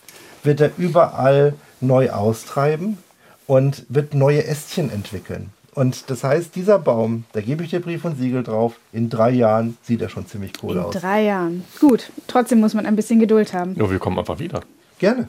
wird 0.43 0.61
er 0.61 0.73
überall 0.79 1.55
neu 1.81 2.11
austreiben 2.11 2.99
und 3.47 3.85
wird 3.89 4.15
neue 4.15 4.45
Ästchen 4.45 4.91
entwickeln. 4.91 5.51
Und 5.75 6.09
das 6.09 6.25
heißt, 6.25 6.57
dieser 6.57 6.79
Baum, 6.79 7.25
da 7.33 7.43
gebe 7.43 7.63
ich 7.63 7.69
dir 7.71 7.81
Brief 7.81 8.07
und 8.07 8.17
Siegel 8.17 8.43
drauf, 8.43 8.77
in 8.95 9.11
drei 9.11 9.31
Jahren 9.31 9.77
sieht 9.83 10.01
er 10.01 10.09
schon 10.09 10.27
ziemlich 10.27 10.53
cool 10.63 10.77
In 10.77 10.83
aus. 10.83 10.95
drei 10.95 11.25
Jahren. 11.25 11.65
Gut, 11.79 12.11
trotzdem 12.29 12.61
muss 12.61 12.73
man 12.73 12.87
ein 12.87 12.97
bisschen 12.97 13.21
Geduld 13.21 13.53
haben. 13.53 13.75
Nur 13.77 13.91
wir 13.91 13.99
kommen 13.99 14.19
einfach 14.19 14.39
wieder. 14.39 14.63
Gerne. 14.99 15.29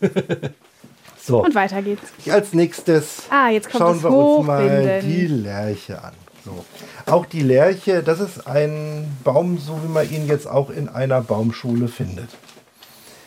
so. 1.18 1.42
Und 1.42 1.54
weiter 1.54 1.80
geht's. 1.80 2.02
Als 2.30 2.52
nächstes 2.52 3.22
Ah, 3.30 3.48
jetzt 3.48 3.70
kommt 3.70 3.80
schauen 3.80 4.02
wir 4.02 4.10
uns 4.10 4.46
mal 4.46 5.00
die 5.00 5.26
Lerche 5.28 6.04
an. 6.04 6.12
So. 6.46 6.64
Auch 7.10 7.26
die 7.26 7.42
Lerche, 7.42 8.04
das 8.04 8.20
ist 8.20 8.46
ein 8.46 9.18
Baum, 9.24 9.58
so 9.58 9.80
wie 9.82 9.92
man 9.92 10.08
ihn 10.08 10.28
jetzt 10.28 10.46
auch 10.46 10.70
in 10.70 10.88
einer 10.88 11.20
Baumschule 11.20 11.88
findet. 11.88 12.28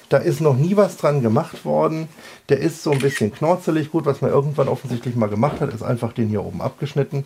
Da 0.07 0.17
ist 0.17 0.39
noch 0.39 0.55
nie 0.55 0.77
was 0.77 0.95
dran 0.95 1.21
gemacht 1.21 1.65
worden. 1.65 2.07
Der 2.47 2.59
ist 2.59 2.81
so 2.81 2.91
ein 2.91 2.99
bisschen 2.99 3.33
knorzelig. 3.33 3.91
Gut, 3.91 4.05
was 4.05 4.21
man 4.21 4.31
irgendwann 4.31 4.69
offensichtlich 4.69 5.15
mal 5.15 5.27
gemacht 5.27 5.59
hat, 5.59 5.73
ist 5.73 5.83
einfach 5.83 6.13
den 6.13 6.29
hier 6.29 6.43
oben 6.43 6.61
abgeschnitten. 6.61 7.25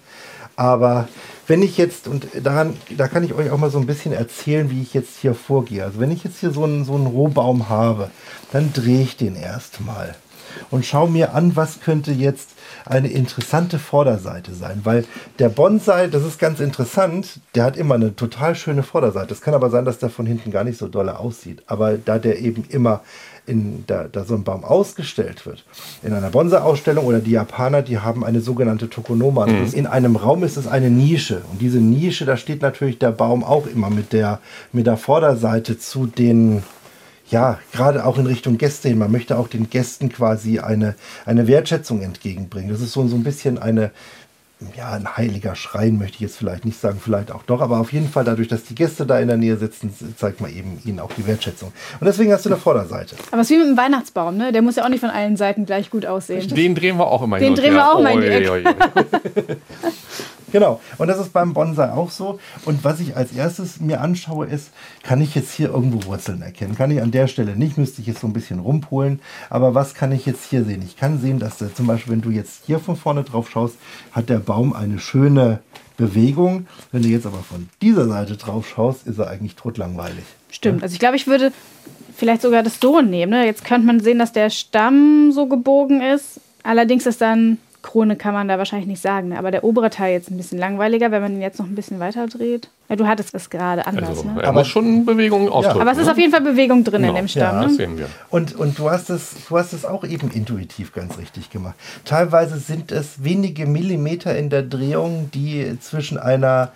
Aber 0.55 1.07
wenn 1.45 1.61
ich 1.61 1.77
jetzt, 1.77 2.07
und 2.07 2.27
daran, 2.41 2.75
da 2.97 3.07
kann 3.07 3.23
ich 3.23 3.33
euch 3.33 3.51
auch 3.51 3.57
mal 3.59 3.69
so 3.69 3.77
ein 3.77 3.85
bisschen 3.85 4.13
erzählen, 4.13 4.71
wie 4.71 4.81
ich 4.81 4.95
jetzt 4.95 5.19
hier 5.19 5.35
vorgehe. 5.35 5.83
Also 5.83 5.99
wenn 5.99 6.11
ich 6.11 6.23
jetzt 6.23 6.39
hier 6.39 6.51
so 6.51 6.63
einen, 6.63 6.85
so 6.85 6.95
einen 6.95 7.07
Rohbaum 7.07 7.69
habe, 7.69 8.09
dann 8.51 8.73
drehe 8.73 9.03
ich 9.03 9.15
den 9.15 9.35
erstmal 9.35 10.15
und 10.71 10.85
schaue 10.85 11.09
mir 11.09 11.33
an, 11.35 11.55
was 11.55 11.81
könnte 11.81 12.11
jetzt 12.11 12.49
eine 12.85 13.07
interessante 13.09 13.79
Vorderseite 13.79 14.53
sein. 14.53 14.81
Weil 14.83 15.05
der 15.39 15.49
Bonsai, 15.49 16.07
das 16.07 16.23
ist 16.23 16.39
ganz 16.39 16.59
interessant, 16.59 17.39
der 17.55 17.63
hat 17.63 17.77
immer 17.77 17.95
eine 17.95 18.15
total 18.15 18.55
schöne 18.55 18.83
Vorderseite. 18.83 19.33
Es 19.33 19.41
kann 19.41 19.53
aber 19.53 19.69
sein, 19.69 19.85
dass 19.85 19.99
der 19.99 20.09
von 20.09 20.25
hinten 20.25 20.51
gar 20.51 20.63
nicht 20.63 20.77
so 20.77 20.87
dolle 20.87 21.19
aussieht. 21.19 21.63
Aber 21.67 21.97
da 21.97 22.19
der 22.19 22.39
eben 22.39 22.65
immer 22.69 23.01
in, 23.45 23.83
da, 23.87 24.05
da 24.09 24.23
so 24.23 24.35
ein 24.35 24.43
Baum 24.45 24.63
ausgestellt 24.63 25.45
wird, 25.45 25.65
in 26.01 26.13
einer 26.13 26.29
Bonsai-Ausstellung 26.29 27.05
oder 27.05 27.19
die 27.19 27.31
Japaner, 27.31 27.81
die 27.81 27.99
haben 27.99 28.23
eine 28.23 28.39
sogenannte 28.39 28.89
Tokonoma. 28.89 29.45
Ist- 29.47 29.73
In 29.73 29.85
einem 29.85 30.15
Raum 30.15 30.43
ist 30.43 30.55
es 30.55 30.65
eine 30.67 30.89
Nische. 30.89 31.41
Und 31.51 31.59
diese 31.61 31.79
Nische, 31.79 32.23
da 32.25 32.37
steht 32.37 32.61
natürlich 32.61 32.99
der 32.99 33.11
Baum 33.11 33.43
auch 33.43 33.67
immer 33.67 33.89
mit 33.89 34.13
der, 34.13 34.39
mit 34.71 34.87
der 34.87 34.95
Vorderseite 34.97 35.77
zu 35.77 36.05
den 36.05 36.63
ja, 37.33 37.59
gerade 37.71 38.05
auch 38.05 38.17
in 38.19 38.27
Richtung 38.27 38.57
Gäste 38.59 38.89
hin. 38.89 38.99
Man 38.99 39.11
möchte 39.11 39.37
auch 39.37 39.47
den 39.47 39.69
Gästen 39.69 40.09
quasi 40.09 40.59
eine, 40.59 40.93
eine 41.25 41.47
Wertschätzung 41.47 42.01
entgegenbringen. 42.01 42.69
Das 42.69 42.79
ist 42.79 42.93
so, 42.93 43.05
so 43.07 43.15
ein 43.15 43.23
bisschen 43.23 43.57
eine, 43.57 43.89
ja, 44.77 44.91
ein 44.91 45.17
heiliger 45.17 45.55
Schrein 45.55 45.97
möchte 45.97 46.15
ich 46.15 46.21
jetzt 46.21 46.37
vielleicht 46.37 46.63
nicht 46.63 46.79
sagen, 46.79 47.01
vielleicht 47.03 47.31
auch 47.31 47.41
doch, 47.43 47.59
aber 47.59 47.79
auf 47.79 47.91
jeden 47.91 48.07
Fall 48.07 48.23
dadurch, 48.23 48.47
dass 48.47 48.63
die 48.63 48.75
Gäste 48.75 49.07
da 49.07 49.19
in 49.19 49.27
der 49.27 49.37
Nähe 49.37 49.57
sitzen, 49.57 49.91
zeigt 50.15 50.41
man 50.41 50.55
eben 50.55 50.79
ihnen 50.85 50.99
auch 50.99 51.11
die 51.11 51.25
Wertschätzung. 51.25 51.73
Und 51.99 52.05
deswegen 52.05 52.31
hast 52.31 52.45
du 52.45 52.49
eine 52.49 52.57
Vorderseite. 52.57 53.15
Aber 53.31 53.41
es 53.41 53.49
ist 53.49 53.55
wie 53.55 53.59
mit 53.59 53.67
dem 53.67 53.77
Weihnachtsbaum, 53.77 54.37
ne? 54.37 54.51
Der 54.51 54.61
muss 54.61 54.75
ja 54.75 54.85
auch 54.85 54.89
nicht 54.89 55.01
von 55.01 55.09
allen 55.09 55.35
Seiten 55.35 55.65
gleich 55.65 55.89
gut 55.89 56.05
aussehen. 56.05 56.47
Den 56.47 56.75
drehen 56.75 56.97
wir 56.97 57.07
auch 57.07 57.23
immer 57.23 57.39
Den 57.39 57.43
hin 57.45 57.53
und 57.53 57.59
drehen 57.59 57.73
wir 57.73 57.91
auch 57.91 58.01
mal 58.01 58.13
in 58.13 58.21
die 58.21 58.49
Oi, 58.49 58.59
Ecke. 58.59 58.69
oi, 58.69 59.47
oi. 59.49 59.55
Genau. 60.53 60.79
Und 60.99 61.07
das 61.07 61.19
ist 61.19 61.33
beim 61.33 61.53
Bonsai 61.53 61.91
auch 61.91 62.11
so. 62.11 62.39
Und 62.63 62.83
was 62.83 62.99
ich 62.99 63.17
als 63.17 63.33
erstes 63.33 63.81
mir 63.81 64.01
anschaue, 64.01 64.45
ist, 64.45 64.69
kann 65.01 65.19
ich 65.19 65.33
jetzt 65.33 65.51
hier 65.51 65.69
irgendwo 65.69 66.05
Wurzeln 66.05 66.43
erkennen? 66.43 66.75
Kann 66.75 66.91
ich 66.91 67.01
an 67.01 67.09
der 67.09 67.27
Stelle 67.27 67.55
nicht, 67.55 67.77
müsste 67.79 68.01
ich 68.01 68.07
jetzt 68.07 68.21
so 68.21 68.27
ein 68.27 68.33
bisschen 68.33 68.59
rumpolen. 68.59 69.19
Aber 69.49 69.73
was 69.73 69.95
kann 69.95 70.11
ich 70.11 70.27
jetzt 70.27 70.45
hier 70.45 70.63
sehen? 70.63 70.83
Ich 70.85 70.95
kann 70.95 71.19
sehen, 71.19 71.39
dass 71.39 71.57
der, 71.57 71.73
zum 71.73 71.87
Beispiel, 71.87 72.13
wenn 72.13 72.21
du 72.21 72.29
jetzt 72.29 72.65
hier 72.67 72.79
von 72.79 72.95
vorne 72.95 73.23
drauf 73.23 73.49
schaust, 73.49 73.77
hat 74.11 74.29
der 74.29 74.37
Baum 74.37 74.73
eine 74.73 74.99
schöne 74.99 75.59
Bewegung. 75.97 76.67
Wenn 76.91 77.01
du 77.01 77.07
jetzt 77.07 77.25
aber 77.25 77.39
von 77.39 77.67
dieser 77.81 78.07
Seite 78.07 78.37
drauf 78.37 78.67
schaust, 78.67 79.07
ist 79.07 79.17
er 79.17 79.31
eigentlich 79.31 79.55
totlangweilig. 79.55 80.23
Stimmt. 80.51 80.83
Also 80.83 80.93
ich 80.93 80.99
glaube, 80.99 81.15
ich 81.15 81.25
würde 81.25 81.51
vielleicht 82.15 82.43
sogar 82.43 82.61
das 82.61 82.79
so 82.79 83.01
nehmen. 83.01 83.31
Ne? 83.31 83.47
Jetzt 83.47 83.65
könnte 83.65 83.87
man 83.87 83.99
sehen, 84.01 84.19
dass 84.19 84.31
der 84.31 84.51
Stamm 84.51 85.31
so 85.31 85.47
gebogen 85.47 85.99
ist. 86.01 86.39
Allerdings 86.61 87.07
ist 87.07 87.21
dann 87.21 87.57
Krone 87.83 88.15
kann 88.15 88.33
man 88.33 88.47
da 88.47 88.57
wahrscheinlich 88.57 88.87
nicht 88.87 89.01
sagen. 89.01 89.29
Ne? 89.29 89.37
Aber 89.37 89.51
der 89.51 89.63
obere 89.63 89.91
Teil 89.91 90.13
jetzt 90.13 90.31
ein 90.31 90.37
bisschen 90.37 90.57
langweiliger, 90.57 91.11
wenn 91.11 91.21
man 91.21 91.33
ihn 91.33 91.41
jetzt 91.41 91.59
noch 91.59 91.67
ein 91.67 91.75
bisschen 91.75 91.99
weiter 91.99 92.25
dreht. 92.27 92.69
Ja, 92.89 92.95
du 92.95 93.05
hattest 93.07 93.35
es 93.35 93.49
gerade 93.51 93.85
anders. 93.85 94.09
Also, 94.09 94.23
ne? 94.23 94.41
er 94.41 94.49
Aber- 94.49 94.61
muss 94.61 94.67
schon 94.69 95.05
Bewegungen 95.05 95.49
ausdrücken. 95.49 95.81
Aber 95.81 95.91
es 95.91 95.97
ist 95.99 96.05
ne? 96.05 96.11
auf 96.13 96.17
jeden 96.17 96.31
Fall 96.31 96.41
Bewegung 96.41 96.83
drin 96.83 97.01
in 97.03 97.07
Genau. 97.09 97.15
dem 97.19 97.27
Stamm. 97.27 97.55
Ja, 97.57 97.61
Das 97.63 97.71
ne? 97.73 97.77
sehen 97.77 97.97
wir. 97.99 98.07
Und, 98.31 98.55
und 98.55 98.79
du, 98.79 98.89
hast 98.89 99.09
es, 99.09 99.35
du 99.47 99.57
hast 99.57 99.73
es 99.73 99.85
auch 99.85 100.03
eben 100.03 100.31
intuitiv 100.31 100.93
ganz 100.93 101.17
richtig 101.17 101.49
gemacht. 101.51 101.75
Teilweise 102.05 102.57
sind 102.57 102.91
es 102.91 103.23
wenige 103.23 103.65
Millimeter 103.67 104.35
in 104.35 104.49
der 104.49 104.63
Drehung, 104.63 105.29
die 105.33 105.77
zwischen 105.79 106.17
einer, 106.17 106.71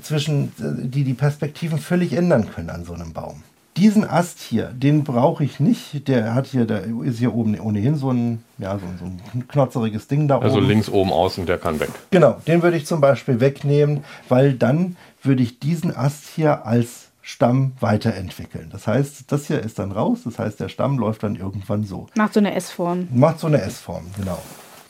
zwischen, 0.00 0.44
äh, 0.60 0.86
die 0.86 1.04
die 1.04 1.14
Perspektiven 1.14 1.78
völlig 1.78 2.12
ändern 2.14 2.48
können 2.50 2.70
an 2.70 2.84
so 2.84 2.94
einem 2.94 3.12
Baum. 3.12 3.42
Diesen 3.78 4.04
Ast 4.08 4.38
hier, 4.40 4.66
den 4.66 5.02
brauche 5.02 5.44
ich 5.44 5.58
nicht. 5.58 6.06
Der 6.06 6.34
hat 6.34 6.46
hier, 6.46 6.66
der 6.66 6.84
ist 7.04 7.18
hier 7.18 7.34
oben 7.34 7.58
ohnehin 7.58 7.96
so 7.96 8.10
ein, 8.10 8.42
ja, 8.58 8.78
so, 8.78 8.84
so 8.98 9.06
ein 9.06 9.48
knotzeriges 9.48 10.08
Ding 10.08 10.28
da 10.28 10.38
Also 10.38 10.58
oben. 10.58 10.68
links 10.68 10.90
oben 10.90 11.10
außen, 11.10 11.46
der 11.46 11.56
kann 11.56 11.80
weg. 11.80 11.88
Genau, 12.10 12.36
den 12.46 12.62
würde 12.62 12.76
ich 12.76 12.84
zum 12.86 13.00
Beispiel 13.00 13.40
wegnehmen, 13.40 14.04
weil 14.28 14.52
dann 14.52 14.96
würde 15.22 15.42
ich 15.42 15.58
diesen 15.58 15.96
Ast 15.96 16.26
hier 16.34 16.66
als 16.66 17.08
Stamm 17.22 17.72
weiterentwickeln. 17.80 18.68
Das 18.70 18.86
heißt, 18.86 19.30
das 19.32 19.46
hier 19.46 19.60
ist 19.60 19.78
dann 19.78 19.92
raus, 19.92 20.18
das 20.24 20.38
heißt, 20.38 20.60
der 20.60 20.68
Stamm 20.68 20.98
läuft 20.98 21.22
dann 21.22 21.36
irgendwann 21.36 21.84
so. 21.84 22.08
Macht 22.14 22.34
so 22.34 22.40
eine 22.40 22.54
S-Form. 22.54 23.08
Macht 23.14 23.40
so 23.40 23.46
eine 23.46 23.62
S-Form, 23.62 24.04
genau. 24.18 24.38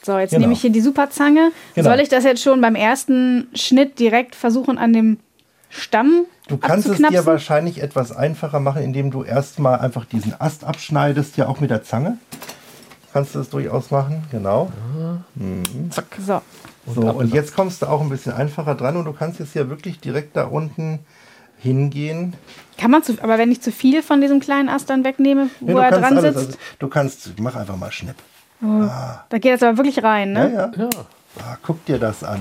So, 0.02 0.18
jetzt 0.18 0.30
Genau. 0.30 0.40
nehme 0.40 0.54
ich 0.54 0.60
hier 0.60 0.70
die 0.70 0.80
Superzange. 0.80 1.52
Genau. 1.76 1.90
Soll 1.90 2.00
ich 2.00 2.08
das 2.08 2.24
jetzt 2.24 2.42
schon 2.42 2.60
beim 2.60 2.74
ersten 2.74 3.46
Schnitt 3.54 4.00
direkt 4.00 4.34
versuchen, 4.34 4.76
an 4.78 4.92
dem 4.92 5.18
Stamm 5.68 6.24
Du 6.48 6.56
kannst 6.58 6.88
es 6.88 6.98
dir 6.98 7.24
wahrscheinlich 7.24 7.80
etwas 7.82 8.12
einfacher 8.12 8.60
machen, 8.60 8.82
indem 8.82 9.10
du 9.10 9.22
erstmal 9.22 9.78
einfach 9.78 10.04
diesen 10.04 10.38
Ast 10.40 10.64
abschneidest, 10.64 11.36
ja 11.36 11.46
auch 11.46 11.60
mit 11.60 11.70
der 11.70 11.84
Zange. 11.84 12.18
Kannst 13.12 13.34
du 13.34 13.38
das 13.40 13.50
durchaus 13.50 13.90
machen, 13.90 14.24
genau. 14.30 14.72
So. 16.18 16.42
So, 16.86 17.00
und 17.02 17.32
jetzt 17.32 17.54
kommst 17.54 17.82
du 17.82 17.86
auch 17.86 18.00
ein 18.00 18.08
bisschen 18.08 18.32
einfacher 18.32 18.74
dran 18.74 18.96
und 18.96 19.04
du 19.04 19.12
kannst 19.12 19.38
jetzt 19.38 19.52
hier 19.52 19.68
wirklich 19.70 20.00
direkt 20.00 20.36
da 20.36 20.44
unten 20.44 20.98
hingehen. 21.58 22.34
Kann 22.76 22.90
man 22.90 23.04
zu, 23.04 23.14
aber 23.22 23.38
wenn 23.38 23.52
ich 23.52 23.60
zu 23.60 23.70
viel 23.70 24.02
von 24.02 24.20
diesem 24.20 24.40
kleinen 24.40 24.68
Ast 24.68 24.90
dann 24.90 25.04
wegnehme, 25.04 25.48
wo 25.60 25.68
Ja, 25.68 25.74
du 25.74 25.80
er 25.96 26.00
dran 26.00 26.18
alles, 26.18 26.34
sitzt, 26.34 26.46
also, 26.46 26.58
du 26.80 26.88
kannst, 26.88 27.38
mach 27.38 27.54
einfach 27.54 27.76
mal 27.76 27.92
Schnipp. 27.92 28.16
da 28.60 29.24
geht 29.30 29.52
das 29.52 29.62
aber 29.62 29.76
wirklich 29.76 30.02
rein, 30.02 30.34
Ja, 30.34 30.48
ne? 30.48 30.54
ja. 30.54 30.82
Ja. 30.84 30.90
Ah, 31.38 31.56
guck 31.62 31.84
dir 31.84 31.98
das 31.98 32.24
an. 32.24 32.40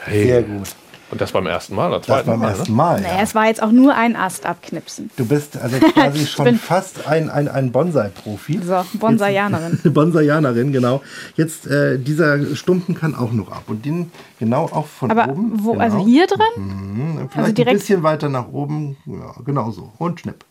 Hey. 0.00 0.24
Sehr 0.26 0.42
gut. 0.42 0.68
Und 1.10 1.22
das 1.22 1.32
beim 1.32 1.46
ersten 1.46 1.74
Mal 1.74 1.88
oder 1.88 1.98
Das 1.98 2.06
zweiten 2.06 2.26
beim 2.30 2.40
Mal? 2.40 2.50
ersten 2.50 2.70
ne? 2.70 2.76
Mal. 2.76 3.00
Naja, 3.00 3.16
Ja. 3.16 3.22
es 3.22 3.34
war 3.34 3.46
jetzt 3.46 3.62
auch 3.62 3.72
nur 3.72 3.94
ein 3.94 4.14
Ast 4.14 4.44
abknipsen. 4.44 5.10
Du 5.16 5.24
bist 5.24 5.56
also 5.56 5.78
quasi 5.94 6.22
Ich 6.24 6.30
schon 6.30 6.56
fast 6.56 7.06
ein, 7.06 7.30
ein, 7.30 7.48
ein 7.48 7.72
Bonsai-Profi. 7.72 8.60
So, 8.62 8.84
Bonsaianerin. 8.98 9.80
Bonsaianerin, 9.94 10.70
genau. 10.72 11.00
Jetzt, 11.36 11.66
äh, 11.66 11.98
dieser 11.98 12.54
Stumpen 12.54 12.94
kann 12.94 13.14
auch 13.14 13.32
noch 13.32 13.50
ab. 13.50 13.62
Und 13.68 13.86
den 13.86 14.12
genau 14.38 14.64
auch 14.66 14.86
von 14.86 15.10
Aber 15.10 15.30
oben. 15.32 15.52
wo, 15.64 15.72
genau. 15.72 15.84
also 15.84 16.04
hier 16.04 16.26
drin? 16.26 17.28
Vielleicht 17.30 17.36
also 17.38 17.52
direkt- 17.52 17.70
ein 17.76 17.78
bisschen 17.78 18.02
weiter 18.02 18.28
nach 18.28 18.48
oben. 18.48 18.96
Ja, 19.06 19.34
genau 19.46 19.70
so. 19.70 19.90
Und 19.96 20.20
schnipp. 20.20 20.44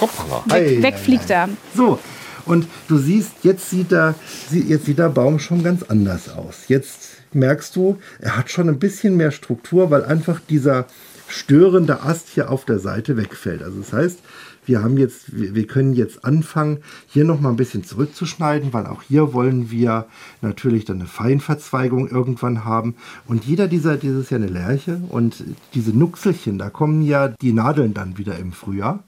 Hoppala. 0.00 0.42
Weg, 0.46 0.82
weg 0.82 0.94
ei, 0.94 0.98
fliegt 0.98 1.30
ei. 1.30 1.34
er. 1.34 1.48
So, 1.74 1.98
und 2.46 2.66
du 2.88 2.96
siehst, 2.96 3.32
jetzt 3.42 3.68
sieht, 3.68 3.92
er, 3.92 4.14
sie- 4.48 4.62
jetzt 4.62 4.86
sieht 4.86 4.98
der 4.98 5.10
Baum 5.10 5.38
schon 5.38 5.62
ganz 5.62 5.82
anders 5.82 6.30
aus. 6.34 6.64
Jetzt 6.68 7.09
merkst 7.34 7.74
du, 7.76 7.98
er 8.20 8.36
hat 8.36 8.50
schon 8.50 8.68
ein 8.68 8.78
bisschen 8.78 9.16
mehr 9.16 9.30
Struktur, 9.30 9.90
weil 9.90 10.04
einfach 10.04 10.40
dieser 10.48 10.86
störende 11.28 12.02
Ast 12.02 12.28
hier 12.28 12.50
auf 12.50 12.64
der 12.64 12.78
Seite 12.78 13.16
wegfällt. 13.16 13.62
Also 13.62 13.78
das 13.80 13.92
heißt, 13.92 14.18
wir 14.66 14.82
haben 14.82 14.96
jetzt, 14.96 15.26
wir 15.32 15.66
können 15.66 15.94
jetzt 15.94 16.24
anfangen, 16.24 16.78
hier 17.08 17.24
noch 17.24 17.40
mal 17.40 17.50
ein 17.50 17.56
bisschen 17.56 17.84
zurückzuschneiden, 17.84 18.72
weil 18.72 18.86
auch 18.86 19.02
hier 19.02 19.32
wollen 19.32 19.70
wir 19.70 20.06
natürlich 20.42 20.84
dann 20.84 20.96
eine 20.96 21.06
Feinverzweigung 21.06 22.08
irgendwann 22.08 22.64
haben. 22.64 22.94
Und 23.26 23.44
jeder 23.44 23.68
dieser, 23.68 23.96
dieses 23.96 24.24
ist 24.24 24.30
ja 24.30 24.36
eine 24.36 24.46
Lerche 24.46 25.00
und 25.08 25.44
diese 25.74 25.96
Nuxelchen, 25.96 26.58
da 26.58 26.70
kommen 26.70 27.02
ja 27.02 27.28
die 27.28 27.52
Nadeln 27.52 27.94
dann 27.94 28.18
wieder 28.18 28.38
im 28.38 28.52
Frühjahr. 28.52 29.00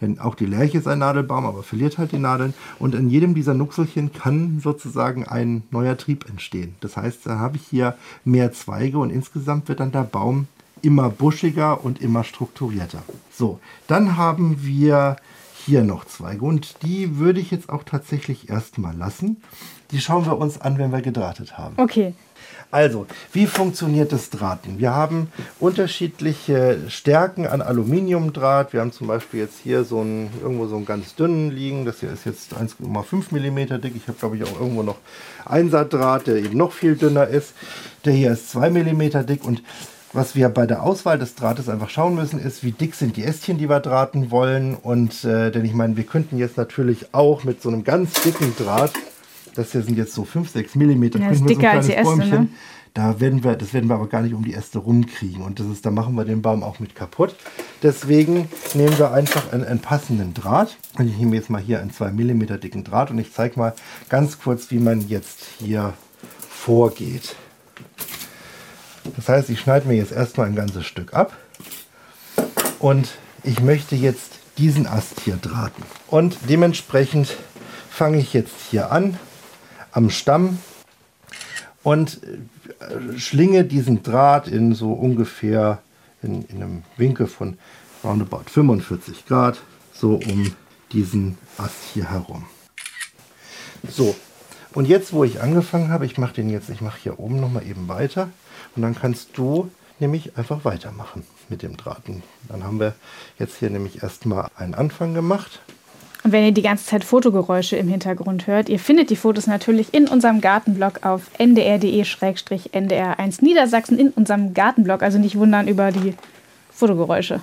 Denn 0.00 0.18
auch 0.18 0.34
die 0.34 0.46
Lerche 0.46 0.78
ist 0.78 0.86
ein 0.86 1.00
Nadelbaum, 1.00 1.46
aber 1.46 1.62
verliert 1.62 1.98
halt 1.98 2.12
die 2.12 2.18
Nadeln. 2.18 2.54
Und 2.78 2.94
in 2.94 3.10
jedem 3.10 3.34
dieser 3.34 3.54
Nuxelchen 3.54 4.12
kann 4.12 4.60
sozusagen 4.60 5.26
ein 5.26 5.62
neuer 5.70 5.96
Trieb 5.96 6.28
entstehen. 6.28 6.74
Das 6.80 6.96
heißt, 6.96 7.26
da 7.26 7.38
habe 7.38 7.56
ich 7.56 7.62
hier 7.66 7.96
mehr 8.24 8.52
Zweige 8.52 8.98
und 8.98 9.10
insgesamt 9.10 9.68
wird 9.68 9.80
dann 9.80 9.92
der 9.92 10.04
Baum 10.04 10.46
immer 10.82 11.10
buschiger 11.10 11.84
und 11.84 12.00
immer 12.00 12.24
strukturierter. 12.24 13.02
So, 13.32 13.60
dann 13.86 14.16
haben 14.16 14.64
wir 14.64 15.16
hier 15.66 15.82
noch 15.82 16.04
Zweige 16.06 16.44
und 16.44 16.82
die 16.82 17.18
würde 17.18 17.40
ich 17.40 17.50
jetzt 17.50 17.68
auch 17.68 17.84
tatsächlich 17.84 18.48
erstmal 18.48 18.96
lassen. 18.96 19.42
Die 19.90 20.00
schauen 20.00 20.26
wir 20.26 20.38
uns 20.38 20.60
an, 20.60 20.78
wenn 20.78 20.92
wir 20.92 21.02
gedrahtet 21.02 21.58
haben. 21.58 21.74
Okay. 21.76 22.14
Also, 22.70 23.06
wie 23.32 23.46
funktioniert 23.46 24.12
das 24.12 24.28
Drahten? 24.28 24.78
Wir 24.78 24.94
haben 24.94 25.32
unterschiedliche 25.58 26.78
Stärken 26.88 27.46
an 27.46 27.62
Aluminiumdraht. 27.62 28.74
Wir 28.74 28.80
haben 28.80 28.92
zum 28.92 29.06
Beispiel 29.06 29.40
jetzt 29.40 29.58
hier 29.62 29.84
so 29.84 30.00
einen, 30.00 30.30
irgendwo 30.42 30.66
so 30.66 30.76
einen 30.76 30.84
ganz 30.84 31.14
dünnen 31.14 31.50
liegen. 31.50 31.86
Das 31.86 32.00
hier 32.00 32.12
ist 32.12 32.26
jetzt 32.26 32.54
1,5 32.54 33.32
mm 33.32 33.80
dick. 33.80 33.96
Ich 33.96 34.06
habe, 34.06 34.18
glaube 34.18 34.36
ich, 34.36 34.44
auch 34.44 34.60
irgendwo 34.60 34.82
noch 34.82 34.98
Einsaatdraht, 35.46 36.26
der 36.26 36.36
eben 36.36 36.58
noch 36.58 36.72
viel 36.72 36.96
dünner 36.96 37.26
ist. 37.26 37.54
Der 38.04 38.12
hier 38.12 38.32
ist 38.32 38.50
2 38.50 38.68
mm 38.70 39.26
dick 39.26 39.44
und 39.44 39.62
was 40.12 40.34
wir 40.34 40.48
bei 40.48 40.66
der 40.66 40.82
Auswahl 40.82 41.18
des 41.18 41.34
Drahtes 41.34 41.68
einfach 41.68 41.90
schauen 41.90 42.14
müssen, 42.14 42.40
ist, 42.40 42.64
wie 42.64 42.72
dick 42.72 42.94
sind 42.94 43.16
die 43.16 43.24
Ästchen, 43.24 43.58
die 43.58 43.68
wir 43.68 43.80
drahten 43.80 44.30
wollen. 44.30 44.74
Und 44.74 45.24
äh, 45.24 45.50
denn 45.50 45.64
ich 45.64 45.74
meine, 45.74 45.96
wir 45.96 46.04
könnten 46.04 46.38
jetzt 46.38 46.56
natürlich 46.56 47.14
auch 47.14 47.44
mit 47.44 47.62
so 47.62 47.68
einem 47.68 47.84
ganz 47.84 48.22
dicken 48.22 48.54
Draht, 48.56 48.92
das 49.54 49.72
hier 49.72 49.82
sind 49.82 49.98
jetzt 49.98 50.14
so 50.14 50.24
5, 50.24 50.50
6 50.50 50.74
Millimeter, 50.76 51.18
Ja, 51.18 51.30
ist 51.30 51.38
könnten 51.38 51.48
wir 51.48 51.54
so 51.54 51.60
dicker 51.60 51.70
als 51.72 51.86
die 51.86 51.94
Äste, 51.94 52.16
ne? 52.16 52.24
Bäumchen, 52.24 52.54
da 52.94 53.20
werden 53.20 53.44
wir, 53.44 53.54
das 53.54 53.74
werden 53.74 53.88
wir 53.88 53.94
aber 53.94 54.08
gar 54.08 54.22
nicht 54.22 54.34
um 54.34 54.44
die 54.44 54.54
Äste 54.54 54.78
rumkriegen. 54.78 55.42
Und 55.42 55.60
das 55.60 55.66
ist, 55.66 55.84
da 55.84 55.90
machen 55.90 56.14
wir 56.14 56.24
den 56.24 56.42
Baum 56.42 56.62
auch 56.62 56.80
mit 56.80 56.94
kaputt. 56.94 57.34
Deswegen 57.82 58.48
nehmen 58.74 58.98
wir 58.98 59.12
einfach 59.12 59.52
einen, 59.52 59.64
einen 59.64 59.80
passenden 59.80 60.34
Draht. 60.34 60.76
Und 60.98 61.08
ich 61.08 61.16
nehme 61.16 61.36
jetzt 61.36 61.50
mal 61.50 61.60
hier 61.60 61.80
einen 61.80 61.92
2 61.92 62.12
mm 62.12 62.60
dicken 62.60 62.84
Draht 62.84 63.10
und 63.10 63.18
ich 63.18 63.32
zeige 63.32 63.58
mal 63.58 63.74
ganz 64.08 64.40
kurz, 64.40 64.70
wie 64.70 64.78
man 64.78 65.06
jetzt 65.06 65.46
hier 65.58 65.92
vorgeht. 66.48 67.36
Das 69.16 69.28
heißt, 69.28 69.50
ich 69.50 69.60
schneide 69.60 69.88
mir 69.88 69.96
jetzt 69.96 70.12
erstmal 70.12 70.46
ein 70.46 70.54
ganzes 70.54 70.86
Stück 70.86 71.14
ab. 71.14 71.36
Und 72.78 73.10
ich 73.42 73.60
möchte 73.60 73.96
jetzt 73.96 74.32
diesen 74.56 74.86
Ast 74.86 75.20
hier 75.24 75.36
drahten. 75.36 75.84
Und 76.06 76.36
dementsprechend 76.48 77.36
fange 77.90 78.18
ich 78.18 78.32
jetzt 78.32 78.54
hier 78.70 78.92
an 78.92 79.18
am 79.92 80.10
Stamm 80.10 80.58
und 81.82 82.20
äh, 82.22 83.18
schlinge 83.18 83.64
diesen 83.64 84.02
Draht 84.02 84.46
in 84.46 84.74
so 84.74 84.92
ungefähr 84.92 85.80
in, 86.22 86.42
in 86.42 86.62
einem 86.62 86.82
Winkel 86.96 87.26
von 87.26 87.58
roundabout 88.04 88.44
45 88.50 89.26
Grad 89.26 89.58
so 89.92 90.14
um 90.14 90.54
diesen 90.92 91.38
Ast 91.56 91.76
hier 91.92 92.10
herum. 92.10 92.46
So, 93.88 94.14
und 94.74 94.86
jetzt, 94.86 95.12
wo 95.12 95.24
ich 95.24 95.40
angefangen 95.40 95.90
habe, 95.90 96.06
ich 96.06 96.18
mache 96.18 96.34
den 96.34 96.50
jetzt, 96.50 96.70
ich 96.70 96.80
mache 96.80 96.98
hier 97.02 97.18
oben 97.18 97.40
noch 97.40 97.50
mal 97.50 97.66
eben 97.66 97.88
weiter 97.88 98.28
und 98.76 98.82
dann 98.82 98.94
kannst 98.94 99.36
du 99.36 99.70
nämlich 99.98 100.36
einfach 100.36 100.64
weitermachen 100.64 101.24
mit 101.48 101.62
dem 101.62 101.76
Drahten. 101.76 102.22
Dann 102.48 102.64
haben 102.64 102.80
wir 102.80 102.94
jetzt 103.38 103.58
hier 103.58 103.70
nämlich 103.70 104.02
erstmal 104.02 104.48
einen 104.56 104.74
Anfang 104.74 105.14
gemacht. 105.14 105.60
Und 106.24 106.32
wenn 106.32 106.44
ihr 106.44 106.52
die 106.52 106.62
ganze 106.62 106.84
Zeit 106.84 107.04
Fotogeräusche 107.04 107.76
im 107.76 107.88
Hintergrund 107.88 108.46
hört, 108.46 108.68
ihr 108.68 108.78
findet 108.78 109.10
die 109.10 109.16
Fotos 109.16 109.46
natürlich 109.46 109.94
in 109.94 110.08
unserem 110.08 110.40
Gartenblog 110.40 111.06
auf 111.06 111.22
ndr.de-ndr1 111.38 113.44
Niedersachsen 113.44 113.98
in 113.98 114.10
unserem 114.10 114.52
Gartenblog. 114.52 115.02
Also 115.02 115.18
nicht 115.18 115.36
wundern 115.36 115.68
über 115.68 115.92
die 115.92 116.14
Fotogeräusche. 116.70 117.40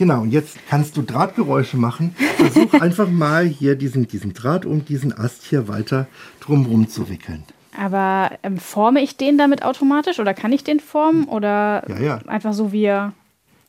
Genau, 0.00 0.22
und 0.22 0.30
jetzt 0.30 0.56
kannst 0.66 0.96
du 0.96 1.02
Drahtgeräusche 1.02 1.76
machen. 1.76 2.16
Versuch 2.38 2.72
einfach 2.80 3.06
mal 3.06 3.44
hier 3.44 3.76
diesen, 3.76 4.08
diesen 4.08 4.32
Draht 4.32 4.64
um 4.64 4.82
diesen 4.82 5.12
Ast 5.12 5.44
hier 5.44 5.68
weiter 5.68 6.06
drumherum 6.40 6.88
zu 6.88 7.10
wickeln. 7.10 7.44
Aber 7.78 8.30
ähm, 8.42 8.56
forme 8.56 9.02
ich 9.02 9.18
den 9.18 9.36
damit 9.36 9.62
automatisch 9.62 10.18
oder 10.18 10.32
kann 10.32 10.52
ich 10.52 10.64
den 10.64 10.80
formen 10.80 11.26
oder 11.26 11.84
Ja, 11.86 11.98
ja. 12.00 12.18
einfach 12.26 12.54
so 12.54 12.72
wie 12.72 12.84
er. 12.84 13.12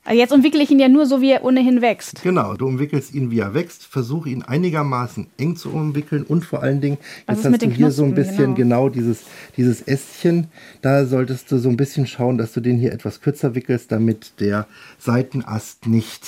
Also 0.04 0.18
jetzt 0.20 0.34
umwickle 0.34 0.64
ich 0.64 0.72
ihn 0.72 0.80
ja 0.80 0.90
nur 0.90 1.06
so, 1.06 1.22
wie 1.22 1.32
er 1.32 1.44
ohnehin 1.44 1.82
wächst. 1.82 2.24
Genau, 2.24 2.56
du 2.56 2.66
umwickelst 2.66 3.14
ihn, 3.14 3.30
wie 3.30 3.40
er 3.40 3.54
wächst, 3.54 3.86
versuche 3.86 4.30
ihn 4.30 4.42
einigermaßen 4.42 5.28
eng 5.38 5.56
zu 5.56 5.70
umwickeln 5.70 6.24
und 6.24 6.44
vor 6.44 6.64
allen 6.64 6.82
Dingen, 6.82 6.98
Was 7.28 7.44
jetzt 7.44 7.54
hast 7.54 7.62
du 7.62 7.70
hier 7.70 7.92
so 7.92 8.04
ein 8.04 8.16
Knospen? 8.16 8.16
bisschen 8.16 8.56
Genau. 8.56 8.86
genau, 8.86 8.90
dieses, 8.90 9.24
dieses 9.58 9.82
Ästchen, 9.84 10.48
da 10.82 11.06
solltest 11.06 11.52
du 11.52 11.60
so 11.60 11.70
ein 11.70 11.78
bisschen 11.78 12.08
schauen, 12.08 12.40
dass 12.40 12.52
du 12.54 12.62
den 12.62 12.78
hier 12.80 12.94
etwas 12.94 13.22
kürzer 13.22 13.54
wickelst, 13.54 13.92
damit 13.92 14.40
der 14.40 14.66
Seitenast 14.98 15.86
nicht 15.86 16.26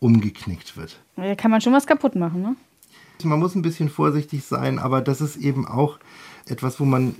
umgeknickt 0.00 0.76
wird. 0.76 1.00
Da 1.16 1.34
kann 1.34 1.50
man 1.50 1.62
schon 1.62 1.72
was 1.72 1.86
kaputt 1.86 2.16
machen, 2.16 2.42
ne? 2.42 2.56
Man 3.22 3.38
muss 3.38 3.54
ein 3.54 3.62
bisschen 3.62 3.88
vorsichtig 3.88 4.44
sein, 4.44 4.78
aber 4.78 5.00
das 5.00 5.22
ist 5.22 5.36
eben 5.36 5.66
auch 5.66 5.98
etwas, 6.46 6.78
wo 6.78 6.84
man 6.84 7.14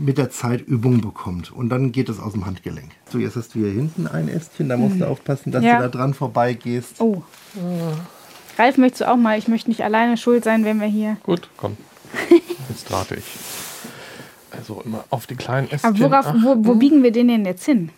mit 0.00 0.18
der 0.18 0.30
Zeit 0.30 0.60
Übung 0.66 1.00
bekommt. 1.00 1.50
Und 1.52 1.68
dann 1.68 1.92
geht 1.92 2.08
es 2.08 2.18
aus 2.20 2.32
dem 2.32 2.46
Handgelenk. 2.46 2.90
So, 3.10 3.18
jetzt 3.18 3.36
hast 3.36 3.54
du 3.54 3.60
hier 3.60 3.70
hinten 3.70 4.06
ein 4.06 4.28
Ästchen, 4.28 4.68
da 4.68 4.76
musst 4.76 5.00
du 5.00 5.06
aufpassen, 5.08 5.50
dass 5.52 5.62
Mhm. 5.62 5.68
Ja. 5.68 5.76
du 5.76 5.82
da 5.84 5.88
dran 5.88 6.14
vorbeigehst. 6.14 7.00
Oh. 7.00 7.22
Ralf, 8.58 8.76
möchtest 8.76 9.02
du 9.02 9.10
auch 9.10 9.16
mal? 9.16 9.38
Ich 9.38 9.48
möchte 9.48 9.68
nicht 9.70 9.82
alleine 9.82 10.16
schuld 10.16 10.44
sein, 10.44 10.64
wenn 10.64 10.80
wir 10.80 10.88
hier. 10.88 11.16
Gut, 11.22 11.48
komm. 11.56 11.76
Jetzt 12.68 12.90
drahte 12.90 13.14
ich. 13.16 13.24
Also 14.50 14.80
immer 14.84 15.04
auf 15.10 15.26
die 15.26 15.36
kleinen 15.36 15.70
Ästchen. 15.70 15.94
Aber 15.94 16.10
worauf, 16.10 16.34
wo, 16.42 16.56
wo 16.66 16.74
biegen 16.74 17.02
wir 17.02 17.12
den 17.12 17.28
denn 17.28 17.44
jetzt 17.44 17.64
hin? 17.64 17.90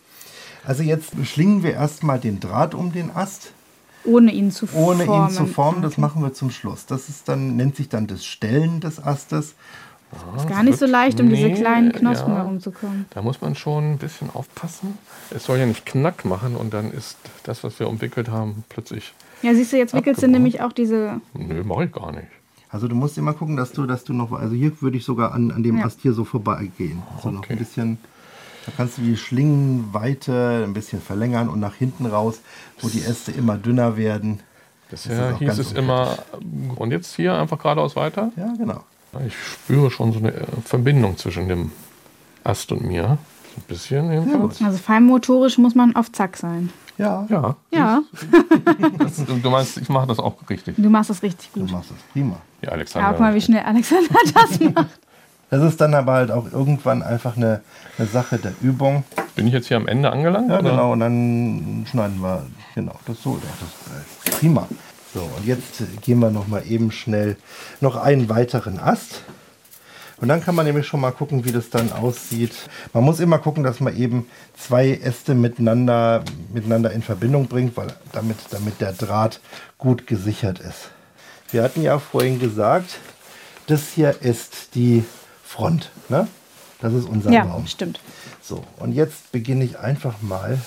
Also 0.64 0.82
jetzt 0.82 1.12
schlingen 1.24 1.62
wir 1.62 1.72
erstmal 1.72 2.18
den 2.18 2.40
Draht 2.40 2.74
um 2.74 2.92
den 2.92 3.10
Ast. 3.10 3.52
Ohne 4.04 4.32
ihn 4.32 4.50
zu 4.50 4.66
ohne 4.74 5.04
formen. 5.04 5.28
ihn 5.28 5.34
zu 5.34 5.46
formen. 5.46 5.82
Das 5.82 5.96
machen 5.98 6.22
wir 6.22 6.32
zum 6.32 6.50
Schluss. 6.50 6.86
Das 6.86 7.08
ist 7.08 7.28
dann, 7.28 7.56
nennt 7.56 7.76
sich 7.76 7.88
dann 7.88 8.06
das 8.06 8.24
Stellen 8.24 8.80
des 8.80 9.02
Astes. 9.02 9.54
Ist 10.36 10.48
gar 10.48 10.62
nicht 10.62 10.78
so 10.78 10.86
leicht, 10.86 11.20
um 11.20 11.28
diese 11.28 11.48
Nee, 11.48 11.54
kleinen 11.54 11.92
Knospen 11.92 12.32
ja. 12.32 12.38
herumzukommen. 12.38 13.06
Da 13.10 13.22
muss 13.22 13.40
man 13.40 13.54
schon 13.54 13.92
ein 13.92 13.98
bisschen 13.98 14.28
aufpassen. 14.34 14.98
Es 15.30 15.44
soll 15.44 15.58
ja 15.58 15.66
nicht 15.66 15.86
knack 15.86 16.24
machen 16.24 16.56
und 16.56 16.74
dann 16.74 16.90
ist 16.92 17.16
das, 17.44 17.62
was 17.62 17.78
wir 17.78 17.88
umwickelt 17.88 18.28
haben, 18.28 18.64
plötzlich. 18.68 19.12
Ja, 19.42 19.54
siehst 19.54 19.72
du, 19.72 19.76
jetzt 19.78 19.94
wickelst 19.94 20.20
du 20.22 20.26
Abgebaut. 20.26 20.32
nämlich 20.32 20.60
auch 20.62 20.72
diese. 20.72 21.20
Nö, 21.34 21.62
mache 21.64 21.84
ich 21.84 21.92
gar 21.92 22.10
nicht. 22.12 22.26
Also 22.70 22.86
du 22.88 22.94
musst 22.94 23.18
immer 23.18 23.32
gucken, 23.34 23.56
dass 23.56 23.72
du, 23.72 23.86
dass 23.86 24.04
du 24.04 24.12
noch, 24.12 24.32
also 24.32 24.54
hier 24.54 24.72
würde 24.80 24.96
ich 24.96 25.04
sogar 25.04 25.32
an, 25.32 25.50
an 25.50 25.62
dem 25.62 25.78
Ja. 25.78 25.86
Ast 25.86 26.00
hier 26.00 26.12
so 26.12 26.24
vorbeigehen. 26.24 27.02
So 27.22 27.30
noch 27.30 27.40
Okay. 27.40 27.54
ein 27.54 27.58
bisschen, 27.58 27.98
da 28.66 28.72
kannst 28.76 28.98
du 28.98 29.02
die 29.02 29.16
Schlingenweite 29.16 30.64
ein 30.64 30.72
bisschen 30.74 31.00
verlängern 31.00 31.48
und 31.48 31.60
nach 31.60 31.74
hinten 31.74 32.06
raus, 32.06 32.40
wo 32.80 32.88
die 32.88 33.00
Äste 33.02 33.32
immer 33.32 33.56
dünner 33.56 33.96
werden. 33.96 34.40
Bisher 34.90 35.36
hieß 35.38 35.46
ganz 35.48 35.58
es 35.60 35.72
immer, 35.72 36.18
und 36.76 36.90
jetzt 36.90 37.14
hier 37.14 37.34
einfach 37.34 37.58
geradeaus 37.58 37.94
weiter. 37.96 38.32
Ja, 38.36 38.52
genau. 38.58 38.82
Ich 39.26 39.34
spüre 39.36 39.90
schon 39.90 40.12
so 40.12 40.18
eine 40.20 40.32
äh, 40.32 40.44
Verbindung 40.64 41.16
zwischen 41.16 41.48
dem 41.48 41.72
Ast 42.44 42.70
und 42.72 42.82
mir. 42.84 43.18
So 43.54 43.60
ein 43.60 43.64
bisschen 43.66 44.12
jedenfalls. 44.12 44.62
Also 44.62 44.78
feinmotorisch 44.78 45.58
muss 45.58 45.74
man 45.74 45.96
auf 45.96 46.12
Zack 46.12 46.36
sein. 46.36 46.70
Ja, 46.98 47.26
Ja. 47.28 47.56
Ja, 47.72 48.02
Das, 48.98 49.24
du 49.24 49.50
meinst, 49.50 49.78
ich 49.78 49.88
mache 49.88 50.06
das 50.06 50.18
auch 50.18 50.34
richtig. 50.50 50.76
du 50.76 50.90
machst 50.90 51.08
das 51.10 51.22
richtig 51.22 51.50
du 51.54 51.60
gut. 51.60 51.72
machst 51.72 51.90
das 51.90 51.98
prima. 52.12 52.36
Ja, 52.62 52.68
Ja, 52.68 52.72
Alexander. 52.74 53.08
guck 53.10 53.20
mal, 53.20 53.34
wie 53.34 53.40
schnell 53.40 53.62
Alexander 53.62 54.08
das 54.34 54.60
macht. 54.60 55.00
Das 55.48 55.62
ist 55.64 55.80
dann 55.80 55.94
aber 55.94 56.12
halt 56.12 56.30
auch 56.30 56.52
irgendwann 56.52 57.02
einfach 57.02 57.36
eine, 57.36 57.62
eine 57.98 58.06
Sache 58.06 58.38
der 58.38 58.52
Übung. 58.60 59.02
Bin 59.34 59.46
ich 59.48 59.52
jetzt 59.52 59.66
hier 59.66 59.78
am 59.78 59.88
Ende 59.88 60.12
angelangt? 60.12 60.48
Ja, 60.50 60.60
oder? 60.60 60.70
genau. 60.70 60.92
Und 60.92 61.00
dann 61.00 61.86
schneiden 61.90 62.20
wir, 62.22 62.46
genau, 62.76 62.94
das 63.06 63.20
so. 63.22 63.40
Das 63.40 64.30
ist 64.30 64.38
prima. 64.38 64.68
So, 65.12 65.22
und 65.36 65.46
jetzt 65.46 65.82
gehen 66.02 66.20
wir 66.20 66.30
noch 66.30 66.46
mal 66.46 66.62
eben 66.68 66.92
schnell 66.92 67.36
noch 67.80 67.96
einen 67.96 68.28
weiteren 68.28 68.78
Ast. 68.78 69.22
Und 70.20 70.28
dann 70.28 70.42
kann 70.42 70.54
man 70.54 70.66
nämlich 70.66 70.86
schon 70.86 71.00
mal 71.00 71.12
gucken, 71.12 71.44
wie 71.46 71.52
das 71.52 71.70
dann 71.70 71.92
aussieht. 71.92 72.52
Man 72.92 73.04
muss 73.04 73.20
immer 73.20 73.38
gucken, 73.38 73.64
dass 73.64 73.80
man 73.80 73.96
eben 73.96 74.26
zwei 74.56 74.90
Äste 74.90 75.34
miteinander, 75.34 76.22
miteinander 76.52 76.92
in 76.92 77.02
Verbindung 77.02 77.48
bringt, 77.48 77.76
weil 77.76 77.88
damit, 78.12 78.36
damit 78.50 78.80
der 78.82 78.92
Draht 78.92 79.40
gut 79.78 80.06
gesichert 80.06 80.60
ist. 80.60 80.90
Wir 81.50 81.62
hatten 81.62 81.82
ja 81.82 81.98
vorhin 81.98 82.38
gesagt, 82.38 82.98
das 83.66 83.88
hier 83.94 84.20
ist 84.20 84.74
die 84.74 85.04
Front. 85.42 85.90
Ne? 86.10 86.28
Das 86.80 86.92
ist 86.92 87.06
unser 87.08 87.30
Ja, 87.32 87.44
Baum. 87.44 87.66
stimmt. 87.66 88.00
So, 88.42 88.62
und 88.78 88.92
jetzt 88.92 89.32
beginne 89.32 89.64
ich 89.64 89.78
einfach 89.78 90.20
mal. 90.20 90.58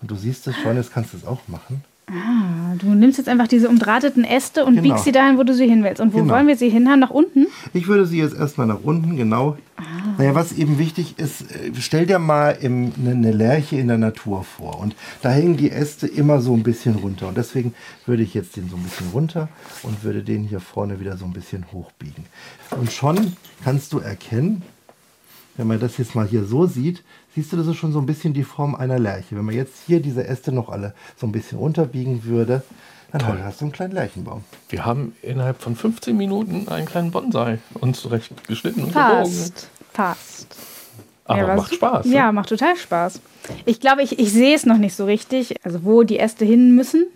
Und 0.00 0.10
du 0.10 0.16
siehst 0.16 0.46
es 0.48 0.56
schon, 0.56 0.76
jetzt 0.76 0.92
kannst 0.92 1.12
du 1.12 1.18
es 1.18 1.24
auch 1.24 1.40
machen. 1.46 1.84
Ah, 2.08 2.74
Du 2.78 2.88
nimmst 2.94 3.18
jetzt 3.18 3.28
einfach 3.28 3.46
diese 3.48 3.68
umdrahteten 3.68 4.24
Äste 4.24 4.64
und 4.64 4.74
Genau. 4.76 4.88
biegst 4.88 5.04
sie 5.04 5.12
dahin, 5.12 5.38
wo 5.38 5.44
du 5.44 5.54
sie 5.54 5.68
hin 5.68 5.84
willst. 5.84 6.00
Und 6.00 6.12
wo 6.14 6.18
Genau. 6.18 6.34
wollen 6.34 6.48
wir 6.48 6.56
sie 6.56 6.68
hinhaben? 6.68 7.00
Nach 7.00 7.10
unten? 7.10 7.46
Ich 7.74 7.86
würde 7.86 8.06
sie 8.06 8.18
jetzt 8.18 8.34
erstmal 8.34 8.66
nach 8.66 8.80
unten, 8.82 9.16
genau. 9.16 9.56
Ah. 9.76 9.82
Naja, 10.18 10.34
was 10.34 10.52
eben 10.52 10.78
wichtig 10.78 11.18
ist, 11.18 11.42
äh, 11.42 11.70
stell 11.78 12.06
dir 12.06 12.18
mal 12.18 12.50
im, 12.60 12.92
eine, 12.98 13.10
eine 13.12 13.30
Lerche 13.30 13.76
in 13.76 13.88
der 13.88 13.98
Natur 13.98 14.42
vor. 14.42 14.80
Und 14.80 14.96
da 15.22 15.30
hängen 15.30 15.56
die 15.56 15.70
Äste 15.70 16.06
immer 16.06 16.40
so 16.40 16.54
ein 16.54 16.62
bisschen 16.62 16.96
runter. 16.96 17.28
Und 17.28 17.36
deswegen 17.36 17.72
würde 18.06 18.22
ich 18.22 18.34
jetzt 18.34 18.56
den 18.56 18.68
so 18.68 18.76
ein 18.76 18.82
bisschen 18.82 19.08
runter 19.12 19.48
und 19.82 20.02
würde 20.02 20.22
den 20.22 20.42
hier 20.44 20.60
vorne 20.60 20.98
wieder 20.98 21.16
so 21.16 21.24
ein 21.24 21.32
bisschen 21.32 21.66
hochbiegen. 21.72 22.24
Und 22.70 22.90
schon 22.90 23.36
kannst 23.64 23.92
du 23.92 23.98
erkennen, 24.00 24.62
wenn 25.56 25.66
man 25.66 25.78
das 25.80 25.98
jetzt 25.98 26.14
mal 26.14 26.26
hier 26.26 26.44
so 26.44 26.66
sieht, 26.66 27.02
siehst 27.34 27.52
du, 27.52 27.56
das 27.56 27.66
ist 27.66 27.76
schon 27.76 27.92
so 27.92 27.98
ein 27.98 28.06
bisschen 28.06 28.32
die 28.34 28.44
Form 28.44 28.74
einer 28.74 28.98
Lerche. 28.98 29.36
Wenn 29.36 29.44
man 29.44 29.54
jetzt 29.54 29.74
hier 29.86 30.00
diese 30.00 30.26
Äste 30.26 30.52
noch 30.52 30.68
alle 30.68 30.94
so 31.16 31.26
ein 31.26 31.32
bisschen 31.32 31.58
runterbiegen 31.58 32.24
würde, 32.24 32.62
dann 33.12 33.44
hast 33.44 33.60
du 33.60 33.66
einen 33.66 33.72
kleinen 33.72 33.92
Lerchenbaum. 33.92 34.42
Wir 34.70 34.86
haben 34.86 35.14
innerhalb 35.20 35.60
von 35.60 35.76
15 35.76 36.16
Minuten 36.16 36.66
einen 36.68 36.86
kleinen 36.86 37.10
Bonsai 37.10 37.58
uns 37.74 38.00
zurecht 38.00 38.32
geschnitten 38.48 38.84
und 38.84 38.88
gebogen. 38.94 39.18
Passt. 39.18 39.68
Passt. 39.92 40.46
Aber 41.24 41.38
Ja, 41.38 41.54
macht. 41.56 41.74
Spaß. 41.74 42.06
ne? 42.06 42.14
Ja, 42.14 42.32
macht 42.32 42.48
total 42.48 42.74
Spaß. 42.76 43.20
Ich 43.66 43.80
glaube, 43.80 44.02
ich, 44.02 44.18
ich 44.18 44.32
sehe 44.32 44.54
es 44.54 44.64
noch 44.64 44.78
nicht 44.78 44.94
so 44.96 45.04
richtig, 45.04 45.54
also 45.62 45.84
wo 45.84 46.02
die 46.04 46.18
Äste 46.18 46.44
hin 46.44 46.74
müssen. 46.74 47.06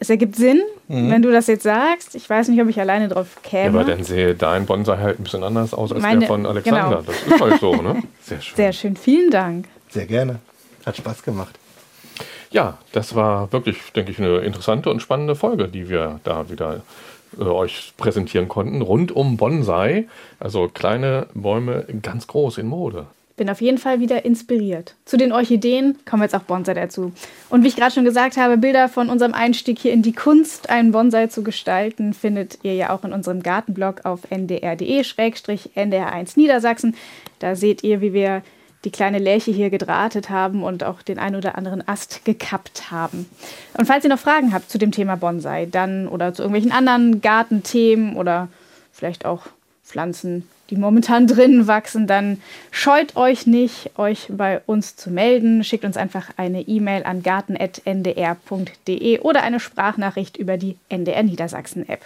Es 0.00 0.10
ergibt 0.10 0.36
Sinn, 0.36 0.62
wenn 0.86 1.22
du 1.22 1.32
das 1.32 1.48
jetzt 1.48 1.64
sagst. 1.64 2.14
Ich 2.14 2.28
weiß 2.30 2.48
nicht, 2.48 2.62
ob 2.62 2.68
ich 2.68 2.78
alleine 2.80 3.08
drauf 3.08 3.26
Ja, 3.42 3.50
käme. 3.50 3.80
aber 3.80 3.90
dann 3.90 4.04
sehe 4.04 4.34
dein 4.34 4.64
Bonsai 4.64 4.96
halt 4.98 5.18
ein 5.18 5.24
bisschen 5.24 5.42
anders 5.42 5.74
aus 5.74 5.92
als 5.92 6.02
Meine- 6.02 6.20
der 6.20 6.28
von 6.28 6.46
Alexander. 6.46 6.88
genau. 6.88 7.02
Das 7.02 7.22
ist 7.22 7.40
halt 7.40 7.60
so, 7.60 7.74
ne? 7.82 8.02
Sehr 8.22 8.40
schön. 8.40 8.56
Sehr 8.56 8.72
schön, 8.72 8.96
vielen 8.96 9.30
Dank. 9.30 9.66
Sehr 9.90 10.06
gerne. 10.06 10.38
Hat 10.86 10.96
Spaß 10.96 11.22
gemacht. 11.24 11.58
Ja, 12.50 12.78
das 12.92 13.14
war 13.14 13.52
wirklich, 13.52 13.78
denke 13.94 14.12
ich, 14.12 14.18
eine 14.18 14.38
interessante 14.38 14.88
und 14.88 15.00
spannende 15.02 15.34
Folge, 15.34 15.68
die 15.68 15.88
wir 15.88 16.20
da 16.24 16.48
wieder 16.48 16.82
äh, 17.38 17.42
euch 17.42 17.92
präsentieren 17.96 18.48
konnten. 18.48 18.80
Rund 18.80 19.10
um 19.14 19.36
Bonsai, 19.36 20.06
also 20.38 20.68
kleine 20.68 21.26
Bäume 21.34 21.84
ganz 22.02 22.26
groß 22.28 22.58
in 22.58 22.66
Mode. 22.68 23.06
Bin 23.38 23.48
auf 23.48 23.60
jeden 23.60 23.78
Fall 23.78 24.00
wieder 24.00 24.24
inspiriert. 24.24 24.96
Zu 25.04 25.16
den 25.16 25.30
Orchideen 25.32 25.96
kommen 26.04 26.24
jetzt 26.24 26.34
auch 26.34 26.42
Bonsai 26.42 26.74
dazu. 26.74 27.12
Und 27.48 27.62
wie 27.62 27.68
ich 27.68 27.76
gerade 27.76 27.94
schon 27.94 28.04
gesagt 28.04 28.36
habe, 28.36 28.58
Bilder 28.58 28.88
von 28.88 29.08
unserem 29.08 29.32
Einstieg 29.32 29.78
hier 29.78 29.92
in 29.92 30.02
die 30.02 30.12
Kunst, 30.12 30.70
einen 30.70 30.90
Bonsai 30.90 31.28
zu 31.28 31.44
gestalten, 31.44 32.14
findet 32.14 32.58
ihr 32.64 32.74
ja 32.74 32.90
auch 32.90 33.04
in 33.04 33.12
unserem 33.12 33.44
Gartenblog 33.44 34.04
auf 34.04 34.22
ndr.de-ndr1 34.30 36.32
Niedersachsen. 36.34 36.96
Da 37.38 37.54
seht 37.54 37.84
ihr, 37.84 38.00
wie 38.00 38.12
wir 38.12 38.42
die 38.84 38.90
kleine 38.90 39.20
Lärche 39.20 39.52
hier 39.52 39.70
gedrahtet 39.70 40.30
haben 40.30 40.64
und 40.64 40.82
auch 40.82 41.02
den 41.02 41.20
ein 41.20 41.36
oder 41.36 41.56
anderen 41.56 41.86
Ast 41.86 42.24
gekappt 42.24 42.90
haben. 42.90 43.26
Und 43.74 43.86
falls 43.86 44.02
ihr 44.02 44.10
noch 44.10 44.18
Fragen 44.18 44.52
habt 44.52 44.68
zu 44.68 44.78
dem 44.78 44.90
Thema 44.90 45.16
Bonsai, 45.16 45.66
dann 45.66 46.08
oder 46.08 46.34
zu 46.34 46.42
irgendwelchen 46.42 46.72
anderen 46.72 47.20
Gartenthemen 47.20 48.16
oder 48.16 48.48
vielleicht 48.92 49.24
auch 49.24 49.46
Pflanzen, 49.84 50.48
die 50.70 50.76
momentan 50.76 51.26
drinnen 51.26 51.66
wachsen, 51.66 52.06
dann 52.06 52.40
scheut 52.70 53.16
euch 53.16 53.46
nicht, 53.46 53.98
euch 53.98 54.26
bei 54.28 54.60
uns 54.66 54.96
zu 54.96 55.10
melden. 55.10 55.64
Schickt 55.64 55.84
uns 55.84 55.96
einfach 55.96 56.30
eine 56.36 56.60
E-Mail 56.62 57.04
an 57.04 57.22
garten.ndr.de 57.22 59.20
oder 59.20 59.42
eine 59.42 59.60
Sprachnachricht 59.60 60.36
über 60.36 60.56
die 60.56 60.76
NDR 60.88 61.22
Niedersachsen 61.22 61.88
App. 61.88 62.04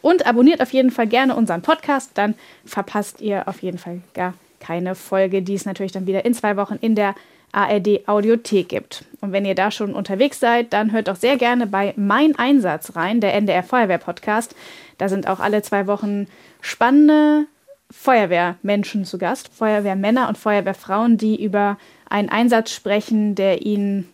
Und 0.00 0.26
abonniert 0.26 0.60
auf 0.60 0.72
jeden 0.72 0.90
Fall 0.90 1.06
gerne 1.06 1.36
unseren 1.36 1.62
Podcast, 1.62 2.10
dann 2.14 2.34
verpasst 2.64 3.20
ihr 3.20 3.46
auf 3.46 3.62
jeden 3.62 3.78
Fall 3.78 4.00
gar 4.14 4.34
keine 4.58 4.94
Folge, 4.94 5.42
die 5.42 5.54
es 5.54 5.64
natürlich 5.64 5.92
dann 5.92 6.06
wieder 6.06 6.24
in 6.24 6.34
zwei 6.34 6.56
Wochen 6.56 6.78
in 6.80 6.96
der 6.96 7.14
ARD 7.52 8.08
Audiothek 8.08 8.68
gibt. 8.68 9.04
Und 9.20 9.32
wenn 9.32 9.44
ihr 9.44 9.54
da 9.54 9.70
schon 9.70 9.94
unterwegs 9.94 10.40
seid, 10.40 10.72
dann 10.72 10.90
hört 10.90 11.08
doch 11.08 11.16
sehr 11.16 11.36
gerne 11.36 11.66
bei 11.66 11.92
Mein 11.96 12.36
Einsatz 12.36 12.96
rein, 12.96 13.20
der 13.20 13.34
NDR 13.34 13.62
Feuerwehr 13.62 13.98
Podcast. 13.98 14.56
Da 14.98 15.08
sind 15.08 15.28
auch 15.28 15.38
alle 15.38 15.62
zwei 15.62 15.86
Wochen 15.86 16.26
spannende 16.60 17.46
Feuerwehrmenschen 17.92 19.04
zu 19.04 19.18
Gast, 19.18 19.50
Feuerwehrmänner 19.52 20.28
und 20.28 20.38
Feuerwehrfrauen, 20.38 21.18
die 21.18 21.42
über 21.42 21.78
einen 22.08 22.28
Einsatz 22.28 22.72
sprechen, 22.72 23.34
der 23.34 23.62
ihnen 23.64 24.08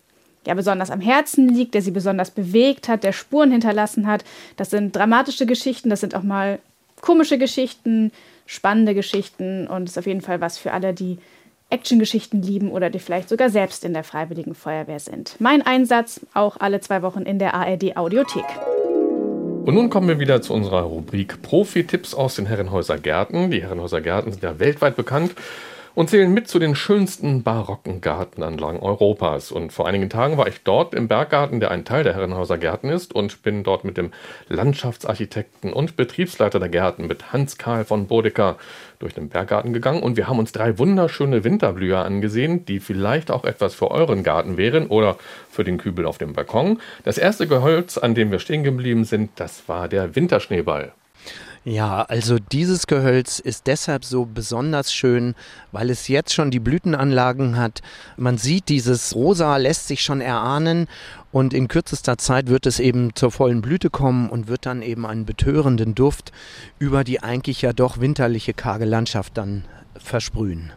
ja 0.47 0.55
besonders 0.55 0.91
am 0.91 1.01
Herzen 1.01 1.49
liegt, 1.49 1.75
der 1.75 1.83
sie 1.83 1.91
besonders 1.91 2.31
bewegt 2.31 2.89
hat, 2.89 3.05
der 3.05 3.13
Spuren 3.13 3.51
hinterlassen 3.51 4.07
hat. 4.07 4.25
Das 4.57 4.71
sind 4.71 4.97
dramatische 4.97 5.47
Geschichten, 5.47 5.91
das 5.91 6.01
sind 6.01 6.15
auch 6.15 6.23
mal 6.23 6.59
komische 7.01 7.39
Geschichten, 7.39 8.13
spannende 8.47 8.95
Geschichten 8.95 9.67
und 9.67 9.85
ist 9.89 9.99
auf 9.99 10.07
jeden 10.07 10.23
Fall 10.23 10.41
was 10.41 10.59
für 10.59 10.73
alle, 10.73 10.95
die 10.95 11.19
Actiongeschichten 11.71 12.43
lieben 12.43 12.71
oder 12.71 12.89
die 12.89 12.99
vielleicht 12.99 13.29
sogar 13.29 13.51
selbst 13.51 13.85
in 13.85 13.93
der 13.93 14.05
Freiwilligen 14.05 14.55
Feuerwehr 14.55 15.01
sind. 15.01 15.37
Mein 15.39 15.63
Einsatz 15.63 16.21
auch 16.33 16.57
alle 16.59 16.81
zwei 16.81 17.03
Wochen 17.03 17.23
in 17.23 17.39
der 17.39 17.55
ARD 17.55 17.97
Audiothek. 17.97 18.47
Und 19.65 19.75
nun 19.75 19.91
kommen 19.91 20.09
wir 20.09 20.19
wieder 20.19 20.41
zu 20.41 20.55
unserer 20.55 20.83
Rubrik 20.83 21.43
Profi-Tipps 21.43 22.15
aus 22.15 22.37
den 22.37 22.47
Herrenhäuser 22.47 22.99
Gärten. 22.99 23.51
Die 23.51 23.63
Herrenhäuser 23.63 24.01
Gärten 24.01 24.33
sind 24.33 24.43
ja 24.43 24.59
weltweit 24.59 24.97
bekannt 24.97 25.35
und 25.99 26.09
zählen 26.09 26.33
mit 26.33 26.47
zu 26.47 26.61
den 26.61 26.77
schönsten 26.77 27.43
barocken 27.43 28.01
Gartenanlagen 28.01 28.79
Europas. 28.79 29.51
Und 29.51 29.73
vor 29.73 29.89
einigen 29.89 30.09
Tagen 30.09 30.37
war 30.37 30.47
ich 30.47 30.63
dort 30.63 30.95
im 30.95 31.09
Berggarten, 31.09 31.59
der 31.59 31.73
ein 31.73 31.85
Teil 31.85 32.05
der 32.05 32.15
Herrenhauser 32.15 32.57
Gärten 32.57 32.89
ist, 32.89 33.13
und 33.13 33.43
bin 33.43 33.65
dort 33.65 33.83
mit 33.83 33.97
dem 33.97 34.13
Landschaftsarchitekten 34.49 35.73
und 35.73 35.97
Betriebsleiter 35.97 36.61
der 36.61 36.69
Gärten, 36.69 37.09
mit 37.09 37.33
Hans-Karl 37.33 37.85
von 37.85 38.07
Bodecker, 38.07 38.59
durch 39.01 39.13
den 39.13 39.29
Berggarten 39.29 39.73
gegangen. 39.73 40.01
Und 40.01 40.17
wir 40.17 40.29
haben 40.29 40.39
uns 40.39 40.53
drei 40.53 40.79
wunderschöne 40.79 41.43
Winterblüher 41.43 42.05
angesehen, 42.05 42.65
die 42.65 42.79
vielleicht 42.79 43.33
auch 43.33 43.45
etwas 43.45 43.75
für 43.75 43.91
euren 43.91 44.23
Garten 44.23 44.57
wären 44.57 44.87
oder 44.87 45.17
für 45.51 45.65
den 45.65 45.79
Kübel 45.79 46.07
auf 46.07 46.19
dem 46.19 46.33
Balkon. 46.33 46.81
Das 47.03 47.19
erste 47.19 47.49
Gehölz, 47.49 47.99
an 47.99 48.15
dem 48.15 48.31
wir 48.31 48.39
stehen 48.39 48.63
geblieben 48.63 49.05
sind, 49.05 49.31
das 49.35 49.69
war 49.69 49.89
der 49.89 50.15
Winterschneeball. 50.15 50.93
Ja, 51.65 52.03
also 52.03 52.39
dieses 52.39 52.87
Gehölz 52.87 53.41
ist 53.41 53.67
deshalb 53.67 54.05
so 54.05 54.25
besonders 54.25 54.93
schön, 54.93 55.35
weil 55.73 55.91
es 55.91 56.09
jetzt 56.09 56.33
schon 56.33 56.51
die 56.51 56.61
Blütenanlagen 56.61 57.57
hat. 57.57 57.83
Man 58.17 58.39
sieht, 58.39 58.69
dieses 58.69 59.15
Rosa 59.15 59.57
lässt 59.57 59.89
sich 59.89 60.03
schon 60.03 60.21
erahnen 60.21 60.87
und 61.31 61.53
in 61.53 61.69
kürzester 61.69 62.17
Zeit 62.17 62.49
wird 62.49 62.67
es 62.67 62.81
eben 62.81 63.15
zur 63.15 63.31
vollen 63.31 63.61
Blüte 63.61 63.91
kommen 63.91 64.31
und 64.31 64.49
wird 64.49 64.67
dann 64.67 64.83
eben 64.83 65.05
einen 65.05 65.27
betörenden 65.27 65.95
Duft 65.95 66.33
über 66.79 67.05
die 67.05 67.23
eigentlich 67.23 67.63
ja 67.63 67.73
doch 67.73 68.01
winterliche 68.01 68.55
karge 68.55 68.85
Landschaft 68.85 69.37
dann 69.37 69.65
versprühen. 69.97 70.73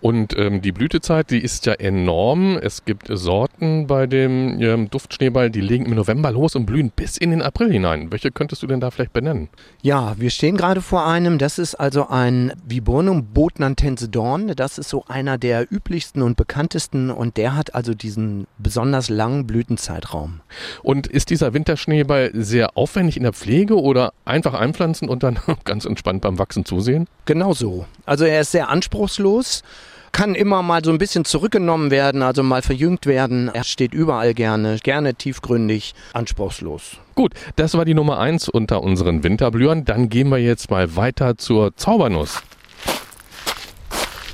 Und 0.00 0.36
ähm, 0.38 0.62
die 0.62 0.72
Blütezeit, 0.72 1.30
die 1.30 1.42
ist 1.42 1.66
ja 1.66 1.72
enorm. 1.72 2.56
Es 2.56 2.84
gibt 2.84 3.08
Sorten 3.10 3.86
bei 3.86 4.06
dem 4.06 4.60
ähm, 4.60 4.90
Duftschneeball, 4.90 5.50
die 5.50 5.60
legen 5.60 5.86
im 5.86 5.94
November 5.94 6.30
los 6.30 6.54
und 6.54 6.66
blühen 6.66 6.90
bis 6.94 7.16
in 7.16 7.30
den 7.30 7.42
April 7.42 7.72
hinein. 7.72 8.12
Welche 8.12 8.30
könntest 8.30 8.62
du 8.62 8.68
denn 8.68 8.80
da 8.80 8.90
vielleicht 8.90 9.12
benennen? 9.12 9.48
Ja, 9.82 10.14
wir 10.16 10.30
stehen 10.30 10.56
gerade 10.56 10.82
vor 10.82 11.06
einem. 11.06 11.38
Das 11.38 11.58
ist 11.58 11.74
also 11.74 12.08
ein 12.08 12.52
Viburnum 12.64 13.26
botnantense 13.34 14.08
Dorn. 14.08 14.52
Das 14.54 14.78
ist 14.78 14.88
so 14.88 15.04
einer 15.08 15.36
der 15.36 15.66
üblichsten 15.72 16.22
und 16.22 16.36
bekanntesten 16.36 17.10
und 17.10 17.36
der 17.36 17.56
hat 17.56 17.74
also 17.74 17.94
diesen 17.94 18.46
besonders 18.58 19.08
langen 19.08 19.46
Blütenzeitraum. 19.46 20.40
Und 20.82 21.08
ist 21.08 21.30
dieser 21.30 21.54
Winterschneeball 21.54 22.30
sehr 22.34 22.76
aufwendig 22.76 23.16
in 23.16 23.24
der 23.24 23.32
Pflege 23.32 23.80
oder 23.80 24.12
einfach 24.24 24.54
einpflanzen 24.54 25.08
und 25.08 25.24
dann 25.24 25.38
ganz 25.64 25.84
entspannt 25.84 26.22
beim 26.22 26.38
Wachsen 26.38 26.64
zusehen? 26.64 27.08
Genau 27.24 27.52
so. 27.52 27.86
Also 28.06 28.24
er 28.24 28.42
ist 28.42 28.52
sehr 28.52 28.68
anspruchslos 28.68 29.64
kann 30.12 30.34
immer 30.34 30.62
mal 30.62 30.84
so 30.84 30.90
ein 30.90 30.98
bisschen 30.98 31.24
zurückgenommen 31.24 31.90
werden, 31.90 32.22
also 32.22 32.42
mal 32.42 32.62
verjüngt 32.62 33.06
werden. 33.06 33.50
Er 33.52 33.64
steht 33.64 33.94
überall 33.94 34.34
gerne, 34.34 34.78
gerne 34.82 35.14
tiefgründig, 35.14 35.94
anspruchslos. 36.12 36.98
Gut, 37.14 37.32
das 37.56 37.74
war 37.74 37.84
die 37.84 37.94
Nummer 37.94 38.18
1 38.18 38.48
unter 38.48 38.82
unseren 38.82 39.24
Winterblühern. 39.24 39.84
Dann 39.84 40.08
gehen 40.08 40.28
wir 40.28 40.38
jetzt 40.38 40.70
mal 40.70 40.96
weiter 40.96 41.36
zur 41.36 41.76
Zaubernuss. 41.76 42.42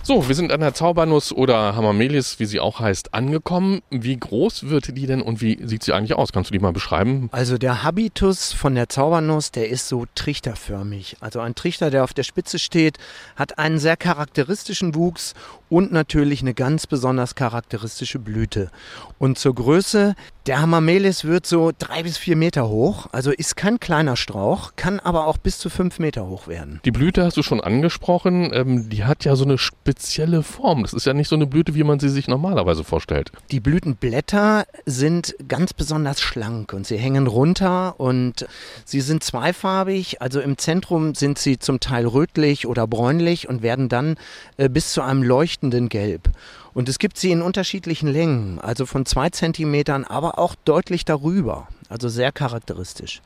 So, 0.06 0.28
wir 0.28 0.34
sind 0.34 0.52
an 0.52 0.60
der 0.60 0.74
Zaubernuss 0.74 1.32
oder 1.32 1.74
Hamamelis, 1.76 2.38
wie 2.38 2.44
sie 2.44 2.60
auch 2.60 2.78
heißt, 2.78 3.14
angekommen. 3.14 3.80
Wie 3.88 4.14
groß 4.14 4.68
wird 4.68 4.94
die 4.98 5.06
denn 5.06 5.22
und 5.22 5.40
wie 5.40 5.58
sieht 5.66 5.82
sie 5.82 5.94
eigentlich 5.94 6.12
aus? 6.12 6.30
Kannst 6.30 6.50
du 6.50 6.52
die 6.52 6.58
mal 6.58 6.74
beschreiben? 6.74 7.30
Also 7.32 7.56
der 7.56 7.82
Habitus 7.82 8.52
von 8.52 8.74
der 8.74 8.90
Zaubernuss, 8.90 9.50
der 9.50 9.70
ist 9.70 9.88
so 9.88 10.04
trichterförmig. 10.14 11.16
Also 11.20 11.40
ein 11.40 11.54
Trichter, 11.54 11.88
der 11.88 12.04
auf 12.04 12.12
der 12.12 12.22
Spitze 12.22 12.58
steht, 12.58 12.98
hat 13.34 13.58
einen 13.58 13.78
sehr 13.78 13.96
charakteristischen 13.96 14.94
Wuchs 14.94 15.32
und 15.74 15.90
natürlich 15.90 16.40
eine 16.40 16.54
ganz 16.54 16.86
besonders 16.86 17.34
charakteristische 17.34 18.20
Blüte. 18.20 18.70
Und 19.18 19.38
zur 19.38 19.56
Größe, 19.56 20.14
der 20.46 20.60
Hamamelis 20.60 21.24
wird 21.24 21.46
so 21.46 21.72
drei 21.76 22.04
bis 22.04 22.16
vier 22.16 22.36
Meter 22.36 22.68
hoch, 22.68 23.08
also 23.10 23.32
ist 23.32 23.56
kein 23.56 23.80
kleiner 23.80 24.14
Strauch, 24.14 24.74
kann 24.76 25.00
aber 25.00 25.26
auch 25.26 25.36
bis 25.36 25.58
zu 25.58 25.70
fünf 25.70 25.98
Meter 25.98 26.28
hoch 26.28 26.46
werden. 26.46 26.78
Die 26.84 26.92
Blüte 26.92 27.24
hast 27.24 27.36
du 27.36 27.42
schon 27.42 27.60
angesprochen, 27.60 28.52
ähm, 28.54 28.88
die 28.88 29.02
hat 29.02 29.24
ja 29.24 29.34
so 29.34 29.44
eine 29.44 29.58
spezielle 29.58 30.44
Form. 30.44 30.82
Das 30.82 30.92
ist 30.92 31.06
ja 31.06 31.12
nicht 31.12 31.26
so 31.26 31.34
eine 31.34 31.48
Blüte, 31.48 31.74
wie 31.74 31.82
man 31.82 31.98
sie 31.98 32.08
sich 32.08 32.28
normalerweise 32.28 32.84
vorstellt. 32.84 33.32
Die 33.50 33.58
Blütenblätter 33.58 34.66
sind 34.86 35.34
ganz 35.48 35.72
besonders 35.72 36.20
schlank 36.20 36.72
und 36.72 36.86
sie 36.86 36.98
hängen 36.98 37.26
runter 37.26 37.98
und 37.98 38.46
sie 38.84 39.00
sind 39.00 39.24
zweifarbig. 39.24 40.22
Also 40.22 40.40
im 40.40 40.56
Zentrum 40.56 41.16
sind 41.16 41.38
sie 41.38 41.58
zum 41.58 41.80
Teil 41.80 42.06
rötlich 42.06 42.68
oder 42.68 42.86
bräunlich 42.86 43.48
und 43.48 43.62
werden 43.62 43.88
dann 43.88 44.14
äh, 44.56 44.68
bis 44.68 44.92
zu 44.92 45.02
einem 45.02 45.24
leuchtenden 45.24 45.63
Gelb. 45.70 46.30
Und 46.72 46.88
es 46.88 46.98
gibt 46.98 47.18
sie 47.18 47.30
in 47.30 47.42
unterschiedlichen 47.42 48.08
Längen, 48.08 48.58
also 48.58 48.86
von 48.86 49.06
zwei 49.06 49.30
Zentimetern, 49.30 50.04
aber 50.04 50.38
auch 50.38 50.54
deutlich 50.64 51.04
darüber. 51.04 51.68
Also 51.88 52.08
sehr 52.08 52.32
charakteristisch. 52.32 53.22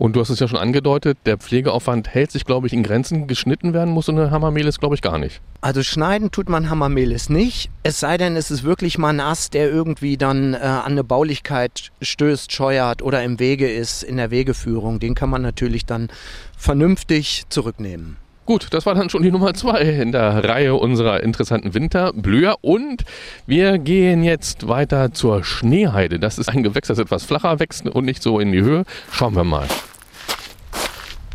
Und 0.00 0.16
du 0.16 0.20
hast 0.20 0.30
es 0.30 0.40
ja 0.40 0.48
schon 0.48 0.58
angedeutet, 0.58 1.18
der 1.26 1.36
Pflegeaufwand 1.36 2.08
hält 2.08 2.30
sich, 2.30 2.46
glaube 2.46 2.66
ich, 2.66 2.72
in 2.72 2.82
Grenzen. 2.82 3.26
Geschnitten 3.26 3.74
werden 3.74 3.92
muss 3.92 4.06
so 4.06 4.12
eine 4.12 4.30
Hammermelis, 4.30 4.78
glaube 4.78 4.94
ich, 4.94 5.02
gar 5.02 5.18
nicht. 5.18 5.42
Also 5.60 5.82
schneiden 5.82 6.30
tut 6.30 6.48
man 6.48 6.70
Hammermelis 6.70 7.28
nicht. 7.28 7.70
Es 7.82 8.00
sei 8.00 8.16
denn, 8.16 8.34
es 8.34 8.50
ist 8.50 8.62
wirklich 8.62 8.96
mal 8.96 9.10
ein 9.10 9.20
Ast, 9.20 9.52
der 9.52 9.68
irgendwie 9.68 10.16
dann 10.16 10.54
äh, 10.54 10.58
an 10.58 10.92
eine 10.92 11.04
Baulichkeit 11.04 11.90
stößt, 12.00 12.50
scheuert 12.50 13.02
oder 13.02 13.22
im 13.22 13.38
Wege 13.38 13.70
ist, 13.70 14.02
in 14.02 14.16
der 14.16 14.30
Wegeführung. 14.30 15.00
Den 15.00 15.14
kann 15.14 15.28
man 15.28 15.42
natürlich 15.42 15.84
dann 15.84 16.08
vernünftig 16.56 17.44
zurücknehmen. 17.50 18.16
Gut, 18.50 18.66
das 18.70 18.84
war 18.84 18.96
dann 18.96 19.08
schon 19.08 19.22
die 19.22 19.30
Nummer 19.30 19.54
zwei 19.54 19.82
in 19.82 20.10
der 20.10 20.42
Reihe 20.42 20.74
unserer 20.74 21.22
interessanten 21.22 21.72
Winterblüher. 21.72 22.56
Und 22.62 23.04
wir 23.46 23.78
gehen 23.78 24.24
jetzt 24.24 24.66
weiter 24.66 25.12
zur 25.12 25.44
Schneeheide. 25.44 26.18
Das 26.18 26.36
ist 26.36 26.48
ein 26.48 26.64
Gewächs, 26.64 26.88
das 26.88 26.98
etwas 26.98 27.22
flacher 27.22 27.60
wächst 27.60 27.86
und 27.86 28.04
nicht 28.04 28.24
so 28.24 28.40
in 28.40 28.50
die 28.50 28.60
Höhe. 28.60 28.82
Schauen 29.12 29.36
wir 29.36 29.44
mal. 29.44 29.68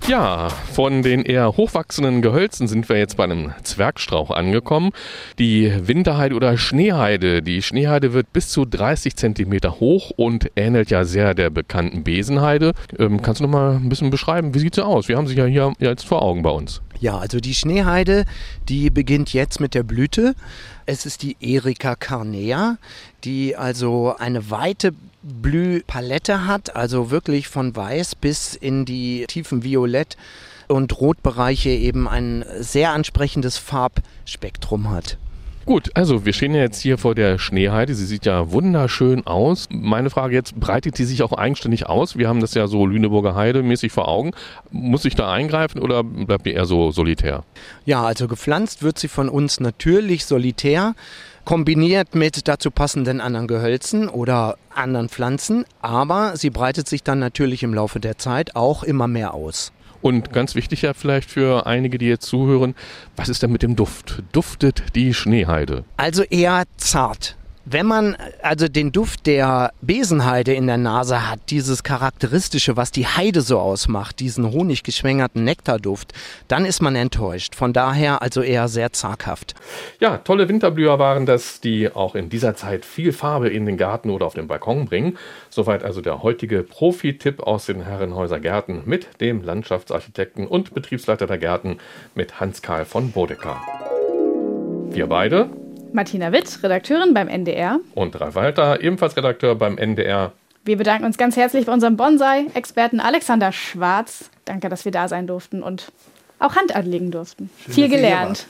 Ja, 0.09 0.49
von 0.73 1.03
den 1.03 1.21
eher 1.21 1.55
hochwachsenden 1.55 2.21
Gehölzen 2.21 2.67
sind 2.67 2.89
wir 2.89 2.97
jetzt 2.97 3.15
bei 3.15 3.23
einem 3.23 3.53
Zwergstrauch 3.63 4.29
angekommen. 4.29 4.91
Die 5.39 5.71
Winterheide 5.87 6.35
oder 6.35 6.57
Schneeheide. 6.57 7.41
Die 7.41 7.61
Schneeheide 7.61 8.11
wird 8.11 8.33
bis 8.33 8.49
zu 8.49 8.65
30 8.65 9.15
Zentimeter 9.15 9.79
hoch 9.79 10.11
und 10.17 10.51
ähnelt 10.57 10.91
ja 10.91 11.05
sehr 11.05 11.33
der 11.33 11.49
bekannten 11.49 12.03
Besenheide. 12.03 12.73
Ähm, 12.99 13.21
kannst 13.21 13.39
du 13.39 13.45
noch 13.45 13.51
mal 13.51 13.77
ein 13.77 13.87
bisschen 13.87 14.09
beschreiben, 14.09 14.53
wie 14.53 14.59
sieht 14.59 14.75
sie 14.75 14.85
aus? 14.85 15.07
Wir 15.07 15.15
haben 15.15 15.27
sie 15.27 15.35
ja 15.35 15.45
hier 15.45 15.71
jetzt 15.79 16.05
vor 16.05 16.21
Augen 16.21 16.43
bei 16.43 16.49
uns. 16.49 16.81
Ja, 17.05 17.19
also 17.19 17.39
die 17.39 17.53
Schneeheide, 17.53 18.25
die 18.67 18.89
beginnt 18.89 19.31
jetzt 19.31 19.59
mit 19.59 19.75
der 19.75 19.83
Blüte. 19.83 20.33
Es 20.87 21.05
ist 21.05 21.21
die 21.21 21.37
Erika 21.39 21.95
carnea, 21.95 22.79
die 23.23 23.55
also 23.55 24.15
eine 24.17 24.49
weite 24.49 24.91
Blühpalette 25.21 26.47
hat, 26.47 26.75
also 26.75 27.11
wirklich 27.11 27.47
von 27.47 27.75
weiß 27.75 28.15
bis 28.15 28.55
in 28.55 28.85
die 28.85 29.25
tiefen 29.27 29.61
Violett- 29.61 30.17
und 30.67 30.99
Rotbereiche 30.99 31.69
eben 31.69 32.07
ein 32.07 32.43
sehr 32.59 32.89
ansprechendes 32.89 33.59
Farbspektrum 33.59 34.89
hat. 34.89 35.19
Gut, 35.65 35.89
also 35.95 36.25
wir 36.25 36.33
stehen 36.33 36.53
ja 36.53 36.61
jetzt 36.61 36.79
hier 36.79 36.99
vor 36.99 37.15
der 37.15 37.39
Schneeheide. 37.39 37.95
Sie 37.95 38.05
sieht 38.05 38.27
ja 38.27 38.51
wunderschön 38.51 39.25
aus. 39.25 39.67
Meine 39.71 40.11
Frage 40.11 40.35
jetzt, 40.35 40.59
breitet 40.59 40.99
die 40.99 41.05
sich 41.05 41.23
auch 41.23 41.33
eigenständig 41.33 41.87
aus? 41.87 42.17
Wir 42.17 42.27
haben 42.27 42.39
das 42.39 42.53
ja 42.53 42.67
so 42.67 42.85
Lüneburger 42.85 43.33
Heide 43.33 43.63
mäßig 43.63 43.91
vor 43.91 44.07
Augen. 44.07 44.31
Muss 44.69 45.05
ich 45.05 45.15
da 45.15 45.31
eingreifen 45.31 45.81
oder 45.81 46.03
bleibt 46.03 46.45
die 46.45 46.53
eher 46.53 46.65
so 46.65 46.91
solitär? 46.91 47.43
Ja, 47.83 48.03
also 48.03 48.27
gepflanzt 48.27 48.83
wird 48.83 48.99
sie 48.99 49.07
von 49.07 49.27
uns 49.27 49.59
natürlich 49.59 50.25
solitär 50.25 50.93
kombiniert 51.45 52.13
mit 52.13 52.47
dazu 52.47 52.69
passenden 52.69 53.19
anderen 53.19 53.47
Gehölzen 53.47 54.07
oder 54.07 54.57
anderen 54.73 55.09
Pflanzen, 55.09 55.65
aber 55.81 56.37
sie 56.37 56.51
breitet 56.51 56.87
sich 56.87 57.01
dann 57.01 57.17
natürlich 57.17 57.63
im 57.63 57.73
Laufe 57.73 57.99
der 57.99 58.19
Zeit 58.19 58.55
auch 58.55 58.83
immer 58.83 59.07
mehr 59.07 59.33
aus. 59.33 59.71
Und 60.05 60.31
ganz 60.31 60.53
wichtig 60.53 60.83
ja 60.83 60.93
vielleicht 60.93 61.31
für 61.31 61.65
einige, 61.65 61.97
die 61.97 62.05
jetzt 62.05 62.27
zuhören, 62.27 62.75
was 63.15 63.27
ist 63.27 63.41
denn 63.41 63.51
mit 63.51 63.63
dem 63.63 63.75
Duft? 63.75 64.21
Duftet 64.33 64.83
die 64.93 65.15
Schneeheide? 65.15 65.83
Also 65.97 66.21
eher 66.21 66.65
zart. 66.77 67.37
Wenn 67.67 67.87
man 67.87 68.15
also 68.43 68.67
den 68.67 68.91
Duft 68.91 69.25
der 69.25 69.73
Besenheide 69.81 70.53
in 70.53 70.67
der 70.67 70.77
Nase 70.77 71.27
hat, 71.27 71.39
dieses 71.49 71.81
charakteristische, 71.81 72.77
was 72.77 72.91
die 72.91 73.07
Heide 73.07 73.41
so 73.41 73.57
ausmacht, 73.57 74.19
diesen 74.19 74.51
honiggeschwängerten 74.51 75.43
Nektarduft, 75.43 76.13
dann 76.47 76.63
ist 76.63 76.83
man 76.83 76.95
enttäuscht. 76.95 77.55
Von 77.55 77.73
daher 77.73 78.21
also 78.21 78.43
eher 78.43 78.67
sehr 78.67 78.93
zaghaft. 78.93 79.55
Ja, 79.99 80.19
tolle 80.19 80.47
Winterblüher 80.47 80.99
waren 80.99 81.25
das, 81.25 81.59
die 81.59 81.89
auch 81.91 82.13
in 82.13 82.29
dieser 82.29 82.55
Zeit 82.55 82.85
viel 82.85 83.11
Farbe 83.11 83.49
in 83.49 83.65
den 83.65 83.77
Garten 83.77 84.11
oder 84.11 84.27
auf 84.27 84.35
den 84.35 84.47
Balkon 84.47 84.85
bringen. 84.85 85.17
Soweit 85.49 85.83
also 85.83 86.01
der 86.01 86.21
heutige 86.21 86.61
Profi-Tipp 86.61 87.39
aus 87.39 87.65
den 87.65 87.81
Herrenhäuser 87.81 88.39
Gärten 88.39 88.83
mit 88.85 89.19
dem 89.21 89.41
Landschaftsarchitekten 89.41 90.45
und 90.45 90.75
Betriebsleiter 90.75 91.25
der 91.25 91.39
Gärten 91.39 91.77
mit 92.13 92.39
Hans-Karl 92.39 92.85
von 92.85 93.09
Bodecker. 93.09 93.59
Wir 94.91 95.07
beide 95.07 95.49
Martina 95.95 96.31
Witt, 96.33 96.59
Redakteurin 96.61 97.13
beim 97.13 97.27
NDR. 97.29 97.79
Und 97.95 98.19
Ralf 98.19 98.35
Walter, 98.35 98.81
ebenfalls 98.81 99.15
Redakteur 99.15 99.55
beim 99.55 99.77
NDR. 99.77 100.33
Wir 100.65 100.77
bedanken 100.77 101.05
uns 101.05 101.17
ganz 101.17 101.37
herzlich 101.37 101.65
bei 101.65 101.73
unserem 101.73 101.95
Bonsai-Experten 101.95 102.99
Alexander 102.99 103.51
Schwarz. 103.51 104.29
Danke, 104.43 104.67
dass 104.67 104.83
wir 104.83 104.91
da 104.91 105.07
sein 105.07 105.25
durften 105.25 105.63
und 105.63 105.91
auch 106.37 106.55
Hand 106.55 106.75
anlegen 106.75 107.11
durften. 107.11 107.49
Schön, 107.63 107.73
Viel 107.73 107.89
gelernt. 107.89 108.45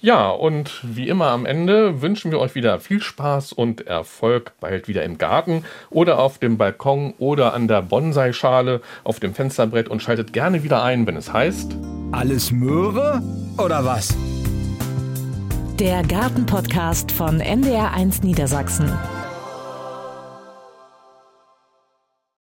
Ja, 0.00 0.30
und 0.30 0.80
wie 0.84 1.08
immer 1.08 1.30
am 1.30 1.44
Ende 1.44 2.02
wünschen 2.02 2.30
wir 2.30 2.38
euch 2.38 2.54
wieder 2.54 2.78
viel 2.78 3.02
Spaß 3.02 3.52
und 3.52 3.88
Erfolg 3.88 4.52
bald 4.60 4.86
wieder 4.86 5.02
im 5.02 5.18
Garten 5.18 5.64
oder 5.90 6.20
auf 6.20 6.38
dem 6.38 6.56
Balkon 6.56 7.14
oder 7.18 7.52
an 7.52 7.66
der 7.66 7.82
Bonsai-Schale 7.82 8.80
auf 9.02 9.18
dem 9.18 9.34
Fensterbrett 9.34 9.88
und 9.88 10.00
schaltet 10.00 10.32
gerne 10.32 10.62
wieder 10.62 10.84
ein, 10.84 11.04
wenn 11.08 11.16
es 11.16 11.32
heißt 11.32 11.76
Alles 12.12 12.52
Möhre 12.52 13.20
oder 13.56 13.84
was? 13.84 14.16
Der 15.78 16.02
Gartenpodcast 16.02 17.12
von 17.12 17.40
NDR1 17.40 18.24
Niedersachsen. 18.24 18.92